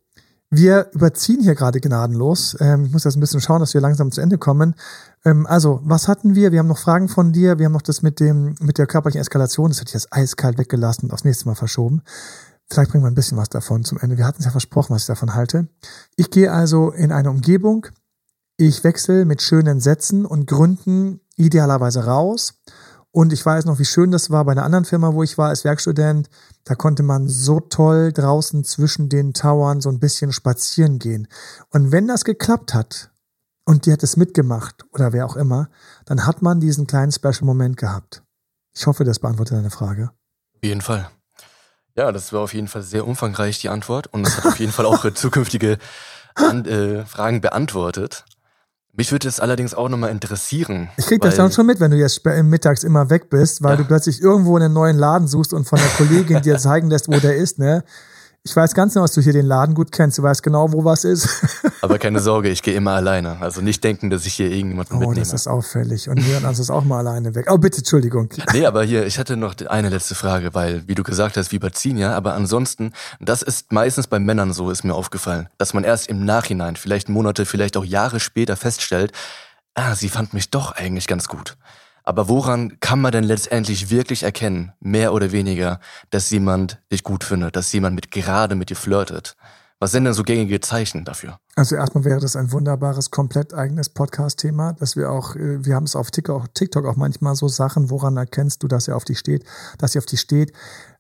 wir 0.52 0.90
überziehen 0.94 1.42
hier 1.42 1.54
gerade 1.54 1.80
gnadenlos. 1.80 2.58
Ähm, 2.60 2.86
ich 2.86 2.92
muss 2.92 3.04
jetzt 3.04 3.16
ein 3.16 3.20
bisschen 3.20 3.42
schauen, 3.42 3.60
dass 3.60 3.74
wir 3.74 3.82
langsam 3.82 4.12
zu 4.12 4.22
Ende 4.22 4.38
kommen. 4.38 4.76
Ähm, 5.24 5.46
also, 5.46 5.80
was 5.84 6.08
hatten 6.08 6.34
wir? 6.34 6.52
Wir 6.52 6.60
haben 6.60 6.68
noch 6.68 6.80
Fragen 6.80 7.08
von 7.08 7.32
dir. 7.32 7.60
Wir 7.60 7.66
haben 7.66 7.74
noch 7.74 7.84
das 7.84 8.02
mit 8.02 8.20
dem, 8.20 8.56
mit 8.60 8.78
der 8.78 8.88
körperlichen 8.88 9.22
Eskalation. 9.22 9.70
Das 9.70 9.80
hätte 9.80 9.90
ich 9.90 9.94
jetzt 9.94 10.12
eiskalt 10.12 10.58
weggelassen 10.58 11.06
und 11.06 11.14
aufs 11.14 11.24
nächste 11.24 11.46
Mal 11.46 11.56
verschoben. 11.56 12.02
Vielleicht 12.72 12.92
bringen 12.92 13.04
wir 13.04 13.12
ein 13.12 13.16
bisschen 13.16 13.38
was 13.38 13.50
davon 13.50 13.84
zum 13.84 14.00
Ende. 14.00 14.18
Wir 14.18 14.26
hatten 14.26 14.40
es 14.40 14.46
ja 14.46 14.52
versprochen, 14.52 14.94
was 14.94 15.04
ich 15.04 15.08
davon 15.08 15.36
halte. 15.36 15.68
Ich 16.16 16.32
gehe 16.32 16.52
also 16.52 16.92
in 16.92 17.12
eine 17.12 17.30
Umgebung. 17.30 17.88
Ich 18.58 18.84
wechsle 18.84 19.26
mit 19.26 19.42
schönen 19.42 19.80
Sätzen 19.80 20.26
und 20.26 20.48
Gründen 20.48 21.22
idealerweise 21.36 22.06
raus 22.06 22.56
und 23.12 23.34
ich 23.34 23.44
weiß 23.44 23.66
noch, 23.66 23.80
wie 23.80 23.86
schön 23.86 24.12
das 24.12 24.30
war 24.30 24.46
bei 24.46 24.52
einer 24.52 24.64
anderen 24.64 24.86
Firma, 24.86 25.14
wo 25.14 25.24
ich 25.24 25.38
war 25.38 25.50
als 25.50 25.64
Werkstudent. 25.64 26.30
Da 26.64 26.76
konnte 26.76 27.02
man 27.02 27.28
so 27.28 27.60
toll 27.60 28.14
draußen 28.14 28.64
zwischen 28.64 29.10
den 29.10 29.34
Towern 29.34 29.82
so 29.82 29.90
ein 29.90 30.00
bisschen 30.00 30.32
spazieren 30.32 31.00
gehen. 31.00 31.28
Und 31.72 31.92
wenn 31.92 32.08
das 32.08 32.24
geklappt 32.24 32.74
hat 32.74 33.10
und 33.66 33.86
die 33.86 33.94
hat 33.94 34.04
es 34.04 34.16
mitgemacht 34.16 34.86
oder 34.94 35.12
wer 35.12 35.26
auch 35.26 35.36
immer, 35.36 35.70
dann 36.06 36.28
hat 36.28 36.44
man 36.44 36.60
diesen 36.60 36.86
kleinen 36.86 37.12
Special-Moment 37.12 37.78
gehabt. 37.78 38.24
Ich 38.76 38.86
hoffe, 38.86 39.04
das 39.04 39.20
beantwortet 39.20 39.58
deine 39.58 39.72
Frage. 39.72 40.12
Auf 40.56 40.64
jeden 40.64 40.82
Fall. 40.82 41.10
Ja, 41.96 42.12
das 42.12 42.32
war 42.32 42.42
auf 42.42 42.54
jeden 42.54 42.68
Fall 42.68 42.84
sehr 42.84 43.08
umfangreich, 43.08 43.60
die 43.60 43.70
Antwort. 43.70 44.08
Und 44.08 44.28
es 44.28 44.38
hat 44.38 44.46
auf 44.46 44.60
jeden 44.60 44.72
Fall 44.72 44.86
auch 44.86 45.10
zukünftige 45.14 45.80
An 46.36 46.66
äh, 46.66 47.06
Fragen 47.06 47.42
beantwortet. 47.42 48.24
Mich 49.00 49.14
würde 49.14 49.30
es 49.30 49.40
allerdings 49.40 49.74
auch 49.74 49.88
nochmal 49.88 50.10
interessieren. 50.10 50.90
Ich 50.98 51.06
krieg 51.06 51.22
das 51.22 51.38
dann 51.38 51.54
schon 51.54 51.66
mit, 51.66 51.80
wenn 51.80 51.90
du 51.90 51.96
jetzt 51.96 52.22
mittags 52.44 52.84
immer 52.84 53.10
weg 53.10 53.30
bist, 53.30 53.64
weil 53.64 53.72
ja. 53.72 53.78
du 53.78 53.86
plötzlich 53.86 54.22
irgendwo 54.22 54.58
einen 54.58 54.74
neuen 54.74 54.98
Laden 54.98 55.26
suchst 55.26 55.54
und 55.54 55.64
von 55.64 55.80
der 55.80 55.88
Kollegin 55.92 56.42
dir 56.44 56.58
zeigen 56.58 56.90
lässt, 56.90 57.08
wo 57.08 57.18
der 57.18 57.38
ist, 57.38 57.60
ne? 57.60 57.86
Ich 58.44 58.56
weiß 58.56 58.74
ganz 58.74 58.94
genau, 58.94 59.04
dass 59.04 59.14
du 59.14 59.22
hier 59.22 59.34
den 59.34 59.46
Laden 59.46 59.76
gut 59.76 59.92
kennst. 59.92 60.18
Du 60.18 60.24
weißt 60.24 60.42
genau, 60.42 60.72
wo 60.72 60.86
was 60.86 61.04
ist. 61.04 61.28
Aber 61.82 62.00
keine 62.00 62.20
Sorge, 62.20 62.50
ich 62.50 62.64
gehe 62.64 62.74
immer 62.74 62.94
alleine. 62.94 63.38
Also 63.42 63.60
nicht 63.62 63.84
denken, 63.84 64.10
dass 64.10 64.26
ich 64.26 64.34
hier 64.34 64.50
irgendjemanden 64.50 64.96
oh, 64.96 65.00
mitnehme. 65.00 65.18
Oh, 65.18 65.20
das 65.20 65.34
ist 65.34 65.48
auffällig. 65.48 66.10
Und 66.10 66.18
Leon 66.18 66.50
ist 66.50 66.70
auch 66.70 66.86
mal 66.86 67.00
alleine 67.00 67.36
weg. 67.36 67.48
Oh, 67.52 67.58
bitte, 67.58 67.80
Entschuldigung. 67.80 68.30
Nee, 68.54 68.66
aber 68.66 68.84
hier, 68.84 69.06
ich 69.06 69.20
hatte 69.20 69.38
noch 69.38 69.56
eine 69.68 69.90
letzte 69.90 70.16
Frage, 70.16 70.54
weil, 70.54 70.88
wie 70.88 70.96
du 70.96 71.04
gesagt 71.04 71.38
hast, 71.38 71.52
wie 71.52 71.60
bei 71.60 71.70
Zinja, 71.70 72.16
aber 72.16 72.34
ansonsten, 72.34 72.94
das 73.20 73.42
ist 73.42 73.72
meistens 73.72 74.08
bei 74.08 74.18
Männern 74.20 74.54
so, 74.54 74.72
ist 74.72 74.84
mir 74.84 74.96
aufgefallen, 74.96 75.50
dass 75.58 75.74
man 75.74 75.84
erst 75.84 76.08
im 76.08 76.26
Nachhinein, 76.26 76.76
vielleicht 76.76 77.10
Monate, 77.10 77.46
vielleicht 77.46 77.78
auch 77.78 77.86
Jahre 77.86 78.20
später 78.20 78.56
feststellt, 78.56 79.12
ah, 79.76 79.94
sie 79.96 80.10
fand 80.10 80.34
mich 80.34 80.50
doch 80.50 80.72
eigentlich 80.72 81.08
ganz 81.08 81.28
gut. 81.28 81.58
Aber 82.10 82.28
woran 82.28 82.80
kann 82.80 83.00
man 83.00 83.12
denn 83.12 83.24
letztendlich 83.24 83.92
wirklich 83.92 84.24
erkennen, 84.24 84.72
mehr 84.80 85.14
oder 85.14 85.32
weniger, 85.32 85.80
dass 86.10 86.32
jemand 86.32 86.82
dich 86.92 87.04
gut 87.04 87.24
findet, 87.24 87.56
dass 87.56 87.72
jemand 87.72 87.94
mit 87.94 88.10
gerade 88.10 88.56
mit 88.56 88.72
dir 88.72 88.76
flirtet? 88.76 89.38
Was 89.78 89.92
sind 89.92 90.06
denn 90.06 90.16
so 90.16 90.24
gängige 90.24 90.60
Zeichen 90.60 91.06
dafür? 91.06 91.38
Also 91.56 91.76
erstmal 91.76 92.06
wäre 92.06 92.20
das 92.20 92.36
ein 92.36 92.52
wunderbares, 92.52 93.12
komplett 93.12 93.54
eigenes 93.54 93.90
Podcast-Thema, 93.90 94.74
dass 94.74 94.96
wir 94.96 95.12
auch, 95.12 95.36
äh, 95.36 95.64
wir 95.64 95.76
haben 95.76 95.84
es 95.84 95.96
auf 95.96 96.10
TikTok, 96.10 96.88
auch 96.88 96.96
manchmal 96.96 97.36
so 97.36 97.48
Sachen, 97.48 97.92
woran 97.92 98.18
erkennst 98.18 98.64
du, 98.64 98.68
dass 98.68 98.88
er 98.88 98.96
auf 98.96 99.04
dich 99.04 99.20
steht, 99.20 99.46
dass 99.78 99.92
sie 99.92 100.00
auf 100.00 100.08
dich 100.08 100.20
steht. 100.20 100.52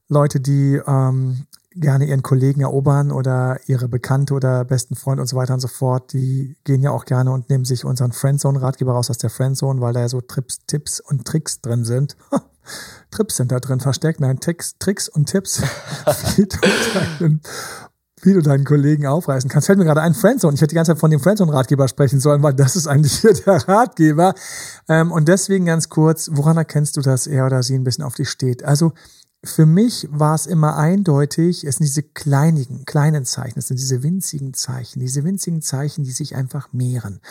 Leute, 0.09 0.39
die 0.39 0.79
ähm, 0.85 1.47
gerne 1.79 2.05
ihren 2.05 2.23
Kollegen 2.23 2.61
erobern 2.61 3.11
oder 3.11 3.59
ihre 3.67 3.87
Bekannte 3.87 4.33
oder 4.33 4.65
besten 4.65 4.95
Freund 4.95 5.19
und 5.19 5.27
so 5.27 5.35
weiter 5.35 5.53
und 5.53 5.59
so 5.59 5.67
fort, 5.67 6.13
die 6.13 6.55
gehen 6.63 6.81
ja 6.81 6.91
auch 6.91 7.05
gerne 7.05 7.31
und 7.31 7.49
nehmen 7.49 7.65
sich 7.65 7.85
unseren 7.85 8.11
Friendzone-Ratgeber 8.11 8.91
raus 8.91 9.09
aus 9.09 9.17
der 9.17 9.29
Friendzone, 9.29 9.81
weil 9.81 9.93
da 9.93 10.01
ja 10.01 10.09
so 10.09 10.21
Trips, 10.21 10.59
Tipps 10.67 10.99
und 10.99 11.25
Tricks 11.25 11.61
drin 11.61 11.85
sind. 11.85 12.15
Trips 13.11 13.37
sind 13.37 13.51
da 13.51 13.59
drin 13.59 13.79
versteckt. 13.79 14.19
Nein, 14.19 14.39
Tricks, 14.39 14.75
Tricks 14.79 15.09
und 15.09 15.27
Tipps, 15.27 15.61
wie 16.35 16.45
du, 16.45 16.57
deinen, 16.59 17.41
wie 18.21 18.33
du 18.33 18.41
deinen 18.41 18.65
Kollegen 18.65 19.07
aufreißen 19.07 19.49
kannst. 19.49 19.67
Fällt 19.67 19.79
mir 19.79 19.85
gerade 19.85 20.01
ein, 20.01 20.13
Friendzone. 20.13 20.53
Ich 20.53 20.61
hätte 20.61 20.69
die 20.69 20.75
ganze 20.75 20.91
Zeit 20.91 20.99
von 20.99 21.11
dem 21.11 21.19
Friendzone-Ratgeber 21.19 21.87
sprechen 21.87 22.19
sollen, 22.19 22.43
weil 22.43 22.53
das 22.53 22.75
ist 22.75 22.87
eigentlich 22.87 23.19
hier 23.19 23.33
der 23.33 23.67
Ratgeber. 23.67 24.35
Ähm, 24.87 25.11
und 25.11 25.27
deswegen 25.27 25.65
ganz 25.65 25.89
kurz, 25.89 26.29
woran 26.33 26.57
erkennst 26.57 26.97
du, 26.97 27.01
dass 27.01 27.25
er 27.25 27.45
oder 27.45 27.63
sie 27.63 27.75
ein 27.75 27.83
bisschen 27.83 28.03
auf 28.03 28.15
dich 28.15 28.29
steht? 28.29 28.63
Also 28.63 28.93
für 29.43 29.65
mich 29.65 30.07
war 30.11 30.35
es 30.35 30.45
immer 30.45 30.75
eindeutig, 30.75 31.63
es 31.63 31.77
sind 31.77 31.85
diese 31.85 32.03
kleinigen, 32.03 32.85
kleinen 32.85 33.25
Zeichen, 33.25 33.59
es 33.59 33.67
sind 33.67 33.79
diese 33.79 34.03
winzigen 34.03 34.53
Zeichen, 34.53 34.99
diese 34.99 35.23
winzigen 35.23 35.61
Zeichen, 35.61 36.03
die 36.03 36.11
sich 36.11 36.35
einfach 36.35 36.73
mehren. 36.73 37.21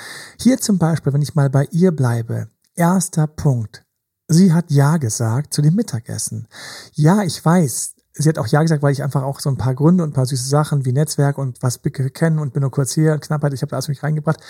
Hier 0.41 0.59
zum 0.59 0.79
Beispiel, 0.79 1.13
wenn 1.13 1.23
ich 1.23 1.35
mal 1.35 1.51
bei 1.51 1.69
ihr 1.71 1.93
bleibe, 1.93 2.49
erster 2.75 3.27
Punkt. 3.27 3.85
Sie 4.27 4.53
hat 4.53 4.71
Ja 4.71 4.97
gesagt 4.97 5.55
zu 5.55 5.63
dem 5.63 5.75
Mittagessen. 5.75 6.49
Ja, 6.93 7.23
ich 7.23 7.43
weiß, 7.43 7.95
sie 8.19 8.29
hat 8.29 8.39
auch 8.39 8.47
Ja 8.49 8.63
gesagt, 8.63 8.83
weil 8.83 8.93
ich 8.93 9.03
einfach 9.03 9.23
auch 9.23 9.41
so 9.41 9.49
ein 9.49 9.57
paar 9.57 9.75
Gründe 9.75 10.03
und 10.03 10.11
ein 10.11 10.13
paar 10.13 10.27
süße 10.27 10.49
Sachen 10.49 10.85
wie 10.85 10.93
Netzwerk 10.93 11.39
und 11.39 11.63
was 11.63 11.81
kennen 11.83 12.39
und 12.39 12.53
bin 12.53 12.63
nur 12.63 12.71
kurz 12.71 12.93
hier, 12.93 13.19
Knappheit, 13.19 13.55
ich 13.55 13.63
habe 13.63 13.71
da 13.71 13.77
alles 13.77 13.89
mich 13.89 14.03
reingebracht. 14.03 14.41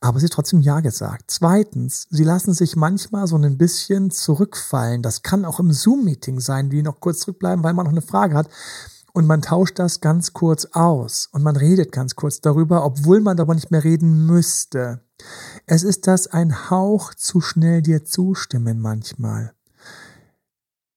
Aber 0.00 0.18
sie 0.18 0.26
hat 0.26 0.32
trotzdem 0.32 0.60
Ja 0.60 0.80
gesagt. 0.80 1.24
Zweitens, 1.28 2.06
sie 2.10 2.24
lassen 2.24 2.54
sich 2.54 2.74
manchmal 2.74 3.26
so 3.26 3.36
ein 3.36 3.58
bisschen 3.58 4.10
zurückfallen. 4.10 5.02
Das 5.02 5.22
kann 5.22 5.44
auch 5.44 5.60
im 5.60 5.72
Zoom-Meeting 5.72 6.40
sein, 6.40 6.70
wie 6.70 6.82
noch 6.82 7.00
kurz 7.00 7.20
zurückbleiben, 7.20 7.62
weil 7.62 7.74
man 7.74 7.84
noch 7.84 7.92
eine 7.92 8.02
Frage 8.02 8.34
hat. 8.34 8.48
Und 9.12 9.26
man 9.26 9.42
tauscht 9.42 9.78
das 9.78 10.00
ganz 10.00 10.32
kurz 10.32 10.66
aus 10.72 11.28
und 11.32 11.42
man 11.42 11.56
redet 11.56 11.92
ganz 11.92 12.14
kurz 12.14 12.40
darüber, 12.40 12.84
obwohl 12.84 13.20
man 13.20 13.36
darüber 13.36 13.54
nicht 13.54 13.70
mehr 13.70 13.82
reden 13.82 14.26
müsste. 14.26 15.00
Es 15.66 15.82
ist 15.82 16.06
das 16.06 16.28
ein 16.28 16.70
Hauch 16.70 17.14
zu 17.14 17.40
schnell 17.40 17.82
dir 17.82 18.04
zustimmen 18.04 18.80
manchmal 18.80 19.52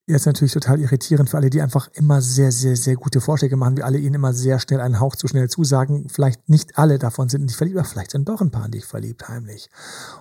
jetzt 0.06 0.26
natürlich 0.26 0.52
total 0.52 0.80
irritierend 0.80 1.30
für 1.30 1.36
alle, 1.36 1.50
die 1.50 1.62
einfach 1.62 1.88
immer 1.94 2.20
sehr, 2.20 2.52
sehr, 2.52 2.76
sehr 2.76 2.96
gute 2.96 3.20
Vorschläge 3.20 3.56
machen, 3.56 3.76
wie 3.76 3.82
alle 3.82 3.98
ihnen 3.98 4.14
immer 4.14 4.32
sehr 4.32 4.58
schnell 4.58 4.80
einen 4.80 5.00
Hauch 5.00 5.16
zu 5.16 5.28
schnell 5.28 5.48
zusagen. 5.48 6.08
Vielleicht 6.08 6.48
nicht 6.48 6.78
alle 6.78 6.98
davon 6.98 7.28
sind 7.28 7.44
nicht 7.44 7.56
verliebt, 7.56 7.78
aber 7.78 7.88
vielleicht 7.88 8.10
sind 8.10 8.28
doch 8.28 8.40
ein 8.40 8.50
paar 8.50 8.66
in 8.66 8.72
dich 8.72 8.84
verliebt, 8.84 9.28
heimlich. 9.28 9.70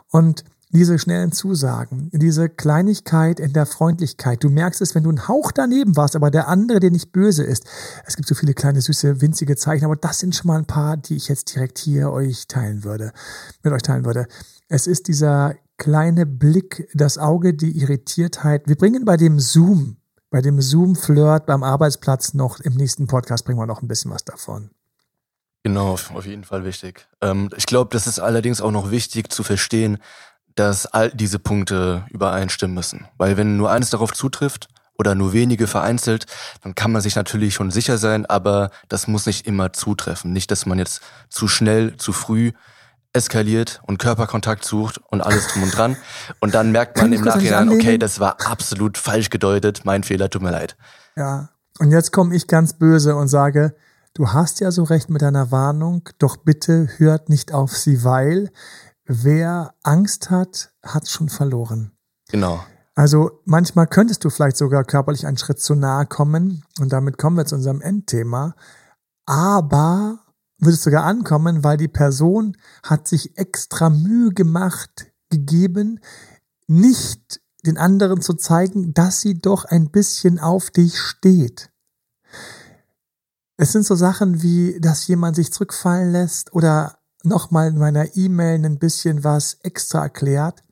Und 0.09 0.43
diese 0.73 0.97
schnellen 0.97 1.31
Zusagen, 1.31 2.09
diese 2.13 2.47
Kleinigkeit 2.47 3.39
in 3.39 3.51
der 3.51 3.65
Freundlichkeit. 3.65 4.43
Du 4.43 4.49
merkst 4.49 4.81
es, 4.81 4.95
wenn 4.95 5.03
du 5.03 5.09
einen 5.09 5.27
Hauch 5.27 5.51
daneben 5.51 5.97
warst, 5.97 6.15
aber 6.15 6.31
der 6.31 6.47
andere, 6.47 6.79
der 6.79 6.91
nicht 6.91 7.11
böse 7.11 7.43
ist. 7.43 7.65
Es 8.05 8.15
gibt 8.15 8.27
so 8.27 8.35
viele 8.35 8.53
kleine, 8.53 8.81
süße, 8.81 9.21
winzige 9.21 9.57
Zeichen, 9.57 9.83
aber 9.83 9.97
das 9.97 10.19
sind 10.19 10.33
schon 10.33 10.47
mal 10.47 10.57
ein 10.57 10.65
paar, 10.65 10.95
die 10.95 11.17
ich 11.17 11.27
jetzt 11.27 11.53
direkt 11.53 11.77
hier 11.77 12.11
euch 12.11 12.47
teilen 12.47 12.83
würde, 12.83 13.11
mit 13.63 13.73
euch 13.73 13.81
teilen 13.81 14.05
würde. 14.05 14.27
Es 14.69 14.87
ist 14.87 15.09
dieser 15.09 15.55
kleine 15.81 16.27
Blick, 16.27 16.87
das 16.93 17.17
Auge, 17.17 17.55
die 17.55 17.71
Irritiertheit. 17.71 18.67
Wir 18.67 18.75
bringen 18.75 19.03
bei 19.03 19.17
dem 19.17 19.39
Zoom, 19.39 19.97
bei 20.29 20.39
dem 20.39 20.61
Zoom-Flirt 20.61 21.47
beim 21.47 21.63
Arbeitsplatz 21.63 22.35
noch 22.35 22.59
im 22.59 22.73
nächsten 22.73 23.07
Podcast 23.07 23.45
bringen 23.45 23.57
wir 23.57 23.65
noch 23.65 23.81
ein 23.81 23.87
bisschen 23.87 24.11
was 24.11 24.23
davon. 24.23 24.69
Genau, 25.63 25.93
auf 25.93 26.27
jeden 26.27 26.43
Fall 26.43 26.65
wichtig. 26.65 27.07
Ähm, 27.19 27.49
ich 27.57 27.65
glaube, 27.65 27.89
das 27.93 28.05
ist 28.05 28.19
allerdings 28.19 28.61
auch 28.61 28.69
noch 28.69 28.91
wichtig 28.91 29.33
zu 29.33 29.41
verstehen, 29.41 29.97
dass 30.53 30.85
all 30.85 31.09
diese 31.09 31.39
Punkte 31.39 32.05
übereinstimmen 32.11 32.75
müssen. 32.75 33.07
Weil 33.17 33.35
wenn 33.35 33.57
nur 33.57 33.71
eines 33.71 33.89
darauf 33.89 34.13
zutrifft 34.13 34.67
oder 34.99 35.15
nur 35.15 35.33
wenige 35.33 35.65
vereinzelt, 35.65 36.27
dann 36.61 36.75
kann 36.75 36.91
man 36.91 37.01
sich 37.01 37.15
natürlich 37.15 37.55
schon 37.55 37.71
sicher 37.71 37.97
sein, 37.97 38.27
aber 38.27 38.69
das 38.87 39.07
muss 39.07 39.25
nicht 39.25 39.47
immer 39.47 39.73
zutreffen. 39.73 40.31
Nicht, 40.31 40.51
dass 40.51 40.67
man 40.67 40.77
jetzt 40.77 41.01
zu 41.29 41.47
schnell, 41.47 41.97
zu 41.97 42.13
früh 42.13 42.51
eskaliert 43.13 43.81
und 43.85 43.97
Körperkontakt 43.97 44.63
sucht 44.63 44.99
und 45.09 45.21
alles 45.21 45.47
drum 45.47 45.63
und 45.63 45.75
dran. 45.75 45.97
Und 46.39 46.53
dann 46.53 46.71
merkt 46.71 46.97
man 46.97 47.11
im 47.11 47.23
Nachhinein, 47.23 47.69
okay, 47.69 47.97
das 47.97 48.19
war 48.19 48.37
absolut 48.45 48.97
falsch 48.97 49.29
gedeutet, 49.29 49.81
mein 49.83 50.03
Fehler, 50.03 50.29
tut 50.29 50.41
mir 50.41 50.51
leid. 50.51 50.77
Ja, 51.15 51.49
und 51.79 51.91
jetzt 51.91 52.11
komme 52.11 52.35
ich 52.35 52.47
ganz 52.47 52.73
böse 52.73 53.15
und 53.15 53.27
sage, 53.27 53.75
du 54.13 54.29
hast 54.29 54.59
ja 54.59 54.71
so 54.71 54.83
recht 54.83 55.09
mit 55.09 55.21
deiner 55.21 55.51
Warnung, 55.51 56.07
doch 56.19 56.37
bitte 56.37 56.87
hört 56.97 57.29
nicht 57.29 57.53
auf 57.53 57.75
sie, 57.75 58.03
weil 58.03 58.51
wer 59.05 59.73
Angst 59.83 60.29
hat, 60.29 60.71
hat 60.83 61.09
schon 61.09 61.29
verloren. 61.29 61.91
Genau. 62.29 62.63
Also 62.95 63.41
manchmal 63.45 63.87
könntest 63.87 64.23
du 64.23 64.29
vielleicht 64.29 64.57
sogar 64.57 64.83
körperlich 64.83 65.25
einen 65.25 65.37
Schritt 65.37 65.59
zu 65.59 65.75
nahe 65.75 66.05
kommen 66.05 66.63
und 66.79 66.91
damit 66.93 67.17
kommen 67.17 67.37
wir 67.37 67.45
zu 67.45 67.55
unserem 67.55 67.81
Endthema. 67.81 68.53
Aber 69.25 70.19
würde 70.61 70.75
es 70.75 70.83
sogar 70.83 71.03
ankommen, 71.03 71.63
weil 71.63 71.77
die 71.77 71.87
Person 71.87 72.55
hat 72.83 73.07
sich 73.07 73.37
extra 73.37 73.89
Mühe 73.89 74.29
gemacht, 74.29 75.11
gegeben, 75.29 75.99
nicht 76.67 77.41
den 77.65 77.77
anderen 77.77 78.21
zu 78.21 78.33
zeigen, 78.33 78.93
dass 78.93 79.21
sie 79.21 79.39
doch 79.39 79.65
ein 79.65 79.91
bisschen 79.91 80.39
auf 80.39 80.69
dich 80.69 80.99
steht. 80.99 81.71
Es 83.57 83.71
sind 83.71 83.85
so 83.85 83.95
Sachen 83.95 84.41
wie, 84.41 84.79
dass 84.79 85.07
jemand 85.07 85.35
sich 85.35 85.51
zurückfallen 85.51 86.11
lässt 86.11 86.53
oder 86.53 86.97
nochmal 87.23 87.69
in 87.69 87.77
meiner 87.77 88.15
E-Mail 88.15 88.65
ein 88.65 88.79
bisschen 88.79 89.23
was 89.23 89.57
extra 89.61 90.03
erklärt. 90.03 90.63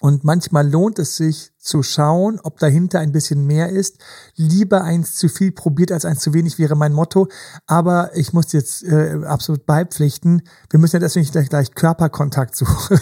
Und 0.00 0.24
manchmal 0.24 0.68
lohnt 0.68 0.98
es 0.98 1.16
sich 1.16 1.52
zu 1.58 1.82
schauen, 1.82 2.38
ob 2.42 2.58
dahinter 2.58 3.00
ein 3.00 3.12
bisschen 3.12 3.46
mehr 3.46 3.70
ist. 3.70 3.98
Lieber 4.36 4.84
eins 4.84 5.16
zu 5.16 5.28
viel 5.28 5.52
probiert 5.52 5.90
als 5.90 6.04
eins 6.04 6.20
zu 6.20 6.34
wenig 6.34 6.58
wäre 6.58 6.76
mein 6.76 6.92
Motto. 6.92 7.28
Aber 7.66 8.14
ich 8.14 8.32
muss 8.32 8.52
jetzt 8.52 8.84
äh, 8.84 9.20
absolut 9.24 9.66
beipflichten. 9.66 10.42
Wir 10.70 10.78
müssen 10.78 10.96
ja 10.96 11.00
deswegen 11.00 11.30
gleich, 11.30 11.48
gleich 11.48 11.74
Körperkontakt 11.74 12.56
suchen. 12.56 13.00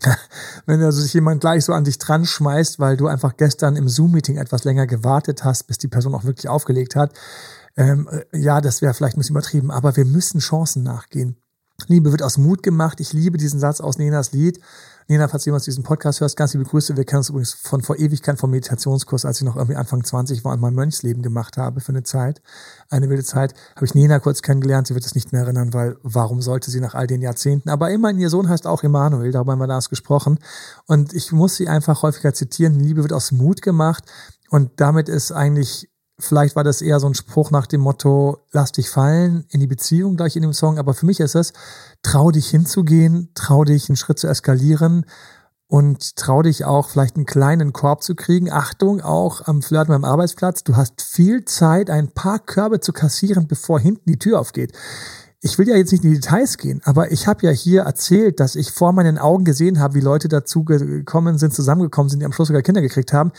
Wenn 0.66 0.82
also 0.82 1.00
sich 1.00 1.14
jemand 1.14 1.40
gleich 1.40 1.64
so 1.64 1.72
an 1.72 1.84
dich 1.84 1.98
dran 1.98 2.24
schmeißt, 2.24 2.78
weil 2.78 2.96
du 2.96 3.06
einfach 3.06 3.36
gestern 3.36 3.76
im 3.76 3.88
Zoom-Meeting 3.88 4.36
etwas 4.36 4.64
länger 4.64 4.86
gewartet 4.86 5.44
hast, 5.44 5.66
bis 5.66 5.78
die 5.78 5.88
Person 5.88 6.14
auch 6.14 6.24
wirklich 6.24 6.48
aufgelegt 6.48 6.96
hat. 6.96 7.12
Ähm, 7.76 8.08
äh, 8.10 8.38
ja, 8.38 8.60
das 8.60 8.82
wäre 8.82 8.94
vielleicht 8.94 9.16
ein 9.16 9.20
bisschen 9.20 9.36
übertrieben, 9.36 9.70
aber 9.70 9.96
wir 9.96 10.04
müssen 10.04 10.40
Chancen 10.40 10.82
nachgehen. 10.82 11.40
Liebe 11.86 12.10
wird 12.10 12.22
aus 12.22 12.38
Mut 12.38 12.62
gemacht. 12.62 13.00
Ich 13.00 13.12
liebe 13.12 13.38
diesen 13.38 13.60
Satz 13.60 13.80
aus 13.80 13.98
Nenas 13.98 14.32
Lied. 14.32 14.60
Nena, 15.06 15.26
falls 15.26 15.44
du 15.44 15.48
jemals 15.48 15.64
diesen 15.64 15.84
Podcast 15.84 16.20
hörst, 16.20 16.36
ganz 16.36 16.52
liebe 16.52 16.66
Grüße. 16.66 16.96
Wir 16.98 17.04
kennen 17.04 17.18
uns 17.18 17.30
übrigens 17.30 17.54
von 17.54 17.80
vor 17.80 17.98
Ewigkeit 17.98 18.38
vom 18.38 18.50
Meditationskurs, 18.50 19.24
als 19.24 19.38
ich 19.38 19.46
noch 19.46 19.56
irgendwie 19.56 19.76
Anfang 19.76 20.04
20 20.04 20.44
war 20.44 20.52
und 20.52 20.60
mein 20.60 20.74
Mönchsleben 20.74 21.22
gemacht 21.22 21.56
habe 21.56 21.80
für 21.80 21.92
eine 21.92 22.02
Zeit, 22.02 22.42
eine 22.90 23.08
wilde 23.08 23.24
Zeit, 23.24 23.54
habe 23.74 23.86
ich 23.86 23.94
Nena 23.94 24.18
kurz 24.18 24.42
kennengelernt. 24.42 24.88
Sie 24.88 24.94
wird 24.94 25.06
es 25.06 25.14
nicht 25.14 25.32
mehr 25.32 25.42
erinnern, 25.42 25.72
weil 25.72 25.96
warum 26.02 26.42
sollte 26.42 26.70
sie 26.70 26.80
nach 26.80 26.94
all 26.94 27.06
den 27.06 27.22
Jahrzehnten? 27.22 27.70
Aber 27.70 27.90
immerhin, 27.90 28.18
ihr 28.18 28.28
Sohn 28.28 28.50
heißt 28.50 28.66
auch 28.66 28.82
Emanuel, 28.82 29.32
darüber 29.32 29.52
haben 29.52 29.60
wir 29.60 29.66
damals 29.66 29.88
gesprochen. 29.88 30.40
Und 30.86 31.14
ich 31.14 31.32
muss 31.32 31.56
sie 31.56 31.68
einfach 31.68 32.02
häufiger 32.02 32.34
zitieren. 32.34 32.78
Liebe 32.78 33.02
wird 33.02 33.14
aus 33.14 33.32
Mut 33.32 33.62
gemacht. 33.62 34.04
Und 34.50 34.72
damit 34.76 35.08
ist 35.08 35.32
eigentlich 35.32 35.88
Vielleicht 36.20 36.56
war 36.56 36.64
das 36.64 36.82
eher 36.82 36.98
so 36.98 37.06
ein 37.06 37.14
Spruch 37.14 37.52
nach 37.52 37.68
dem 37.68 37.80
Motto, 37.80 38.38
lass 38.50 38.72
dich 38.72 38.90
fallen 38.90 39.44
in 39.50 39.60
die 39.60 39.68
Beziehung 39.68 40.16
gleich 40.16 40.34
in 40.34 40.42
dem 40.42 40.52
Song. 40.52 40.78
Aber 40.78 40.92
für 40.92 41.06
mich 41.06 41.20
ist 41.20 41.36
es, 41.36 41.52
trau 42.02 42.32
dich 42.32 42.48
hinzugehen, 42.48 43.30
trau 43.34 43.62
dich 43.62 43.88
einen 43.88 43.96
Schritt 43.96 44.18
zu 44.18 44.26
eskalieren 44.26 45.06
und 45.68 46.16
trau 46.16 46.42
dich 46.42 46.64
auch 46.64 46.88
vielleicht 46.88 47.14
einen 47.14 47.26
kleinen 47.26 47.72
Korb 47.72 48.02
zu 48.02 48.16
kriegen. 48.16 48.50
Achtung, 48.50 49.00
auch 49.00 49.46
am 49.46 49.62
Flirten 49.62 49.92
beim 49.92 50.04
Arbeitsplatz. 50.04 50.64
Du 50.64 50.74
hast 50.76 51.02
viel 51.02 51.44
Zeit, 51.44 51.88
ein 51.88 52.08
paar 52.08 52.40
Körbe 52.40 52.80
zu 52.80 52.92
kassieren, 52.92 53.46
bevor 53.46 53.78
hinten 53.78 54.10
die 54.10 54.18
Tür 54.18 54.40
aufgeht. 54.40 54.72
Ich 55.40 55.56
will 55.56 55.68
ja 55.68 55.76
jetzt 55.76 55.92
nicht 55.92 56.02
in 56.02 56.10
die 56.10 56.20
Details 56.20 56.58
gehen, 56.58 56.80
aber 56.82 57.12
ich 57.12 57.28
habe 57.28 57.46
ja 57.46 57.52
hier 57.52 57.82
erzählt, 57.82 58.40
dass 58.40 58.56
ich 58.56 58.72
vor 58.72 58.92
meinen 58.92 59.18
Augen 59.18 59.44
gesehen 59.44 59.78
habe, 59.78 59.94
wie 59.94 60.00
Leute 60.00 60.26
dazu 60.26 60.64
gekommen 60.64 61.38
sind, 61.38 61.54
zusammengekommen 61.54 62.10
sind, 62.10 62.18
die 62.18 62.26
am 62.26 62.32
Schluss 62.32 62.48
sogar 62.48 62.62
Kinder 62.62 62.80
gekriegt 62.80 63.12
haben 63.12 63.30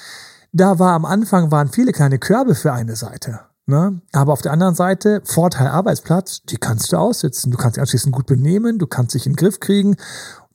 da 0.52 0.80
war 0.80 0.94
am 0.94 1.06
Anfang 1.06 1.52
waren 1.52 1.70
viele 1.70 1.92
kleine 1.92 2.20
Körbe 2.20 2.56
für 2.56 2.74
eine 2.74 2.96
Seite. 2.96 3.42
Ne? 3.66 4.02
Aber 4.14 4.34
auf 4.34 4.42
der 4.42 4.52
anderen 4.52 4.74
Seite, 4.74 5.22
Vorteil 5.26 5.68
Arbeitsplatz, 5.68 6.42
die 6.42 6.58
kannst 6.58 6.92
du 6.92 6.98
aussitzen. 6.98 7.52
Du 7.52 7.58
kannst 7.58 7.78
dich 7.78 7.82
anschließend 7.82 8.16
gut 8.16 8.26
benehmen, 8.26 8.80
du 8.80 8.88
kannst 8.88 9.14
dich 9.14 9.28
in 9.28 9.34
den 9.34 9.38
Griff 9.38 9.60
kriegen, 9.60 9.96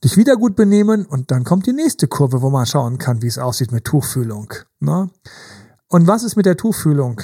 dich 0.03 0.17
wieder 0.17 0.35
gut 0.35 0.57
benehmen 0.57 1.05
und 1.05 1.31
dann 1.31 1.45
kommt 1.45 1.65
die 1.65 1.73
nächste 1.73 2.07
Kurve, 2.07 2.41
wo 2.41 2.49
man 2.49 2.65
schauen 2.65 2.97
kann, 2.97 3.21
wie 3.21 3.27
es 3.27 3.37
aussieht 3.37 3.71
mit 3.71 3.85
Tuchfühlung. 3.85 4.53
Ne? 4.81 5.09
Und 5.87 6.07
was 6.07 6.23
ist 6.23 6.35
mit 6.35 6.45
der 6.45 6.57
Tuchfühlung? 6.57 7.21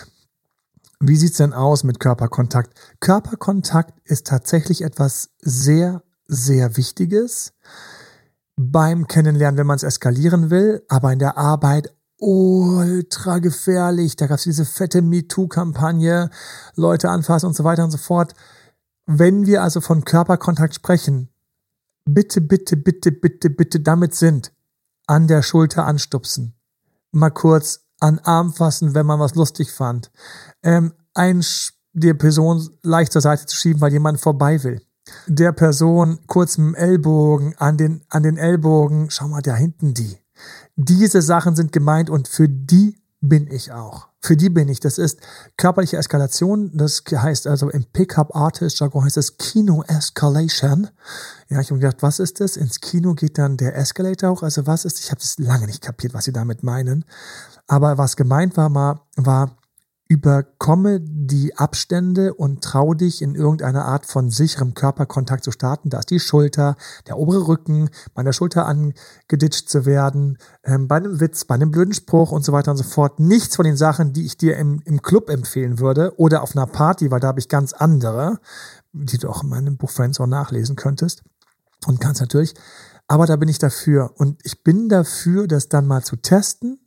Wie 1.01 1.17
sieht's 1.17 1.37
denn 1.37 1.51
aus 1.51 1.83
mit 1.83 1.99
Körperkontakt? 1.99 2.71
Körperkontakt 3.01 3.99
ist 4.05 4.27
tatsächlich 4.27 4.83
etwas 4.83 5.31
sehr, 5.41 6.03
sehr 6.27 6.77
Wichtiges 6.77 7.51
beim 8.55 9.07
Kennenlernen, 9.07 9.57
wenn 9.57 9.67
man 9.67 9.75
es 9.77 9.83
eskalieren 9.83 10.49
will, 10.51 10.85
aber 10.87 11.11
in 11.11 11.19
der 11.19 11.37
Arbeit 11.37 11.93
ultra 12.21 13.39
gefährlich. 13.39 14.15
Da 14.15 14.27
gab 14.27 14.37
es 14.37 14.43
diese 14.43 14.65
fette 14.65 15.01
MeToo-Kampagne, 15.01 16.29
Leute 16.75 17.09
anfassen 17.09 17.47
und 17.47 17.55
so 17.55 17.63
weiter 17.63 17.83
und 17.83 17.91
so 17.91 17.97
fort. 17.97 18.33
Wenn 19.05 19.45
wir 19.45 19.63
also 19.63 19.81
von 19.81 20.05
Körperkontakt 20.05 20.75
sprechen, 20.75 21.29
bitte, 22.05 22.39
bitte, 22.39 22.77
bitte, 22.77 23.11
bitte, 23.11 23.49
bitte 23.49 23.79
damit 23.79 24.15
sind, 24.15 24.53
an 25.07 25.27
der 25.27 25.41
Schulter 25.41 25.85
anstupsen, 25.85 26.53
mal 27.11 27.31
kurz 27.31 27.81
an 27.99 28.19
Arm 28.19 28.53
fassen, 28.53 28.93
wenn 28.95 29.05
man 29.05 29.19
was 29.19 29.35
lustig 29.35 29.71
fand, 29.71 30.11
ähm, 30.63 30.93
ein, 31.13 31.43
die 31.93 32.13
Person 32.13 32.69
leicht 32.83 33.11
zur 33.11 33.21
Seite 33.21 33.45
zu 33.47 33.57
schieben, 33.57 33.81
weil 33.81 33.91
jemand 33.91 34.21
vorbei 34.21 34.63
will. 34.63 34.81
Der 35.27 35.51
Person 35.51 36.19
kurz 36.27 36.57
mit 36.57 36.67
dem 36.67 36.75
Ellbogen 36.75 37.55
an 37.57 37.77
den, 37.77 38.03
an 38.09 38.23
den 38.23 38.37
Ellbogen, 38.37 39.09
schau 39.09 39.27
mal, 39.27 39.41
da 39.41 39.55
hinten 39.55 39.93
die 39.93 40.20
Diese 40.75 41.21
Sachen 41.21 41.55
sind 41.55 41.71
gemeint 41.71 42.09
und 42.09 42.27
für 42.27 42.49
die 42.49 42.97
bin 43.21 43.47
ich 43.47 43.71
auch. 43.71 44.07
Für 44.19 44.35
die 44.35 44.49
bin 44.49 44.67
ich. 44.67 44.79
Das 44.79 44.97
ist 44.97 45.19
körperliche 45.57 45.97
Eskalation. 45.97 46.71
Das 46.75 47.03
heißt 47.11 47.47
also 47.47 47.69
im 47.69 47.85
Pickup 47.85 48.35
Artist 48.35 48.79
Jargon 48.79 49.03
heißt 49.03 49.17
das 49.17 49.37
Kino 49.37 49.83
Escalation. 49.87 50.89
Ja, 51.47 51.59
ich 51.61 51.69
habe 51.69 51.79
gedacht, 51.79 52.01
was 52.01 52.19
ist 52.19 52.39
das? 52.39 52.57
Ins 52.57 52.81
Kino 52.81 53.13
geht 53.13 53.37
dann 53.37 53.57
der 53.57 53.75
Escalator 53.75 54.31
hoch. 54.31 54.43
Also 54.43 54.67
was 54.67 54.85
ist? 54.85 54.99
Ich 54.99 55.11
habe 55.11 55.21
es 55.21 55.37
lange 55.37 55.67
nicht 55.67 55.81
kapiert, 55.81 56.13
was 56.13 56.25
sie 56.25 56.33
damit 56.33 56.63
meinen. 56.63 57.05
Aber 57.67 57.97
was 57.97 58.15
gemeint 58.15 58.57
war, 58.57 58.73
war, 58.73 59.07
war 59.15 59.57
überkomme 60.11 60.99
die 60.99 61.55
Abstände 61.55 62.33
und 62.33 62.61
trau 62.61 62.93
dich 62.93 63.21
in 63.21 63.33
irgendeiner 63.33 63.85
Art 63.85 64.05
von 64.05 64.29
sicherem 64.29 64.73
Körperkontakt 64.73 65.41
zu 65.41 65.51
starten. 65.51 65.89
Da 65.89 65.99
ist 65.99 66.09
die 66.09 66.19
Schulter, 66.19 66.75
der 67.07 67.17
obere 67.17 67.47
Rücken, 67.47 67.89
bei 68.13 68.21
der 68.21 68.33
Schulter 68.33 68.65
angeditscht 68.65 69.69
zu 69.69 69.85
werden, 69.85 70.37
ähm, 70.65 70.89
bei 70.89 70.97
einem 70.97 71.21
Witz, 71.21 71.45
bei 71.45 71.55
einem 71.55 71.71
blöden 71.71 71.93
Spruch 71.93 72.33
und 72.33 72.43
so 72.43 72.51
weiter 72.51 72.71
und 72.71 72.77
so 72.77 72.83
fort. 72.83 73.21
Nichts 73.21 73.55
von 73.55 73.63
den 73.63 73.77
Sachen, 73.77 74.11
die 74.11 74.25
ich 74.25 74.35
dir 74.35 74.57
im, 74.57 74.81
im 74.83 75.01
Club 75.01 75.29
empfehlen 75.29 75.79
würde 75.79 76.13
oder 76.19 76.43
auf 76.43 76.57
einer 76.57 76.67
Party, 76.67 77.09
weil 77.09 77.21
da 77.21 77.29
habe 77.29 77.39
ich 77.39 77.47
ganz 77.47 77.71
andere, 77.71 78.39
die 78.91 79.17
du 79.17 79.29
auch 79.29 79.43
in 79.43 79.49
meinem 79.49 79.77
Buch 79.77 79.91
Friends 79.91 80.19
auch 80.19 80.27
nachlesen 80.27 80.75
könntest 80.75 81.23
und 81.87 82.01
kannst 82.01 82.19
natürlich. 82.19 82.53
Aber 83.07 83.27
da 83.27 83.37
bin 83.37 83.47
ich 83.47 83.59
dafür 83.59 84.11
und 84.17 84.41
ich 84.43 84.61
bin 84.61 84.89
dafür, 84.89 85.47
das 85.47 85.69
dann 85.69 85.87
mal 85.87 86.03
zu 86.03 86.17
testen 86.17 86.80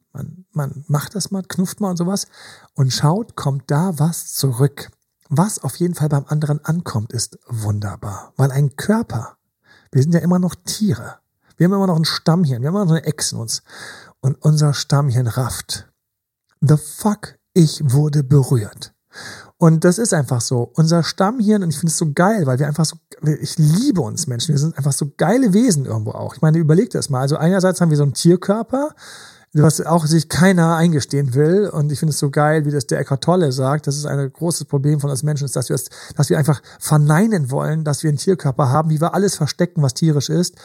man, 0.56 0.84
macht 0.88 1.14
das 1.14 1.30
mal, 1.30 1.42
knufft 1.42 1.80
mal 1.80 1.90
und 1.90 1.96
sowas 1.96 2.26
und 2.74 2.92
schaut, 2.92 3.36
kommt 3.36 3.70
da 3.70 3.98
was 3.98 4.34
zurück. 4.34 4.90
Was 5.28 5.62
auf 5.62 5.76
jeden 5.76 5.94
Fall 5.94 6.08
beim 6.08 6.26
anderen 6.28 6.64
ankommt, 6.64 7.12
ist 7.12 7.38
wunderbar. 7.48 8.32
Weil 8.36 8.52
ein 8.52 8.76
Körper, 8.76 9.36
wir 9.90 10.02
sind 10.02 10.14
ja 10.14 10.20
immer 10.20 10.38
noch 10.38 10.54
Tiere. 10.64 11.18
Wir 11.56 11.66
haben 11.66 11.74
immer 11.74 11.86
noch 11.86 11.96
ein 11.96 12.04
Stammhirn, 12.04 12.62
wir 12.62 12.68
haben 12.68 12.76
immer 12.76 12.84
noch 12.84 12.92
eine 12.92 13.04
Ex 13.04 13.32
in 13.32 13.38
uns. 13.38 13.62
Und 14.20 14.36
unser 14.42 14.74
Stammhirn 14.74 15.26
rafft. 15.26 15.88
The 16.60 16.76
fuck, 16.76 17.36
ich 17.52 17.80
wurde 17.84 18.24
berührt. 18.24 18.94
Und 19.56 19.84
das 19.84 19.98
ist 19.98 20.12
einfach 20.12 20.40
so. 20.40 20.70
Unser 20.74 21.02
Stammhirn, 21.02 21.62
und 21.62 21.70
ich 21.70 21.78
finde 21.78 21.90
es 21.90 21.98
so 21.98 22.12
geil, 22.12 22.46
weil 22.46 22.58
wir 22.58 22.66
einfach 22.66 22.84
so, 22.84 22.96
ich 23.40 23.56
liebe 23.58 24.00
uns 24.00 24.26
Menschen, 24.26 24.52
wir 24.52 24.58
sind 24.58 24.76
einfach 24.76 24.92
so 24.92 25.12
geile 25.16 25.52
Wesen 25.52 25.86
irgendwo 25.86 26.10
auch. 26.10 26.34
Ich 26.34 26.42
meine, 26.42 26.58
überlegt 26.58 26.94
das 26.94 27.08
mal. 27.08 27.20
Also 27.20 27.36
einerseits 27.36 27.80
haben 27.80 27.90
wir 27.90 27.96
so 27.96 28.02
einen 28.02 28.14
Tierkörper, 28.14 28.94
was 29.62 29.80
auch 29.80 30.04
sich 30.06 30.28
keiner 30.28 30.74
eingestehen 30.74 31.34
will. 31.34 31.68
Und 31.68 31.92
ich 31.92 32.00
finde 32.00 32.10
es 32.10 32.18
so 32.18 32.30
geil, 32.30 32.64
wie 32.64 32.72
das 32.72 32.86
der 32.86 32.98
Eckart 32.98 33.22
Tolle 33.22 33.52
sagt. 33.52 33.86
Das 33.86 33.96
ist 33.96 34.04
ein 34.04 34.32
großes 34.32 34.66
Problem 34.66 35.00
von 35.00 35.10
uns 35.10 35.22
Menschen, 35.22 35.44
ist, 35.44 35.54
dass 35.54 35.68
wir, 35.68 35.76
es, 35.76 35.86
dass 36.16 36.28
wir 36.28 36.38
einfach 36.38 36.60
verneinen 36.80 37.50
wollen, 37.50 37.84
dass 37.84 38.02
wir 38.02 38.08
einen 38.08 38.18
Tierkörper 38.18 38.68
haben, 38.68 38.90
wie 38.90 39.00
wir 39.00 39.14
alles 39.14 39.36
verstecken, 39.36 39.82
was 39.82 39.94
tierisch 39.94 40.28
ist. 40.28 40.56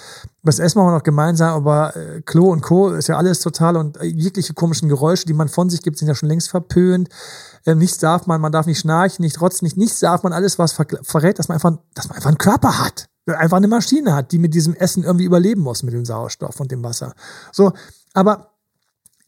Das 0.44 0.58
essen 0.58 0.80
wir 0.80 0.92
noch 0.92 1.04
gemeinsam, 1.04 1.54
aber 1.54 1.96
äh, 1.96 2.22
Klo 2.22 2.52
und 2.52 2.62
Co. 2.62 2.90
ist 2.90 3.08
ja 3.08 3.18
alles 3.18 3.40
total 3.42 3.78
und 3.78 3.98
äh, 3.98 4.06
jegliche 4.06 4.54
komischen 4.54 4.90
Geräusche, 4.90 5.26
die 5.26 5.34
man 5.34 5.50
von 5.50 5.70
sich 5.70 5.84
gibt, 5.84 5.98
sind 5.98 6.08
ja 6.08 6.16
schon 6.16 6.30
längst 6.30 6.50
verpönt. 6.50 7.10
Ähm, 7.66 7.78
nichts 7.78 8.00
darf 8.00 8.26
man, 8.26 8.42
man 8.42 8.52
darf 8.52 8.66
nicht 8.66 8.80
schnarchen, 8.80 9.24
nicht 9.24 9.40
rotzen, 9.40 9.66
nicht, 9.66 9.78
nichts 9.78 10.00
darf 10.00 10.24
man, 10.24 10.34
alles 10.34 10.58
was 10.58 10.74
verrät, 10.74 11.38
dass 11.38 11.48
man 11.48 11.56
einfach, 11.56 11.78
dass 11.94 12.08
man 12.08 12.16
einfach 12.16 12.30
einen 12.30 12.38
Körper 12.38 12.80
hat 12.80 13.08
einfach 13.38 13.58
eine 13.58 13.68
Maschine 13.68 14.16
hat, 14.16 14.32
die 14.32 14.40
mit 14.40 14.56
diesem 14.56 14.74
Essen 14.74 15.04
irgendwie 15.04 15.26
überleben 15.26 15.62
muss, 15.62 15.84
mit 15.84 15.94
dem 15.94 16.04
Sauerstoff 16.04 16.60
und 16.60 16.72
dem 16.72 16.84
Wasser. 16.84 17.14
So, 17.52 17.74
aber 18.14 18.50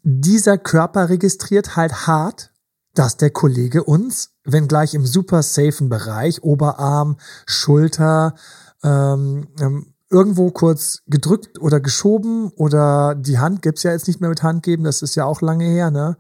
dieser 0.03 0.57
Körper 0.57 1.09
registriert 1.09 1.75
halt 1.75 2.07
hart, 2.07 2.51
dass 2.93 3.17
der 3.17 3.29
Kollege 3.29 3.83
uns, 3.83 4.31
wenn 4.43 4.67
gleich 4.67 4.93
im 4.93 5.05
super 5.05 5.43
safen 5.43 5.89
Bereich, 5.89 6.43
Oberarm, 6.43 7.17
Schulter, 7.45 8.35
ähm, 8.83 9.47
ähm, 9.59 9.93
irgendwo 10.09 10.51
kurz 10.51 11.03
gedrückt 11.07 11.59
oder 11.61 11.79
geschoben 11.79 12.51
oder 12.55 13.15
die 13.15 13.39
Hand 13.39 13.61
gibt's 13.61 13.83
ja 13.83 13.91
jetzt 13.91 14.07
nicht 14.07 14.19
mehr 14.19 14.29
mit 14.29 14.43
Hand 14.43 14.61
geben, 14.63 14.83
das 14.83 15.01
ist 15.01 15.15
ja 15.15 15.23
auch 15.25 15.41
lange 15.41 15.65
her, 15.65 15.89
ne? 15.89 16.17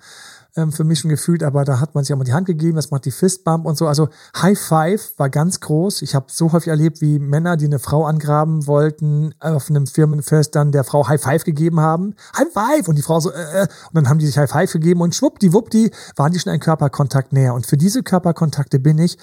Ähm, 0.55 0.71
für 0.71 0.83
mich 0.83 0.99
schon 0.99 1.09
gefühlt, 1.09 1.43
aber 1.43 1.63
da 1.63 1.79
hat 1.79 1.95
man 1.95 2.03
sich 2.03 2.13
auch 2.13 2.17
mal 2.17 2.23
die 2.23 2.33
Hand 2.33 2.47
gegeben, 2.47 2.75
das 2.75 2.91
macht 2.91 3.05
die 3.05 3.11
Fistbump 3.11 3.65
und 3.65 3.77
so. 3.77 3.87
Also 3.87 4.09
High 4.35 4.59
Five 4.59 5.13
war 5.17 5.29
ganz 5.29 5.59
groß. 5.59 6.01
Ich 6.01 6.15
habe 6.15 6.25
so 6.29 6.51
häufig 6.51 6.69
erlebt, 6.69 7.01
wie 7.01 7.19
Männer, 7.19 7.57
die 7.57 7.65
eine 7.65 7.79
Frau 7.79 8.05
angraben 8.05 8.67
wollten, 8.67 9.33
auf 9.39 9.69
einem 9.69 9.87
Firmenfest 9.87 10.55
dann 10.55 10.71
der 10.71 10.83
Frau 10.83 11.07
High 11.07 11.21
Five 11.21 11.43
gegeben 11.43 11.79
haben. 11.79 12.15
High 12.37 12.51
Five! 12.51 12.87
Und 12.87 12.97
die 12.97 13.01
Frau 13.01 13.19
so, 13.19 13.31
äh, 13.31 13.63
äh, 13.63 13.67
und 13.89 13.95
dann 13.95 14.09
haben 14.09 14.19
die 14.19 14.25
sich 14.25 14.37
High 14.37 14.49
Five 14.49 14.71
gegeben 14.71 15.01
und 15.01 15.15
schwuppdiwuppdi 15.15 15.91
waren 16.15 16.31
die 16.31 16.39
schon 16.39 16.51
ein 16.51 16.59
Körperkontakt 16.59 17.33
näher. 17.33 17.53
Und 17.53 17.65
für 17.65 17.77
diese 17.77 18.03
Körperkontakte 18.03 18.79
bin 18.79 18.97
ich 18.97 19.17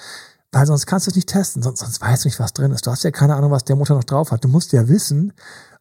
weil 0.50 0.64
sonst 0.64 0.86
kannst 0.86 1.06
du 1.06 1.10
es 1.10 1.16
nicht 1.16 1.28
testen, 1.28 1.62
sonst, 1.62 1.80
sonst 1.80 2.00
weißt 2.00 2.24
du 2.24 2.28
nicht, 2.28 2.40
was 2.40 2.54
drin 2.54 2.72
ist. 2.72 2.86
Du 2.86 2.90
hast 2.90 3.04
ja 3.04 3.10
keine 3.10 3.34
Ahnung, 3.36 3.50
was 3.50 3.64
der 3.64 3.76
Mutter 3.76 3.94
noch 3.94 4.04
drauf 4.04 4.30
hat. 4.30 4.44
Du 4.44 4.48
musst 4.48 4.72
ja 4.72 4.88
wissen, 4.88 5.34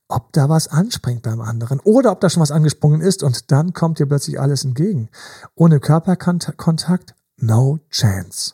ob 0.07 0.31
da 0.33 0.49
was 0.49 0.67
anspringt 0.67 1.23
beim 1.23 1.41
anderen 1.41 1.79
oder 1.81 2.11
ob 2.11 2.21
da 2.21 2.29
schon 2.29 2.41
was 2.41 2.51
angesprungen 2.51 3.01
ist 3.01 3.23
und 3.23 3.51
dann 3.51 3.73
kommt 3.73 3.99
dir 3.99 4.05
plötzlich 4.05 4.39
alles 4.39 4.63
entgegen. 4.63 5.09
Ohne 5.55 5.79
Körperkontakt, 5.79 7.15
no 7.37 7.79
chance. 7.89 8.53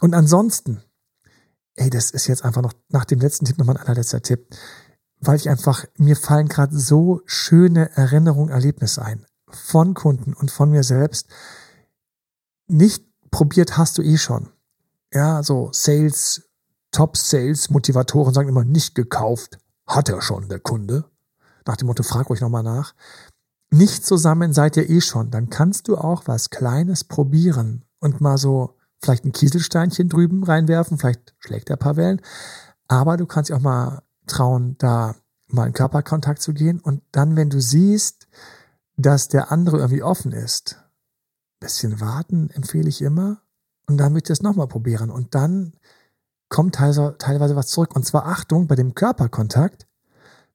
Und 0.00 0.14
ansonsten, 0.14 0.82
ey, 1.74 1.90
das 1.90 2.10
ist 2.10 2.26
jetzt 2.26 2.44
einfach 2.44 2.62
noch 2.62 2.74
nach 2.88 3.04
dem 3.04 3.20
letzten 3.20 3.46
Tipp 3.46 3.58
nochmal 3.58 3.76
ein 3.76 3.82
allerletzter 3.82 4.22
Tipp, 4.22 4.48
weil 5.20 5.36
ich 5.36 5.48
einfach, 5.48 5.84
mir 5.96 6.16
fallen 6.16 6.48
gerade 6.48 6.78
so 6.78 7.22
schöne 7.26 7.90
Erinnerungen, 7.96 8.50
Erlebnisse 8.50 9.02
ein 9.02 9.24
von 9.50 9.94
Kunden 9.94 10.34
und 10.34 10.50
von 10.50 10.70
mir 10.70 10.82
selbst. 10.82 11.28
Nicht 12.66 13.04
probiert 13.30 13.76
hast 13.76 13.98
du 13.98 14.02
eh 14.02 14.16
schon. 14.16 14.50
Ja, 15.12 15.42
so 15.42 15.70
Sales, 15.72 16.42
Top 16.90 17.16
Sales 17.16 17.70
Motivatoren 17.70 18.34
sagen 18.34 18.48
immer 18.48 18.64
nicht 18.64 18.94
gekauft, 18.94 19.58
hat 19.86 20.08
er 20.08 20.20
schon, 20.22 20.48
der 20.48 20.60
Kunde. 20.60 21.04
Nach 21.66 21.76
dem 21.76 21.86
Motto, 21.86 22.02
frag 22.02 22.30
euch 22.30 22.40
nochmal 22.40 22.62
nach. 22.62 22.94
Nicht 23.70 24.04
zusammen 24.04 24.52
seid 24.52 24.76
ihr 24.76 24.88
eh 24.88 25.00
schon. 25.00 25.30
Dann 25.30 25.48
kannst 25.48 25.88
du 25.88 25.96
auch 25.96 26.24
was 26.26 26.50
Kleines 26.50 27.04
probieren 27.04 27.84
und 28.00 28.20
mal 28.20 28.36
so 28.36 28.76
vielleicht 29.00 29.24
ein 29.24 29.32
Kieselsteinchen 29.32 30.08
drüben 30.08 30.44
reinwerfen. 30.44 30.98
Vielleicht 30.98 31.34
schlägt 31.38 31.70
er 31.70 31.76
ein 31.76 31.80
paar 31.80 31.96
Wellen. 31.96 32.20
Aber 32.88 33.16
du 33.16 33.26
kannst 33.26 33.50
dich 33.50 33.56
auch 33.56 33.62
mal 33.62 34.02
trauen, 34.26 34.76
da 34.78 35.14
mal 35.48 35.66
in 35.66 35.72
Körperkontakt 35.72 36.42
zu 36.42 36.52
gehen. 36.52 36.80
Und 36.80 37.02
dann, 37.12 37.36
wenn 37.36 37.50
du 37.50 37.60
siehst, 37.60 38.28
dass 38.96 39.28
der 39.28 39.50
andere 39.50 39.78
irgendwie 39.78 40.02
offen 40.02 40.32
ist, 40.32 40.78
bisschen 41.60 42.00
warten 42.00 42.50
empfehle 42.50 42.88
ich 42.88 43.00
immer. 43.00 43.40
Und 43.86 43.96
dann 43.98 44.14
ich 44.16 44.24
das 44.24 44.42
nochmal 44.42 44.68
probieren. 44.68 45.10
Und 45.10 45.34
dann 45.34 45.74
kommt 46.52 46.74
teilweise, 46.74 47.16
teilweise 47.18 47.56
was 47.56 47.68
zurück. 47.68 47.96
Und 47.96 48.04
zwar 48.04 48.26
Achtung, 48.26 48.68
bei 48.68 48.76
dem 48.76 48.94
Körperkontakt 48.94 49.86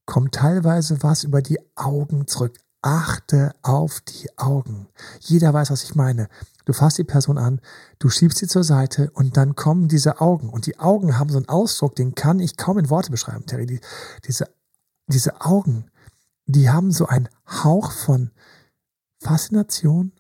kommt 0.06 0.36
teilweise 0.36 1.02
was 1.02 1.24
über 1.24 1.42
die 1.42 1.60
Augen 1.76 2.28
zurück. 2.28 2.58
Achte 2.84 3.54
auf 3.64 4.02
die 4.02 4.30
Augen. 4.38 4.88
Jeder 5.20 5.54
weiß, 5.54 5.72
was 5.72 5.84
ich 5.84 5.96
meine. 5.96 6.30
Du 6.66 6.74
fasst 6.74 7.00
die 7.00 7.04
Person 7.04 7.38
an, 7.38 7.60
du 7.98 8.10
schiebst 8.10 8.38
sie 8.38 8.48
zur 8.48 8.64
Seite 8.64 9.10
und 9.12 9.36
dann 9.38 9.56
kommen 9.56 9.88
diese 9.88 10.22
Augen. 10.22 10.50
Und 10.50 10.68
die 10.68 10.78
Augen 10.80 11.18
haben 11.18 11.32
so 11.32 11.38
einen 11.38 11.50
Ausdruck, 11.50 11.96
den 11.96 12.14
kann 12.14 12.40
ich 12.40 12.58
kaum 12.58 12.78
in 12.78 12.90
Worte 12.90 13.10
beschreiben, 13.10 13.46
Terry. 13.46 13.66
Die, 13.66 13.80
diese, 14.26 14.48
diese 15.08 15.42
Augen, 15.42 15.90
die 16.46 16.70
haben 16.70 16.92
so 16.92 17.08
einen 17.08 17.28
Hauch 17.48 17.92
von 17.92 18.30
Faszination, 19.20 20.12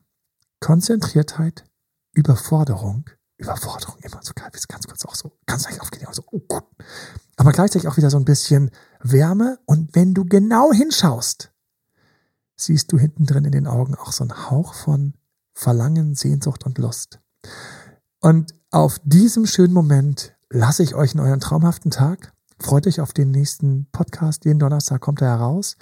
Konzentriertheit, 0.60 1.66
Überforderung 2.14 3.06
Überforderung 3.38 3.98
immer 4.00 4.20
so 4.24 4.34
geil, 4.34 4.50
wie 4.52 4.58
es 4.58 4.68
ganz 4.68 4.88
kurz 4.88 5.06
auch 5.06 5.16
so, 5.16 5.32
ganz 5.46 5.66
leicht 5.66 5.82
aufgehen, 5.82 6.08
so, 6.12 6.24
oh 6.32 6.42
Gott. 6.48 6.66
Aber 7.36 7.52
gleichzeitig 7.52 7.88
auch 7.88 7.98
wieder 7.98 8.10
so 8.10 8.18
ein 8.18 8.26
bisschen 8.26 8.72
Wärme 9.00 9.60
und 9.66 9.96
wenn 9.96 10.14
du 10.14 10.26
genau 10.26 10.72
hinschaust, 10.72 11.52
siehst 12.56 12.92
du 12.92 12.98
hinten 12.98 13.26
drin 13.26 13.46
in 13.46 13.52
den 13.52 13.68
Augen 13.68 13.96
auch 13.96 14.12
so 14.12 14.24
einen 14.24 14.50
Hauch 14.50 14.74
von 14.74 15.14
Verlangen, 15.54 16.16
Sehnsucht 16.16 16.66
und 16.66 16.78
Lust. 16.78 17.20
Und 18.20 18.54
auf 18.72 19.00
diesem 19.04 19.46
schönen 19.46 19.74
Moment 19.74 20.36
lasse 20.50 20.84
ich 20.84 20.96
euch 20.96 21.14
in 21.14 21.20
euren 21.20 21.40
traumhaften 21.40 21.92
Tag. 21.92 22.34
Freut 22.60 22.88
euch 22.88 23.00
auf 23.02 23.14
den 23.14 23.30
nächsten 23.30 23.88
Podcast. 23.92 24.46
Jeden 24.46 24.60
Donnerstag 24.60 25.02
kommt 25.02 25.22
er 25.22 25.30
heraus. 25.30 25.78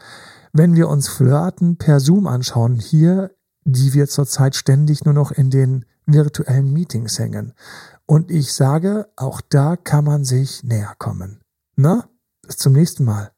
Wenn 0.52 0.76
wir 0.76 0.90
uns 0.90 1.08
Flirten 1.08 1.78
per 1.78 2.02
Zoom 2.02 2.28
anschauen, 2.28 2.80
hier, 2.80 3.32
die 3.66 3.94
wir 3.94 4.08
zurzeit 4.08 4.56
ständig 4.56 5.04
nur 5.04 5.14
noch 5.14 5.32
in 5.32 5.50
den 5.50 5.86
virtuellen 6.06 6.72
Meetings 6.72 7.20
hängen. 7.20 7.54
Und 8.06 8.32
ich 8.32 8.54
sage, 8.54 9.08
auch 9.16 9.42
da 9.42 9.76
kann 9.76 10.06
man 10.06 10.24
sich 10.24 10.64
näher 10.64 10.94
kommen. 10.98 11.42
Na, 11.76 12.08
bis 12.44 12.58
zum 12.58 12.74
nächsten 12.74 13.04
Mal. 13.04 13.32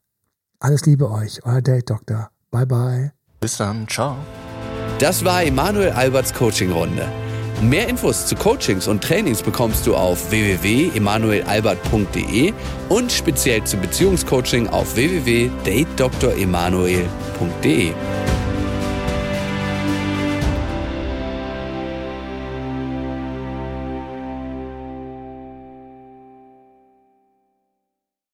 Alles 0.59 0.85
Liebe 0.85 1.09
euch, 1.09 1.45
euer 1.45 1.61
Date 1.61 1.89
Doktor. 1.89 2.29
Bye 2.51 2.65
bye. 2.65 3.13
Bis 3.39 3.57
dann, 3.57 3.87
ciao. 3.87 4.17
Das 4.99 5.23
war 5.23 5.43
Emanuel 5.43 5.91
Alberts 5.91 6.33
Coaching 6.33 6.71
Runde. 6.71 7.07
Mehr 7.61 7.87
Infos 7.87 8.25
zu 8.27 8.35
Coachings 8.35 8.87
und 8.87 9.03
Trainings 9.03 9.41
bekommst 9.41 9.87
du 9.87 9.95
auf 9.95 10.29
www.emanuelalbert.de 10.29 12.53
und 12.89 13.11
speziell 13.11 13.63
zum 13.63 13.81
Beziehungscoaching 13.81 14.67
auf 14.67 14.95
www.datedoktoremanuel.de. 14.95 17.93